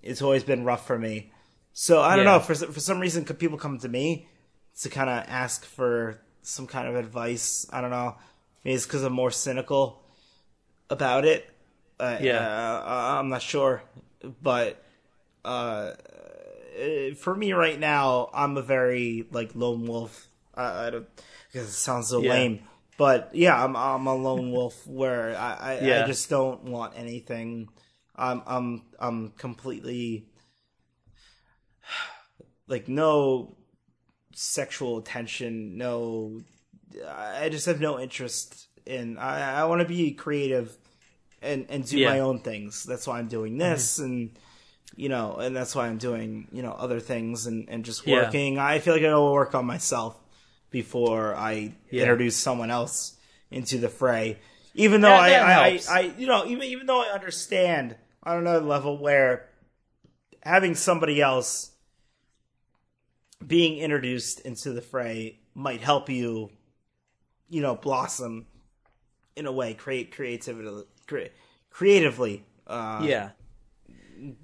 [0.03, 1.33] it's always been rough for me.
[1.73, 2.33] So I don't Yeah.
[2.39, 4.29] know for for some reason, could people come to me
[4.83, 7.67] to kind of ask for some kind of advice?
[7.73, 8.17] I don't know.
[8.65, 10.03] Maybe it's because I'm more cynical
[10.91, 11.49] about it.
[11.99, 12.39] Uh, Yeah.
[12.41, 13.83] uh, I'm not sure,
[14.43, 14.83] but
[16.79, 20.29] uh, for me right now, I'm a very like lone wolf.
[20.55, 21.07] I, I don't
[21.53, 22.31] because it sounds so Yeah.
[22.31, 22.61] lame,
[22.99, 26.03] but yeah, I'm I'm a lone wolf where I I, Yeah.
[26.05, 27.69] I just don't want anything.
[28.15, 30.27] I'm I'm I'm completely
[32.67, 33.57] like no
[34.35, 36.41] sexual attention, no.
[37.07, 39.19] I just have no interest in.
[39.19, 40.77] I I want to be creative
[41.43, 42.09] and and do Yeah.
[42.11, 42.85] my own things.
[42.85, 44.31] That's why I'm doing this and
[44.97, 48.15] you know, and that's why I'm doing, you know, other things and, and just Yeah.
[48.25, 48.59] working.
[48.59, 50.19] I feel like I gotta work on myself
[50.71, 52.03] before I Yeah.
[52.03, 53.17] introduce someone else
[53.51, 54.39] into the fray.
[54.75, 56.01] Even though I, I, I.
[56.19, 59.49] You know, even even though I understand on another level where
[60.43, 61.71] having somebody else
[63.47, 66.51] being introduced into the fray might help you,
[67.49, 68.47] you know, blossom
[69.37, 70.69] in a way, create creativity,
[71.07, 71.33] cre-
[71.71, 72.45] creatively.
[72.67, 73.31] Uh, yeah.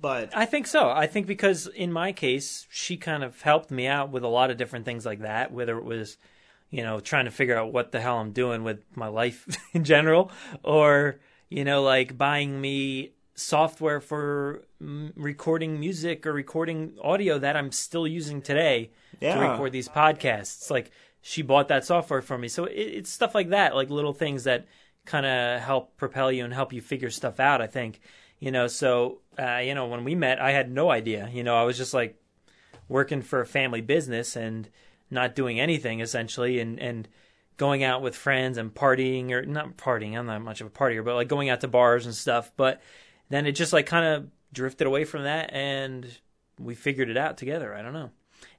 [0.00, 0.90] But I think so.
[0.90, 4.50] I think because in my case, she kind of helped me out with a lot
[4.50, 6.16] of different things like that, whether it was,
[6.70, 9.84] you know, trying to figure out what the hell I'm doing with my life in
[9.84, 10.30] general,
[10.62, 17.56] or, you know, like buying me software for mm, recording music or recording audio that
[17.56, 18.90] I'm still using today
[19.34, 20.70] to record these podcasts.
[20.70, 20.90] Like
[21.22, 22.48] she bought that software for me.
[22.48, 24.66] So it, it's stuff like that, like little things that
[25.04, 28.00] kind of help propel you and help you figure stuff out, I think.
[28.38, 31.28] You know, so uh, you know, when we met, I had no idea.
[31.32, 32.16] You know, I was just like
[32.88, 34.68] working for a family business and
[35.10, 37.08] not doing anything essentially and and
[37.56, 41.04] going out with friends and partying or not partying, I'm not much of a partier,
[41.04, 42.50] but like going out to bars and stuff.
[42.56, 42.80] But
[43.28, 46.06] then it just like kind of drifted away from that and
[46.58, 47.74] we figured it out together.
[47.74, 48.10] I don't know.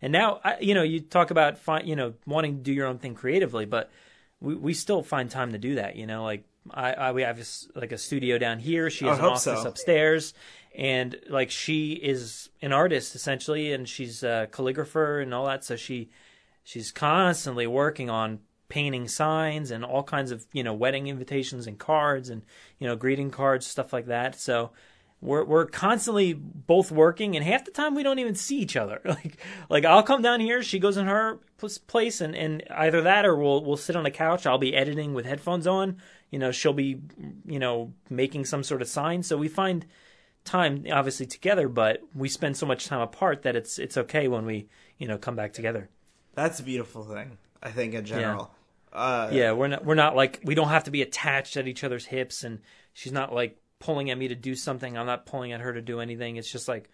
[0.02, 2.98] And now, I, you know, you talk about you know wanting to do your own
[2.98, 3.92] thing creatively, but
[4.40, 5.96] we we still find time to do that.
[5.96, 8.90] You know, like I, I we have this, like a studio down here.
[8.90, 9.68] She has I an office so.
[9.68, 10.34] upstairs,
[10.76, 15.64] and like she is an artist essentially, and she's a calligrapher and all that.
[15.64, 16.10] So she
[16.64, 21.78] she's constantly working on painting signs and all kinds of you know wedding invitations and
[21.78, 22.44] cards and
[22.80, 24.40] you know greeting cards stuff like that.
[24.40, 24.72] So
[25.24, 29.00] we're we're constantly both working, and half the time we don't even see each other.
[29.06, 29.38] Like
[29.70, 31.40] like I'll come down here, she goes in her
[31.88, 34.46] place, and, and either that or we'll we'll sit on the couch.
[34.46, 35.98] I'll be editing with headphones on.
[36.30, 37.00] You know, she'll be
[37.46, 39.24] you know making some sort of sign.
[39.24, 39.86] So we find
[40.46, 44.46] time obviously together, but we spend so much time apart that it's it's okay when
[44.46, 44.68] we
[44.98, 45.90] you know come back together.
[46.36, 47.38] that's a beautiful thing.
[47.62, 48.52] I think in general.
[48.92, 51.84] Uh, Yeah, we're not we're not like we don't have to be attached at each
[51.84, 52.60] other's hips, and
[52.94, 54.98] she's not like pulling at me to do something.
[54.98, 56.36] I'm not pulling at her to do anything.
[56.38, 56.90] It's just like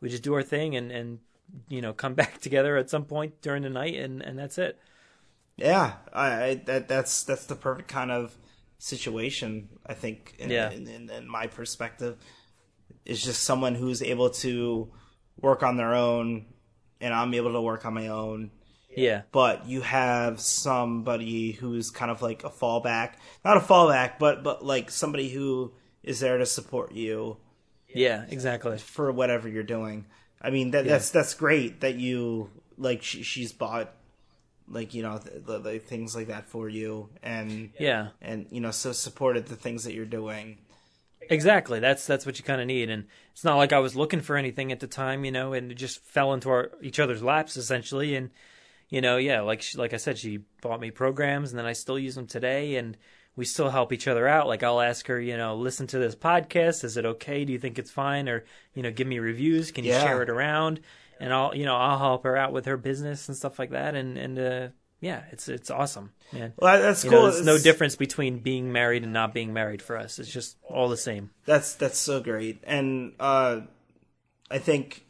[0.00, 1.18] we just do our thing and and
[1.68, 4.78] you know come back together at some point during the night, and and that's it.
[5.56, 8.34] Yeah, I, I that that's that's the perfect kind of
[8.78, 9.68] situation.
[9.86, 10.34] I think.
[10.38, 10.70] In, Yeah.
[10.70, 12.16] in, in, in my perspective,
[13.04, 14.90] is just someone who's able to
[15.40, 16.46] work on their own,
[17.00, 18.50] and I'm able to work on my own.
[18.96, 24.44] Yeah, But you have somebody who's kind of like a fallback, not a fallback, but
[24.44, 25.72] but like somebody who
[26.04, 27.38] is there to support you
[27.94, 28.78] yeah, exactly.
[28.78, 30.06] for whatever you're doing.
[30.40, 33.92] I mean that that's that's great that you like she, she's bought
[34.68, 38.60] like you know th- the, the things like that for you and Yeah, and you
[38.60, 40.58] know so supported the things that you're doing.
[41.30, 41.80] Exactly.
[41.80, 44.36] That's that's what you kind of need, and it's not like I was looking for
[44.36, 47.56] anything at the time, you know, and it just fell into our each other's laps
[47.56, 48.30] essentially, and
[48.88, 51.72] you know, yeah, like she, like I said, she bought me programs, and then I
[51.72, 52.96] still use them today, and
[53.36, 54.46] we still help each other out.
[54.46, 56.84] Like I'll ask her, you know, listen to this podcast.
[56.84, 57.44] Is it okay?
[57.44, 58.28] Do you think it's fine?
[58.28, 58.44] Or
[58.74, 59.72] you know, give me reviews.
[59.72, 60.02] Can you Yeah.
[60.02, 60.80] share it around?
[61.20, 63.94] And I'll you know I'll help her out with her business and stuff like that.
[63.94, 64.68] And and uh,
[65.04, 66.52] yeah, it's it's awesome, man.
[66.56, 67.22] Well, that's You cool.
[67.22, 70.18] know, there's no difference between being married and not being married for us.
[70.18, 71.30] It's just all the same.
[71.44, 73.60] That's that's so great, and uh,
[74.50, 75.04] I think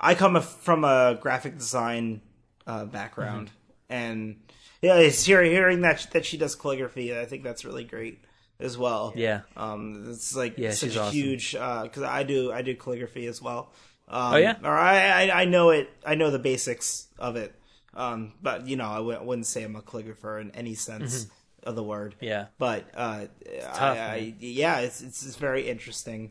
[0.00, 2.20] I come from a graphic design
[2.66, 3.50] uh, background,
[3.88, 4.36] and
[4.82, 7.18] yeah, it's hearing hearing that that she does calligraphy.
[7.18, 8.22] I think that's really great
[8.60, 9.12] as well.
[9.16, 9.40] Yeah.
[9.56, 11.12] um, it's like Yeah, such a awesome.
[11.14, 13.72] huge because I do I do calligraphy as well.
[14.08, 14.56] Um, Oh, yeah?
[14.62, 15.88] or I, I I know it.
[16.04, 17.54] I know the basics of it,
[17.96, 21.26] um, but you know I w- wouldn't say I'm a calligrapher in any sense
[21.64, 22.14] of the word.
[22.16, 22.24] Mm-hmm.
[22.26, 22.46] Yeah.
[22.58, 23.26] But uh,
[23.74, 26.30] tough, I, I, yeah, it's, it's it's very interesting.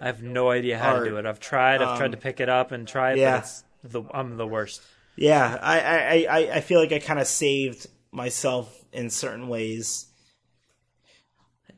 [0.00, 1.04] I have no idea how Art.
[1.04, 1.26] to do it.
[1.26, 1.82] I've tried.
[1.82, 3.32] I've tried Um, to pick it up and try it, yeah.
[3.36, 4.80] but it's the I'm the worst.
[5.16, 10.06] Yeah, I I, I, I feel like I kind of saved myself in certain ways,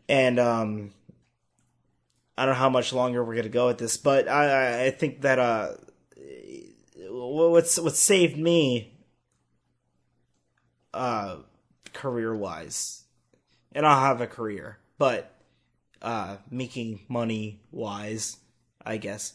[0.08, 0.92] and um,
[2.38, 4.90] I don't know how much longer we're gonna go with this, but I I- I
[4.90, 5.72] think that uh,
[7.10, 8.91] what's what saved me,
[10.94, 11.36] uh,
[11.92, 13.04] career wise,
[13.72, 15.34] and I'll have a career, but
[16.00, 18.36] uh, making money wise,
[18.84, 19.34] I guess,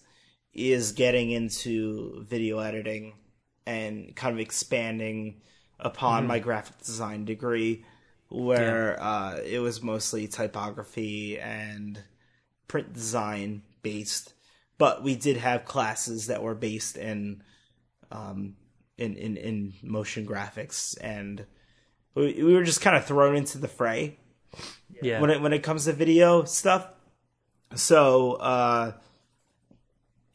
[0.54, 3.14] is getting into video editing
[3.66, 5.42] and kind of expanding
[5.80, 7.86] upon my graphic design degree,
[8.30, 12.00] where uh, it was mostly typography and
[12.68, 14.34] print design based,
[14.78, 17.42] but we did have classes that were based in
[18.12, 18.56] um,
[18.98, 21.45] in, in, in motion graphics, and
[22.15, 24.18] we, we were just kind of thrown into the fray
[25.02, 25.22] Yeah.
[25.22, 26.88] when it when it comes to video stuff.
[27.76, 28.94] So, uh,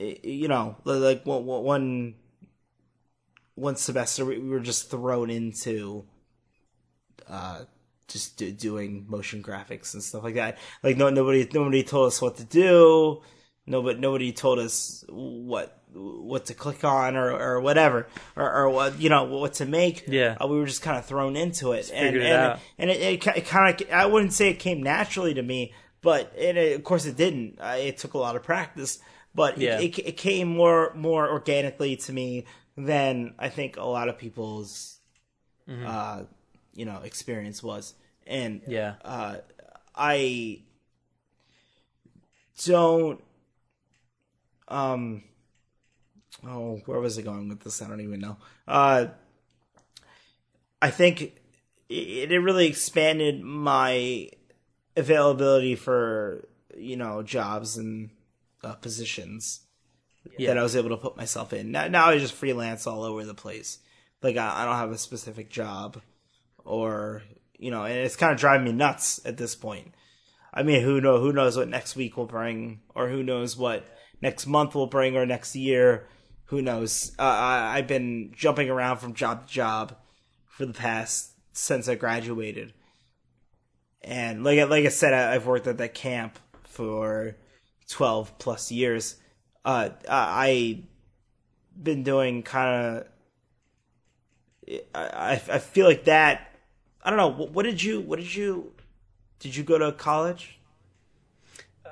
[0.00, 2.14] i- you know, like one one
[3.54, 6.04] one semester we we were just thrown into
[7.28, 7.64] uh
[8.08, 10.58] just do, doing motion graphics and stuff like that.
[10.82, 13.22] Like no nobody nobody told us what to do.
[13.66, 18.06] Nobody nobody told us what what to click on or, or whatever
[18.36, 20.04] or, or what you know what to make.
[20.06, 20.36] Yeah.
[20.40, 23.26] uh, we were just kind of thrown into it, and it and, and it, it,
[23.36, 26.84] it kind of I wouldn't say it came naturally to me, but it, it- of
[26.84, 27.58] course it didn't.
[27.60, 28.98] Uh, it took a lot of practice,
[29.34, 29.78] but Yeah.
[29.80, 32.46] it, it, it came more more organically to me
[32.76, 34.98] than I think a lot of people's
[35.68, 35.86] Mm-hmm.
[35.86, 36.22] uh,
[36.74, 37.94] you know experience was,
[38.26, 38.94] and yeah.
[39.04, 39.36] uh,
[39.94, 40.62] I
[42.64, 43.22] don't.
[44.68, 45.22] Um.
[46.46, 47.82] Oh, where was I going with this?
[47.82, 48.36] I don't even know.
[48.66, 49.06] Uh,
[50.80, 51.22] I think
[51.88, 54.28] it, it really expanded my
[54.96, 58.10] availability for you know jobs and
[58.64, 59.60] uh, positions
[60.38, 60.48] Yeah.
[60.48, 61.70] that I was able to put myself in.
[61.70, 63.78] Now, now I just freelance all over the place.
[64.22, 66.00] Like I, I don't have a specific job,
[66.64, 67.22] or
[67.58, 69.94] you know, and it's kind of driving me nuts at this point.
[70.54, 73.84] I mean, who know who knows what next week will bring, or who knows what
[74.20, 76.08] next month will bring, or next year.
[76.46, 77.12] Who knows?
[77.18, 79.96] Uh, I, I've been jumping around from job to job
[80.46, 82.72] for the past since I graduated,
[84.02, 87.36] and like like I said, I, I've worked at that camp for
[87.88, 89.16] twelve plus years.
[89.64, 90.82] Uh, I
[91.80, 93.06] been doing kind of.
[94.94, 96.50] I I feel like that.
[97.02, 97.28] I don't know.
[97.28, 98.00] What, what did you?
[98.00, 98.72] What did you?
[99.38, 100.58] Did you go to college?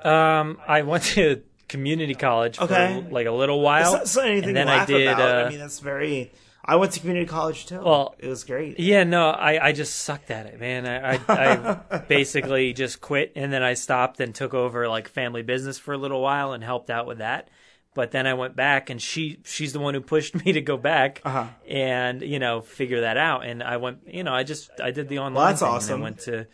[0.03, 3.01] Um, I went to community college Okay.
[3.03, 5.07] for like a little while, It's not, anything and then to laugh I did.
[5.07, 5.29] about.
[5.37, 6.31] Uh, I mean, that's very.
[6.63, 7.81] I went to community college too.
[7.81, 8.79] Well, it was great.
[8.79, 10.85] Yeah, no, I, I just sucked at it, man.
[10.85, 15.41] I, I, I basically just quit and then I stopped and took over like family
[15.41, 17.49] business for a little while and helped out with that.
[17.95, 20.77] But then I went back and she she's the one who pushed me to go
[20.77, 21.47] back Uh-huh.
[21.67, 23.43] and you know figure that out.
[23.43, 25.33] And I went, you know, I just I did the online.
[25.41, 25.99] Well, that's awesome.
[25.99, 26.45] I went to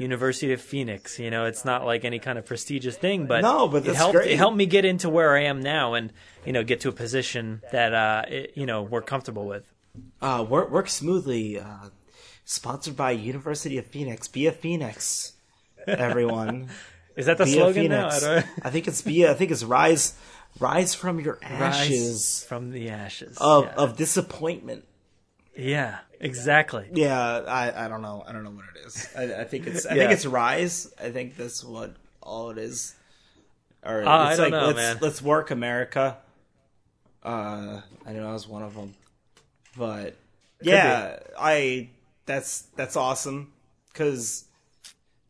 [0.00, 1.18] University of Phoenix.
[1.18, 4.16] You know, it's not like any kind of prestigious thing, but No, but it helped.
[4.16, 6.12] It helped me get into where I am now and
[6.46, 9.70] you know get to a position that uh it, you know we're comfortable with.
[10.20, 11.58] Uh, work work smoothly.
[11.60, 11.90] Uh,
[12.44, 14.26] sponsored by University of Phoenix.
[14.26, 15.34] Be a Phoenix,
[15.86, 16.68] everyone.
[17.16, 18.08] Is that the Be slogan now?
[18.08, 19.26] I I think it's be.
[19.26, 20.14] I think it's rise,
[20.58, 23.74] rise from your Rise ashes from the ashes of yeah.
[23.74, 24.84] of disappointment.
[25.54, 28.22] yeah exactly Yeah, I, I don't know.
[28.26, 29.08] I don't know what it is.
[29.16, 30.02] I, I think it's I Yeah.
[30.02, 30.92] think it's rise.
[31.02, 32.94] I think that's what all it is.
[33.84, 34.98] Or Uh, I it's don't like know, let's man.
[35.00, 36.18] let's work America.
[37.22, 38.94] Uh, I know I was one of them,
[39.76, 40.16] but
[40.62, 41.88] yeah, I
[42.26, 43.52] that's that's awesome
[43.92, 44.44] because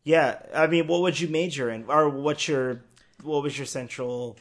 [0.04, 2.82] yeah, I mean, what would you major in, or what's your
[3.22, 4.36] what was your central?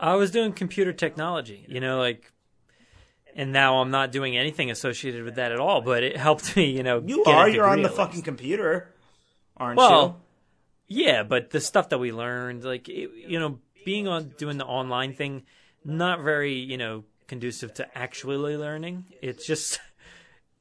[0.00, 2.30] i was doing computer technology you know like
[3.36, 6.70] and now i'm not doing anything associated with that at all but it helped me
[6.70, 8.92] you know You get a are you're on the fucking computer,
[9.56, 9.86] aren't you?
[9.86, 10.20] well
[10.86, 14.66] yeah but the stuff that we learned like it, you know being on doing the
[14.66, 15.42] online thing
[15.84, 19.80] not very you know conducive to actually learning it's just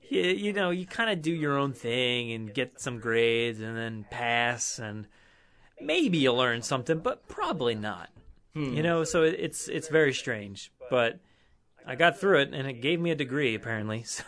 [0.10, 3.76] you, you know, you kind of do your own thing and get some grades and
[3.78, 5.08] then pass and
[5.82, 8.10] maybe you'll learn something, but probably not.
[8.54, 8.74] Hmm.
[8.74, 11.20] You know, so it's it's very strange, but
[11.88, 14.04] I got through it and it gave me a degree apparently.
[14.14, 14.24] So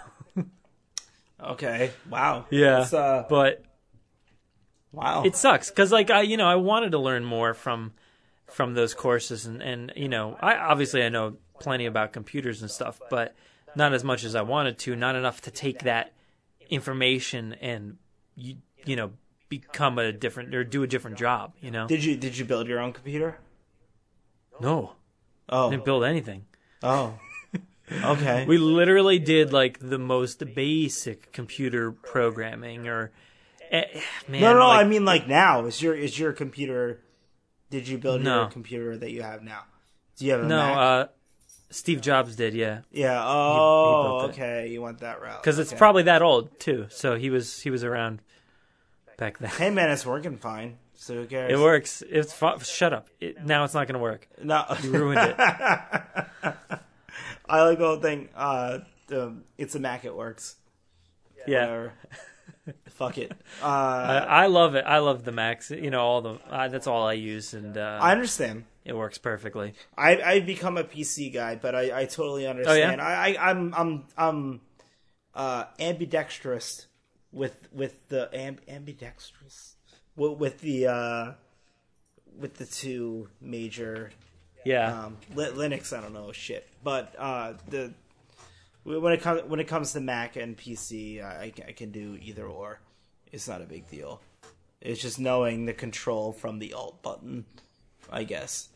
[1.41, 1.91] Okay.
[2.10, 2.48] Wow.
[2.49, 3.64] yeah, uh, but
[4.91, 5.23] wow.
[5.23, 7.94] it sucks because like I you know I wanted to learn more from
[8.48, 12.69] from those courses and and you know I obviously I know plenty about computers and
[12.69, 13.36] stuff, but
[13.76, 14.95] not as much as I wanted to.
[14.98, 16.11] Not enough to take that
[16.69, 17.98] information and
[18.36, 18.56] you
[18.86, 19.11] you know
[19.48, 21.53] become a different or do a different job.
[21.61, 23.38] You know, did you did you build your own computer?
[24.60, 24.91] no,
[25.48, 25.69] I Oh.
[25.72, 26.45] didn't build anything.
[26.84, 27.18] Oh.
[27.91, 28.45] Okay.
[28.45, 33.11] We literally did like the most basic computer programming or.
[33.72, 33.86] eh,
[34.28, 35.66] Man, no, no, like, I mean like now.
[35.66, 37.02] Is your is your computer?
[37.70, 38.41] Did you build No.
[38.41, 39.64] your computer that you have now?
[40.18, 40.57] Do you have a no.
[40.57, 40.78] Mac?
[40.78, 41.06] Uh,
[41.72, 42.80] Steve Jobs did, yeah.
[42.91, 43.22] yeah.
[43.24, 44.34] Oh, built it.
[44.34, 44.68] okay.
[44.70, 45.78] You went that route because it's Okay.
[45.78, 46.88] probably that old too.
[46.90, 48.22] So he was he was around
[49.18, 49.52] back then.
[49.52, 50.78] Hey man, it's working fine.
[50.95, 51.53] So who cares?
[51.53, 52.03] It works.
[52.10, 53.07] It's fu- shut up.
[53.22, 54.28] It, now it's not going to work.
[54.44, 56.56] No, You ruined it.
[57.49, 58.30] I like the whole thing.
[58.35, 58.80] Uh,
[59.57, 60.05] it's a Mac.
[60.05, 60.55] It works.
[61.47, 61.89] yeah.
[62.89, 63.31] Fuck it.
[63.61, 64.84] Uh, I, I love it.
[64.85, 65.71] I love the Macs.
[65.71, 68.65] You know, all the uh, that's all I use, and uh, I understand.
[68.85, 69.73] it works perfectly.
[69.97, 73.01] I I've become a PC guy, but I, I totally understand.
[73.01, 74.61] Oh I, I I'm I'm I'm
[75.34, 76.88] uh, ambidextrous
[77.31, 79.76] with with the amb, ambidextrous
[80.15, 81.31] with, with the uh,
[82.38, 84.11] with the two major
[84.65, 85.98] Yeah, um, Li- Linux.
[85.98, 87.94] I don't know shit, but uh, the
[88.84, 92.45] when it comes when it comes to Mac and PC, I, I can do either
[92.45, 92.80] or.
[93.31, 94.22] It's not a big deal.
[94.81, 97.45] It's just knowing the control from the Alt button,
[98.11, 98.69] I guess,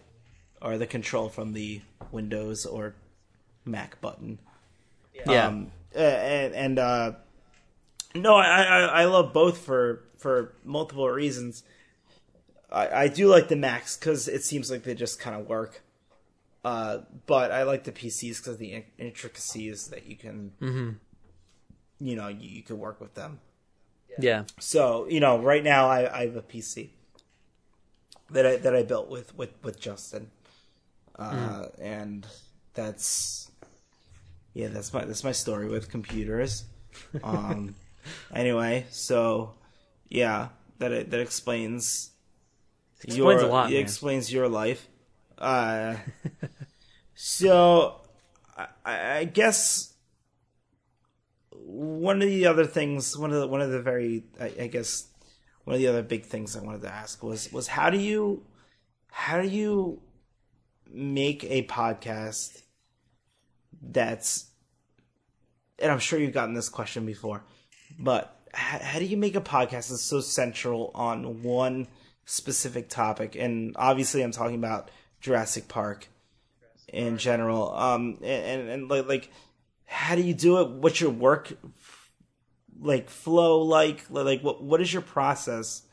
[0.61, 1.81] or the control from the
[2.11, 2.93] Windows or
[3.65, 4.37] Mac button.
[5.13, 7.11] yeah, Um, and, and uh,
[8.13, 11.63] no, I, I I love both for for multiple reasons.
[12.73, 15.81] I, I do like the Macs because it seems like they just kind of work.
[16.65, 20.51] Uh, but I like the PCs because the in- intricacies that you can,
[21.99, 23.39] you know, you, you can work with them.
[24.17, 24.43] yeah.
[24.59, 26.89] So you know, right now I, I have a PC
[28.31, 30.31] that I that I built with with with Justin,
[31.19, 32.25] uh, and
[32.73, 33.51] that's
[34.53, 36.65] yeah, that's my that's my story with computers.
[37.23, 37.73] Um,
[38.33, 39.55] anyway, so
[40.09, 42.11] yeah, that that explains
[43.03, 43.81] Explains your, a lot, It man.
[43.81, 44.87] explains your life.
[45.37, 45.95] Uh,
[47.15, 48.01] so
[48.57, 49.93] I, I guess
[51.51, 55.07] one of the other things, one of the one of the very, I, I guess,
[55.63, 58.45] one of the other big things I wanted to ask was was how do you
[59.11, 60.01] how do you
[60.91, 62.61] make a podcast
[63.81, 64.49] that's
[65.79, 67.43] and I'm sure you've gotten this question before,
[67.99, 71.87] but how, how do you make a podcast that's so central on one
[72.25, 73.35] specific topic?
[73.35, 74.89] And obviously, I'm talking about
[75.21, 76.07] Jurassic Park
[76.91, 77.73] in general.
[77.73, 79.29] Um, and, and, and like, like,
[79.85, 80.69] how do you do it?
[80.69, 81.53] What's your work
[82.79, 84.05] like flow like?
[84.09, 85.83] Like, what what is your process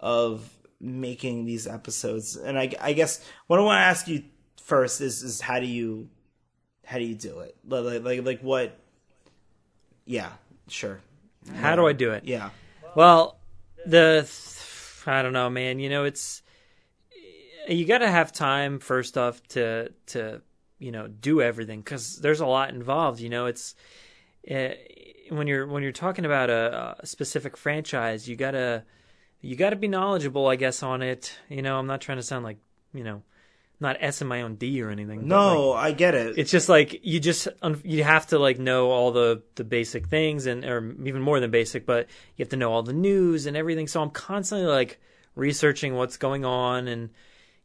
[0.00, 0.48] of
[0.80, 2.36] making these episodes?
[2.36, 4.24] And I, I guess what I want to ask you
[4.62, 6.08] first is is how do you
[6.84, 7.56] how do you do it?
[7.66, 8.78] Like, like, like, like what?
[10.04, 10.30] Yeah,
[10.68, 11.00] sure.
[11.54, 12.24] How do I do it?
[12.24, 12.50] Yeah,
[12.94, 13.38] Well,
[13.86, 14.24] the
[15.06, 15.78] I don't know, man.
[15.78, 16.42] You know, it's
[17.68, 20.42] you got to have time first off to to
[20.78, 23.20] you know do everything because there's a lot involved.
[23.20, 23.74] You know, it's
[24.50, 24.70] uh,
[25.28, 28.84] when you're when you're talking about a, a specific franchise, you gotta
[29.40, 31.36] you gotta be knowledgeable, I guess, on it.
[31.48, 32.58] You know, I'm not trying to sound like
[32.92, 33.22] you know
[33.82, 35.28] not s in my own d or anything.
[35.28, 36.38] but, like, no, I get it.
[36.38, 37.48] it's just like you just
[37.84, 41.50] you have to like know all the the basic things and or even more than
[41.50, 42.06] basic but
[42.36, 44.98] you have to know all the news and everything so i'm constantly like
[45.34, 47.10] researching what's going on and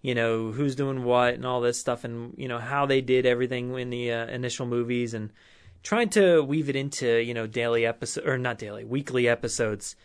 [0.01, 3.25] you know who's doing what and all this stuff and you know how they did
[3.25, 5.31] everything in the uh, initial movies and
[5.83, 9.95] trying to weave it into you know daily episode or not daily weekly episodes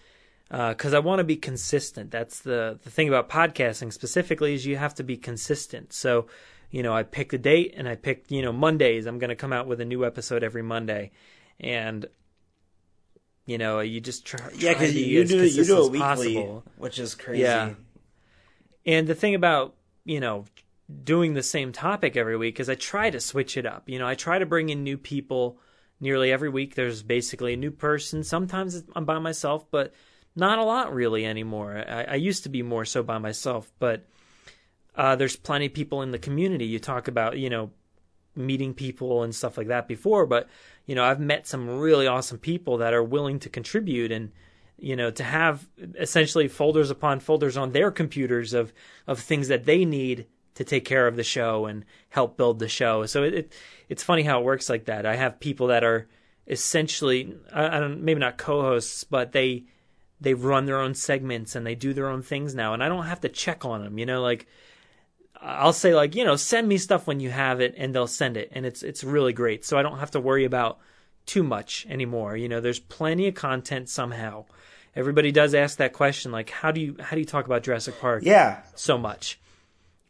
[0.52, 2.10] Uh, because I want to be consistent.
[2.10, 5.94] That's the the thing about podcasting specifically is you have to be consistent.
[5.94, 6.26] So,
[6.70, 9.06] you know, I picked a date and I picked you know Mondays.
[9.06, 11.12] I'm going to come out with a new episode every Monday,
[11.58, 12.04] and
[13.46, 15.98] you know you just try, yeah, because be you do you do it as weekly,
[16.00, 16.64] possible.
[16.76, 17.44] which is crazy.
[17.44, 17.70] Yeah.
[18.84, 19.74] And the thing about,
[20.04, 20.44] you know,
[21.02, 23.88] doing the same topic every week is I try to switch it up.
[23.88, 25.58] You know, I try to bring in new people
[25.98, 26.74] nearly every week.
[26.74, 28.22] There's basically a new person.
[28.22, 29.94] Sometimes I'm by myself, but
[30.34, 31.84] not a lot really anymore.
[31.86, 34.06] I, I used to be more so by myself, but
[34.94, 36.66] uh, there's plenty of people in the community.
[36.66, 37.70] You talk about, you know,
[38.34, 40.48] meeting people and stuff like that before, but
[40.86, 44.32] you know, I've met some really awesome people that are willing to contribute and
[44.78, 45.68] you know to have
[45.98, 48.72] essentially folders upon folders on their computers of
[49.06, 52.68] of things that they need to take care of the show and help build the
[52.68, 53.06] show.
[53.06, 53.52] So it, it
[53.88, 55.06] it's funny how it works like that.
[55.06, 56.08] I have people that are
[56.46, 59.64] essentially I, I don't maybe not co-hosts, but they
[60.22, 63.06] they run their own segments and they do their own things now, and I don't
[63.06, 63.98] have to check on them.
[63.98, 64.46] You know, like
[65.40, 68.36] I'll say like you know send me stuff when you have it, and they'll send
[68.36, 69.64] it, and it's it's really great.
[69.64, 70.78] So I don't have to worry about
[71.26, 72.36] too much anymore.
[72.36, 74.44] You know, there's plenty of content somehow.
[74.94, 77.98] Everybody does ask that question, like how do you how do you talk about Jurassic
[78.00, 78.22] Park?
[78.24, 79.38] Yeah, so much.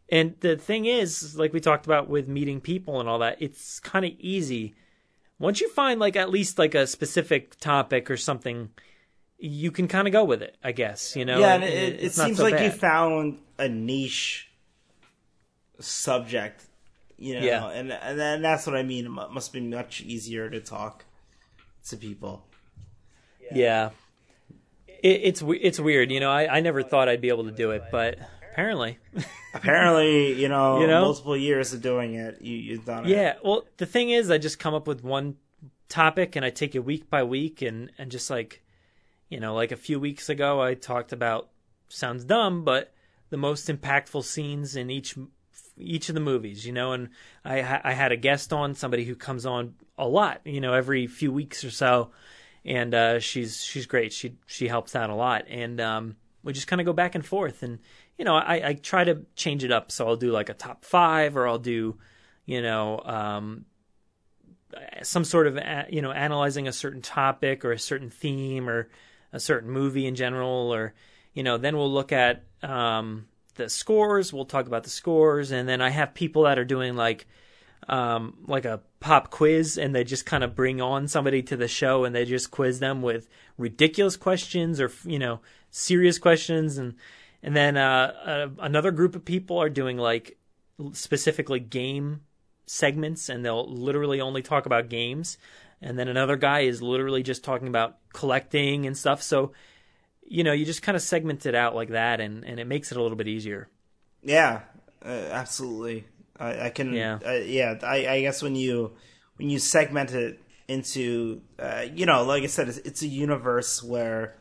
[0.08, 3.80] And the thing is, like we talked about with meeting people and all that, it's
[3.80, 4.74] kind of easy.
[5.38, 8.68] Once you find like at least like a specific topic or something,
[9.44, 11.16] you can kind of go with it, I guess.
[11.16, 12.64] You know, yeah, and it, it, it seems so like bad.
[12.64, 14.48] you found a niche
[15.80, 16.64] subject.
[17.18, 17.68] You know, Yeah.
[17.70, 19.06] and and then that's what I mean.
[19.06, 21.04] It must be much easier to talk
[21.88, 22.44] to people.
[23.54, 23.90] Yeah,
[24.86, 26.10] it, it's it's weird.
[26.10, 28.18] You know, I, I never thought I'd be able to do it, but
[28.52, 28.98] apparently,
[29.54, 31.02] Apparently, you know, You know?
[31.02, 33.10] multiple years of doing it, you you've done it.
[33.10, 33.34] yeah.
[33.44, 35.36] Well, the thing is, I just come up with one
[35.88, 38.62] topic and I take it week by week, and and just like,
[39.32, 41.48] you know, like a few weeks ago, I talked about
[41.88, 42.92] sounds dumb, but
[43.30, 45.16] the most impactful scenes in each
[45.78, 47.08] each of the movies, you know, and
[47.42, 51.06] I I had a guest on somebody who comes on a lot, you know, every
[51.06, 52.10] few weeks or so,
[52.62, 54.12] and uh, she's she's great.
[54.12, 57.24] She she helps out a lot, and um, we just kind of go back and
[57.24, 57.78] forth, and
[58.18, 59.90] you know, I, I try to change it up.
[59.90, 61.96] So I'll do like a top five, or I'll do,
[62.44, 63.64] you know, um,
[65.02, 68.90] some sort of you know analyzing a certain topic or a certain theme or
[69.32, 70.94] a certain movie in general, or
[71.34, 74.32] you know, then we'll look at um, the scores.
[74.32, 77.26] We'll talk about the scores, and then I have people that are doing like
[77.88, 81.68] um, like a pop quiz, and they just kind of bring on somebody to the
[81.68, 83.28] show, and they just quiz them with
[83.58, 85.40] ridiculous questions or you know
[85.70, 86.94] serious questions, and
[87.42, 90.38] and then uh, uh, another group of people are doing like
[90.92, 92.22] specifically game
[92.66, 95.38] segments, and they'll literally only talk about games,
[95.82, 99.22] and then another guy is literally just talking about collecting and stuff.
[99.22, 99.52] So
[100.24, 102.90] you know, you just kind of segment it out like that, and and it makes
[102.92, 103.68] it a little bit easier.
[104.22, 104.60] Yeah,
[105.04, 106.06] uh, absolutely.
[106.38, 106.94] I, I can.
[106.94, 107.18] Yeah.
[107.26, 107.74] uh, yeah.
[107.82, 108.92] I, I guess when you
[109.36, 113.82] when you segment it into, uh, you know, like I said, it's, it's a universe
[113.82, 114.36] where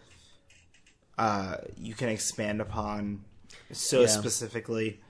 [1.18, 3.26] uh, you can expand upon
[3.72, 4.08] so Yeah.
[4.08, 5.02] specifically.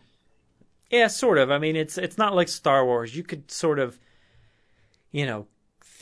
[0.90, 1.52] Yeah, sort of.
[1.52, 3.16] I mean, it's it's not like Star Wars.
[3.16, 4.00] You could sort of,
[5.12, 5.48] you know,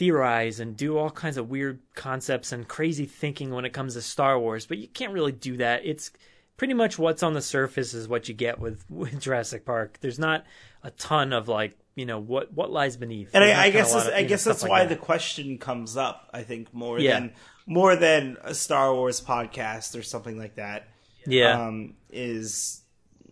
[0.00, 4.00] theorize and do all kinds of weird concepts and crazy thinking when it comes to
[4.00, 5.82] Star Wars, but you can't really do that.
[5.84, 6.10] It's
[6.56, 9.98] pretty much what's on the surface is what you get with, with Jurassic Park.
[10.00, 10.44] There's not
[10.82, 13.28] a ton of like, you know, what what lies beneath.
[13.34, 14.88] And I, I guess a lot that's, of, I know, guess that's like why that.
[14.88, 16.30] the question comes up.
[16.32, 17.20] I think more Yeah.
[17.20, 17.32] than
[17.66, 20.88] more than a Star Wars podcast or something like that.
[21.26, 22.80] yeah um, is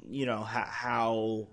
[0.07, 1.47] you know how how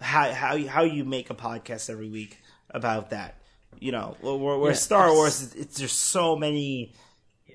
[0.00, 2.38] how how you make a podcast every week
[2.70, 3.34] about that.
[3.80, 4.74] You know, where, Yeah.
[4.74, 6.92] Star Wars, it's, there's so many,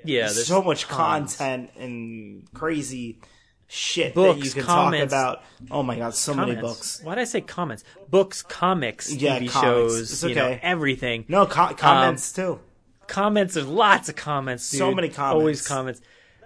[0.03, 0.21] yeah.
[0.23, 3.19] there's so much content and crazy
[3.67, 5.13] shit that Books, you can comments.
[5.13, 5.43] talk about.
[5.71, 7.01] Oh my god, so many books.
[7.03, 7.83] Why did I say comments?
[8.09, 9.53] Books, comics, Yeah, TV comics.
[9.61, 11.25] shows, It's you know, everything.
[11.27, 12.59] No co- comments Um, too.
[13.07, 13.55] comments.
[13.55, 14.69] There's lots of comments.
[14.69, 14.77] Dude.
[14.79, 15.33] So many comments.
[15.39, 16.01] Always comments.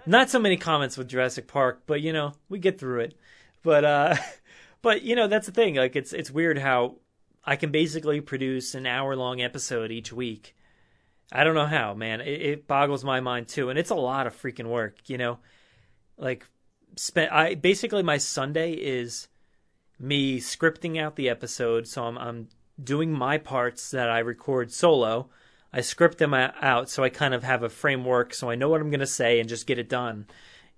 [0.06, 3.14] Not so many comments with Jurassic Park, but you know we get through it.
[3.62, 4.16] But uh,
[4.82, 5.74] but you know that's the thing.
[5.74, 6.94] Like it's it's weird how
[7.48, 10.54] I can basically produce an hour long episode each week.
[11.32, 12.20] I don't know how, man.
[12.20, 15.08] It, it boggles my mind too, and it's a lot of freaking work.
[15.08, 15.38] You know,
[16.18, 16.46] like
[16.96, 17.32] spent.
[17.32, 19.28] I basically my Sunday is
[19.98, 21.86] me scripting out the episode.
[21.86, 22.48] So I'm I'm
[22.84, 25.30] doing my parts that I record solo.
[25.72, 28.82] I script them out so I kind of have a framework so I know what
[28.82, 30.26] I'm going to say and just get it done.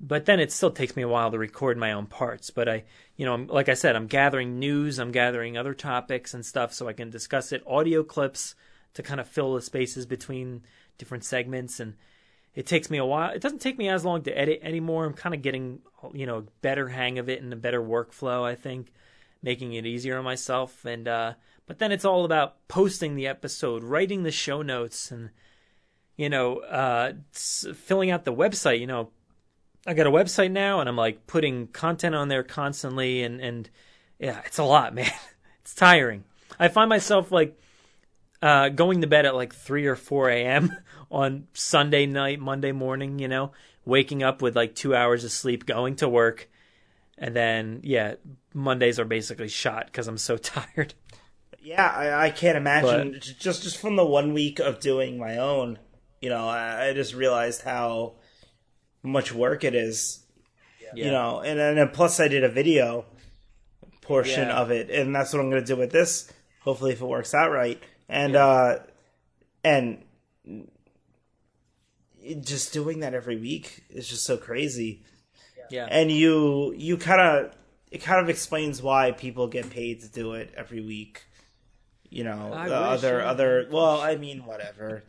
[0.00, 2.50] But then it still takes me a while to record my own parts.
[2.50, 2.84] But I,
[3.16, 6.72] you know, I'm, like I said, I'm gathering news, I'm gathering other topics and stuff
[6.72, 7.62] so I can discuss it.
[7.66, 8.54] Audio clips
[8.94, 10.62] to kind of fill the spaces between
[10.96, 11.94] different segments and
[12.54, 13.30] it takes me a while.
[13.30, 15.04] It doesn't take me as long to edit anymore.
[15.04, 15.80] I'm kind of getting,
[16.12, 18.92] you know, a better hang of it and a better workflow, I think,
[19.42, 20.84] making it easier on myself.
[20.84, 21.34] And, uh,
[21.66, 25.30] but then it's all about posting the episode, writing the show notes, and,
[26.16, 28.80] you know, uh, filling out the website.
[28.80, 29.10] You know,
[29.86, 33.22] I got a website now and I'm like putting content on there constantly.
[33.22, 33.70] And, and
[34.18, 35.10] yeah, it's a lot, man.
[35.60, 36.24] it's tiring.
[36.58, 37.58] I find myself like,
[38.42, 40.76] uh, going to bed at like 3 or 4 a.m.
[41.10, 43.52] on Sunday night, Monday morning, you know,
[43.84, 46.48] waking up with like two hours of sleep, going to work.
[47.18, 48.14] And then, yeah,
[48.54, 50.94] Mondays are basically shot because I'm so tired.
[51.62, 55.36] Yeah, I, I can't imagine but, just just from the one week of doing my
[55.36, 55.78] own.
[56.22, 58.14] You know, I, I just realized how
[59.02, 60.24] much work it is.
[60.94, 61.04] Yeah.
[61.04, 63.04] You know, and, and plus I did a video
[64.00, 64.56] portion yeah.
[64.56, 66.32] of it, and that's what I'm going to do with this.
[66.62, 68.46] Hopefully, if it works out right, and yeah.
[68.46, 68.82] uh,
[69.62, 70.04] and
[72.40, 75.04] just doing that every week is just so crazy.
[75.70, 77.54] Yeah, and you you kind of
[77.90, 81.24] it kind of explains why people get paid to do it every week.
[82.08, 83.68] You know, I the other other.
[83.70, 85.04] Well, I mean, whatever.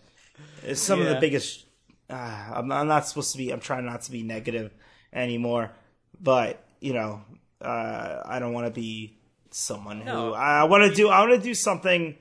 [0.74, 1.66] Some of the biggest.
[2.12, 3.52] Uh, I'm, I'm, not supposed to be.
[3.52, 4.72] I'm trying not to be negative
[5.14, 5.72] anymore,
[6.20, 7.22] but you know,
[7.62, 9.18] uh, I don't want to be
[9.52, 10.30] someone no.
[10.30, 11.10] who I, I want to do.
[11.10, 12.18] I want to do something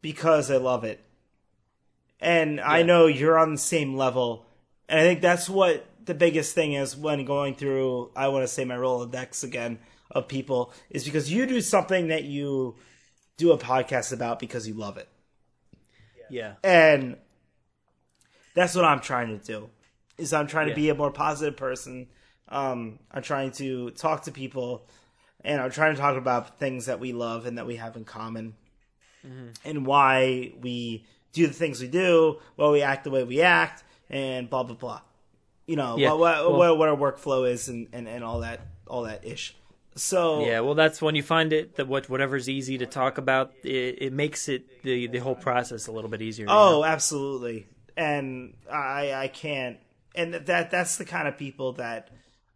[0.00, 1.04] because I love it,
[2.20, 2.68] and yeah.
[2.68, 4.46] I know you're on the same level,
[4.88, 8.10] and I think that's what the biggest thing is when going through.
[8.16, 9.78] I want to say my Rolodex again
[10.10, 12.76] of people is because you do something that you
[13.36, 15.08] do a podcast about because you love it.
[16.30, 16.54] Yeah.
[16.62, 17.16] And
[18.58, 19.70] that's what I'm trying to do.
[20.16, 20.74] Is I'm trying yeah.
[20.74, 22.08] to be a more positive person.
[22.48, 24.86] Um, I'm trying to talk to people
[25.44, 28.04] and I'm trying to talk about things that we love and that we have in
[28.04, 28.54] common.
[29.26, 29.48] Mm-hmm.
[29.64, 33.84] And why we do the things we do, why we act the way we act,
[34.10, 35.00] and blah blah blah.
[35.66, 36.12] You know, yeah.
[36.12, 39.54] what, what, well, what, our workflow is and, and, and all that all that ish.
[39.96, 43.52] So yeah, well, that's when you find it that what whatever's easy to talk about,
[43.64, 46.46] it, it makes it the the whole process a little bit easier.
[46.48, 46.84] Oh, know?
[46.84, 47.66] absolutely,
[47.98, 49.78] and I I can't,
[50.14, 52.10] and that that's the kind of people that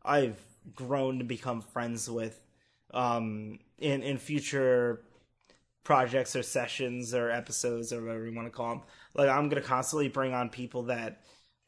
[0.05, 0.41] I've
[0.75, 2.41] grown to become friends with,
[2.95, 5.03] um, in in future
[5.85, 8.83] projects or sessions or episodes or whatever you want to call them.
[9.15, 11.23] Like I'm gonna constantly bring on people that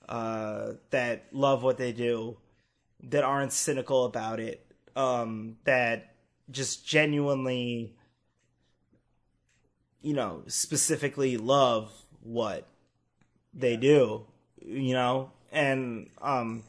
[0.09, 2.37] uh that love what they do,
[3.03, 4.65] that aren't cynical about it
[4.97, 6.15] um, that
[6.51, 7.95] just genuinely,
[10.03, 11.93] you know, specifically love
[12.23, 12.67] what
[13.55, 14.27] they do,
[14.65, 16.63] you know, and um,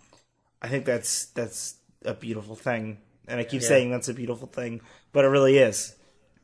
[0.62, 3.68] I think that's that's a beautiful thing, and I keep yeah.
[3.68, 4.82] saying that's a beautiful thing,
[5.12, 5.96] but it really is.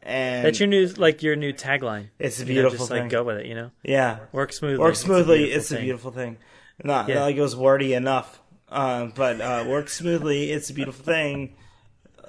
[0.04, 2.10] And that's your new like your new tagline.
[2.18, 3.02] It's a beautiful you know, just, thing.
[3.04, 3.72] Like go with it, you know.
[3.84, 4.80] Yeah, work smoothly.
[4.80, 5.52] Work smoothly.
[5.52, 6.38] It's a beautiful, it's a beautiful thing.
[6.84, 7.16] Not, yeah.
[7.16, 10.52] not like it was wordy enough, uh, but uh, work smoothly.
[10.52, 11.56] It's a beautiful thing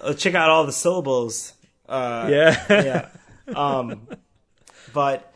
[0.03, 1.55] uh, check out all the syllables.
[1.89, 3.09] Uh, yeah, yeah.
[3.57, 4.07] Um,
[4.95, 5.32] but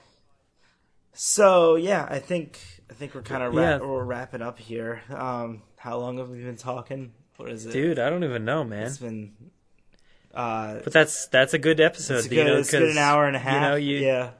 [1.16, 2.60] so yeah, I think
[2.90, 3.78] I think we're kind of yeah.
[3.78, 5.02] we're wrapping up here.
[5.10, 7.12] Um, how long have we been talking?
[7.36, 7.98] What is it, dude?
[7.98, 8.86] I don't even know, man.
[8.86, 9.32] It's been.
[10.34, 12.18] Uh, but that's that's a good episode.
[12.18, 13.54] It's, good, you know, it's good an hour and a half.
[13.54, 14.30] You know, you yeah.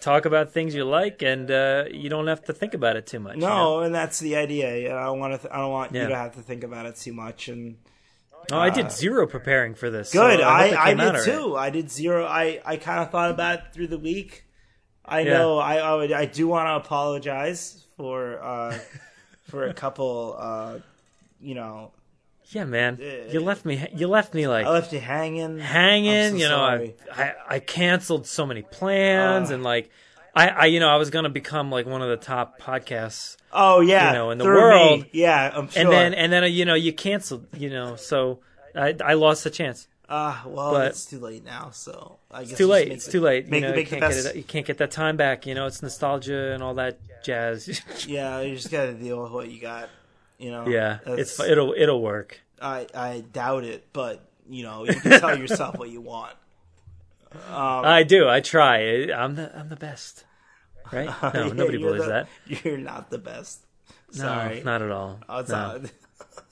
[0.00, 3.20] talk about things you like, and uh, you don't have to think about it too
[3.20, 3.36] much.
[3.36, 3.80] No, you know?
[3.80, 4.98] and that's the idea.
[4.98, 5.38] I don't want to.
[5.38, 6.04] Th- I don't want yeah.
[6.04, 7.76] you to have to think about it too much, and
[8.52, 10.12] Oh, I did zero preparing for this.
[10.12, 10.38] Good.
[10.38, 11.54] So I, I, I did too.
[11.54, 11.66] Right.
[11.66, 12.24] I did zero.
[12.24, 14.45] I, I kind of thought about it through the week.
[15.08, 15.32] I yeah.
[15.32, 18.78] know I I, would, I do want to apologize for uh,
[19.44, 20.78] for a couple uh,
[21.40, 21.92] you know
[22.50, 23.88] yeah, man, uh, you left me.
[23.92, 26.30] You left me like I left you hanging, hanging.
[26.30, 29.90] So you know, I, I, I canceled so many plans, uh, and like
[30.32, 33.36] I, I, you know, I was gonna become like one of the top podcasts.
[33.52, 35.00] Oh yeah, you know, in the world.
[35.00, 35.10] Me.
[35.12, 35.82] Yeah, I'm sure.
[35.82, 37.46] And then, and then, you know, you canceled.
[37.56, 38.38] You know, so
[38.74, 39.88] I, I lost the chance.
[40.08, 41.70] Ah, uh, well, but it's too late now.
[41.72, 42.92] So I guess it's too late.
[42.92, 43.48] It's too late.
[43.48, 44.36] Make, you, know, you can't get it.
[44.36, 45.46] You can't get that time back.
[45.46, 47.82] You know, it's nostalgia and all that jazz.
[48.06, 49.88] yeah, you just got to deal with what you got.
[50.38, 50.68] You know.
[50.68, 52.40] Yeah, it's it'll it'll work.
[52.60, 56.34] I I doubt it, but you know, you can tell yourself what you want.
[57.32, 58.28] Um, I do.
[58.28, 59.10] I try.
[59.12, 60.24] I'm the I'm the best.
[60.92, 61.10] Right?
[61.34, 62.64] No, nobody believes the, that.
[62.64, 63.60] You're not the best.
[64.10, 64.58] Sorry.
[64.58, 65.20] No, not at all.
[65.28, 65.82] Oh, no.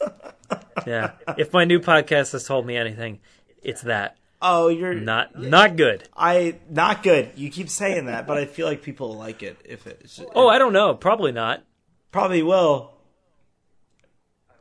[0.86, 1.12] yeah.
[1.38, 3.20] If my new podcast has told me anything,
[3.64, 4.16] it's that.
[4.40, 6.06] Oh, you're not not good.
[6.14, 7.32] I not good.
[7.34, 10.20] You keep saying that, but I feel like people like it if it.
[10.34, 10.94] oh, I don't know.
[10.94, 11.64] Probably not.
[12.12, 12.92] Probably will.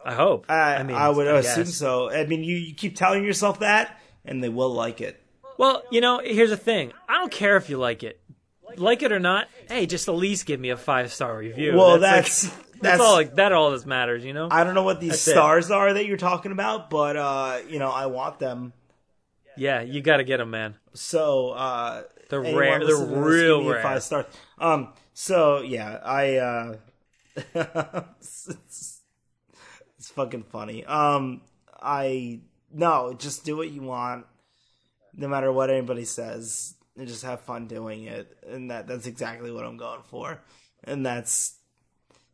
[0.05, 0.45] I hope.
[0.49, 2.09] I, I mean, I would I assume so.
[2.09, 5.21] I mean, you, you keep telling yourself that, and they will like it.
[5.57, 6.93] Well, you know, here's the thing.
[7.07, 8.19] I don't care if you like it,
[8.77, 9.47] like it or not.
[9.69, 11.75] Hey, just at least give me a five star review.
[11.75, 13.13] Well, that's that's, like, that's, all.
[13.13, 14.47] Like, that all that matters, you know.
[14.49, 15.73] I don't know what these that's stars it.
[15.73, 18.73] are that you're talking about, but uh, you know, I want them.
[19.57, 20.75] Yeah, you got to get them, man.
[20.93, 22.85] So uh, they're rare.
[22.85, 23.81] They're real rare.
[23.81, 24.25] Five stars.
[24.59, 24.93] Um.
[25.13, 26.35] So yeah, I.
[26.37, 26.75] uh
[27.35, 28.47] it's,
[29.97, 30.85] it's fucking funny.
[30.85, 31.41] Um.
[31.81, 32.39] I
[32.71, 34.25] no, just do what you want
[35.15, 38.35] no matter what anybody says, and just have fun doing it.
[38.47, 40.41] And that that's exactly what I'm going for.
[40.83, 41.57] And that's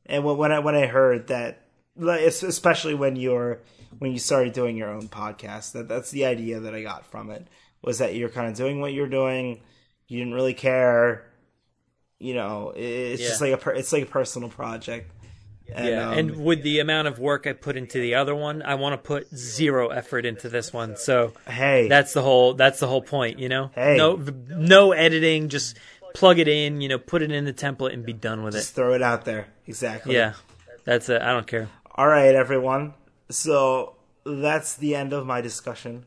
[0.06, 1.66] and when I when I heard that,
[2.00, 3.60] especially when you're
[3.98, 7.30] when you started doing your own podcast, that that's the idea that I got from
[7.32, 7.48] it
[7.82, 9.61] was that you're kind of doing what you're doing.
[10.07, 11.26] you didn't really care.
[12.20, 15.11] You know, it- it's just like a per- it's like a personal project.
[15.74, 18.64] And, yeah, um, and with the amount of work I put into the other one,
[18.64, 20.98] I want to put zero effort into this one.
[20.98, 23.70] So hey, that's the whole that's the whole point, you know.
[23.76, 23.95] Hey.
[23.95, 24.16] No
[24.49, 25.78] no editing, just
[26.16, 28.60] plug it in, you know, put it in the template and be done with it.
[28.60, 29.45] just throw it out there.
[29.68, 30.16] Exactly.
[30.16, 30.34] Yeah,
[30.86, 31.22] that's it.
[31.22, 31.70] I don't care.
[31.94, 32.95] All right, everyone.
[33.30, 33.95] So
[34.26, 36.06] that's the end of my discussion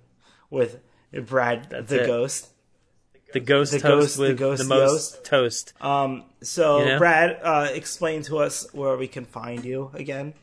[0.51, 0.81] with
[1.13, 2.07] Brad the it.
[2.07, 2.49] Ghost.
[3.33, 5.25] The ghost The toast ghost- the ghost the most Yost.
[5.25, 5.73] toast.
[5.81, 6.99] Um, so You know?
[6.99, 10.35] Brad, uh, explain to us where we can find you again.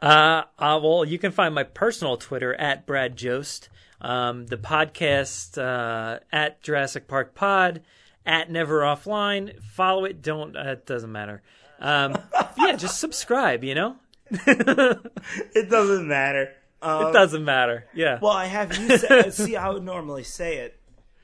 [0.00, 3.68] Uh, uh, well, you can find my personal Twitter at Brad Jost.
[4.00, 7.82] Um, the podcast uh, at Jurassic Park Pod
[8.24, 9.60] at Never Offline.
[9.60, 10.22] Follow it.
[10.22, 10.56] Don't.
[10.56, 11.42] Uh, it doesn't matter.
[11.80, 12.16] Um,
[12.56, 13.64] yeah, just subscribe.
[13.64, 13.96] You know,
[15.54, 16.52] It doesn't matter.
[16.80, 17.86] Um, it doesn't matter.
[17.94, 18.18] Yeah.
[18.22, 19.56] Well, I have you say, see.
[19.56, 20.78] I would normally say it.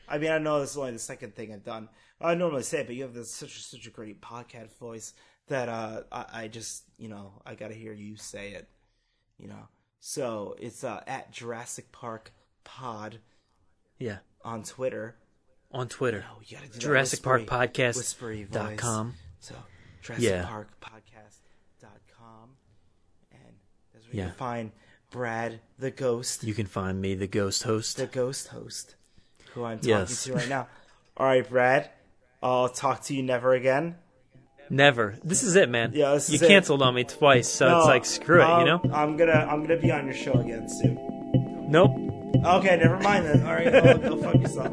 [0.08, 1.88] I mean, I know this is only the second thing I've done.
[2.20, 5.12] I normally say it, but you have this, such such a great podcast voice
[5.48, 8.68] that uh, I, I just you know I got to hear you say it.
[9.38, 9.68] You know,
[10.00, 12.32] so it's uh, at Jurassic Park
[12.64, 13.18] Pod
[13.98, 14.18] yeah.
[14.44, 15.16] on Twitter.
[15.72, 16.24] On Twitter.
[16.32, 19.14] Oh, you got to do Jurassic that Park whispery- Podcast whispery dot com.
[19.40, 19.54] So
[20.02, 20.46] Jurassic Yeah.
[20.46, 21.40] Park Podcast
[21.80, 22.50] dot com,
[23.32, 23.40] and
[23.92, 24.26] that's where Yeah.
[24.26, 24.72] can find
[25.10, 26.44] Brad the Ghost.
[26.44, 27.96] You can find me, the ghost host.
[27.96, 28.94] the ghost host
[29.52, 30.24] who I'm talking Yes.
[30.24, 30.68] to right now.
[31.16, 31.90] All right, Brad.
[32.42, 33.96] I'll talk to you never again.
[34.70, 35.16] Never.
[35.22, 35.92] This is it, man.
[35.94, 36.46] Yeah, you is it.
[36.48, 38.46] canceled on me twice, so it's like screw it.
[38.46, 38.80] You um, know.
[38.92, 40.98] I'm gonna I'm gonna be on your show again soon.
[41.70, 41.90] Nope.
[42.44, 43.46] Okay, never mind then.
[43.46, 44.72] All right, go fuck yourself.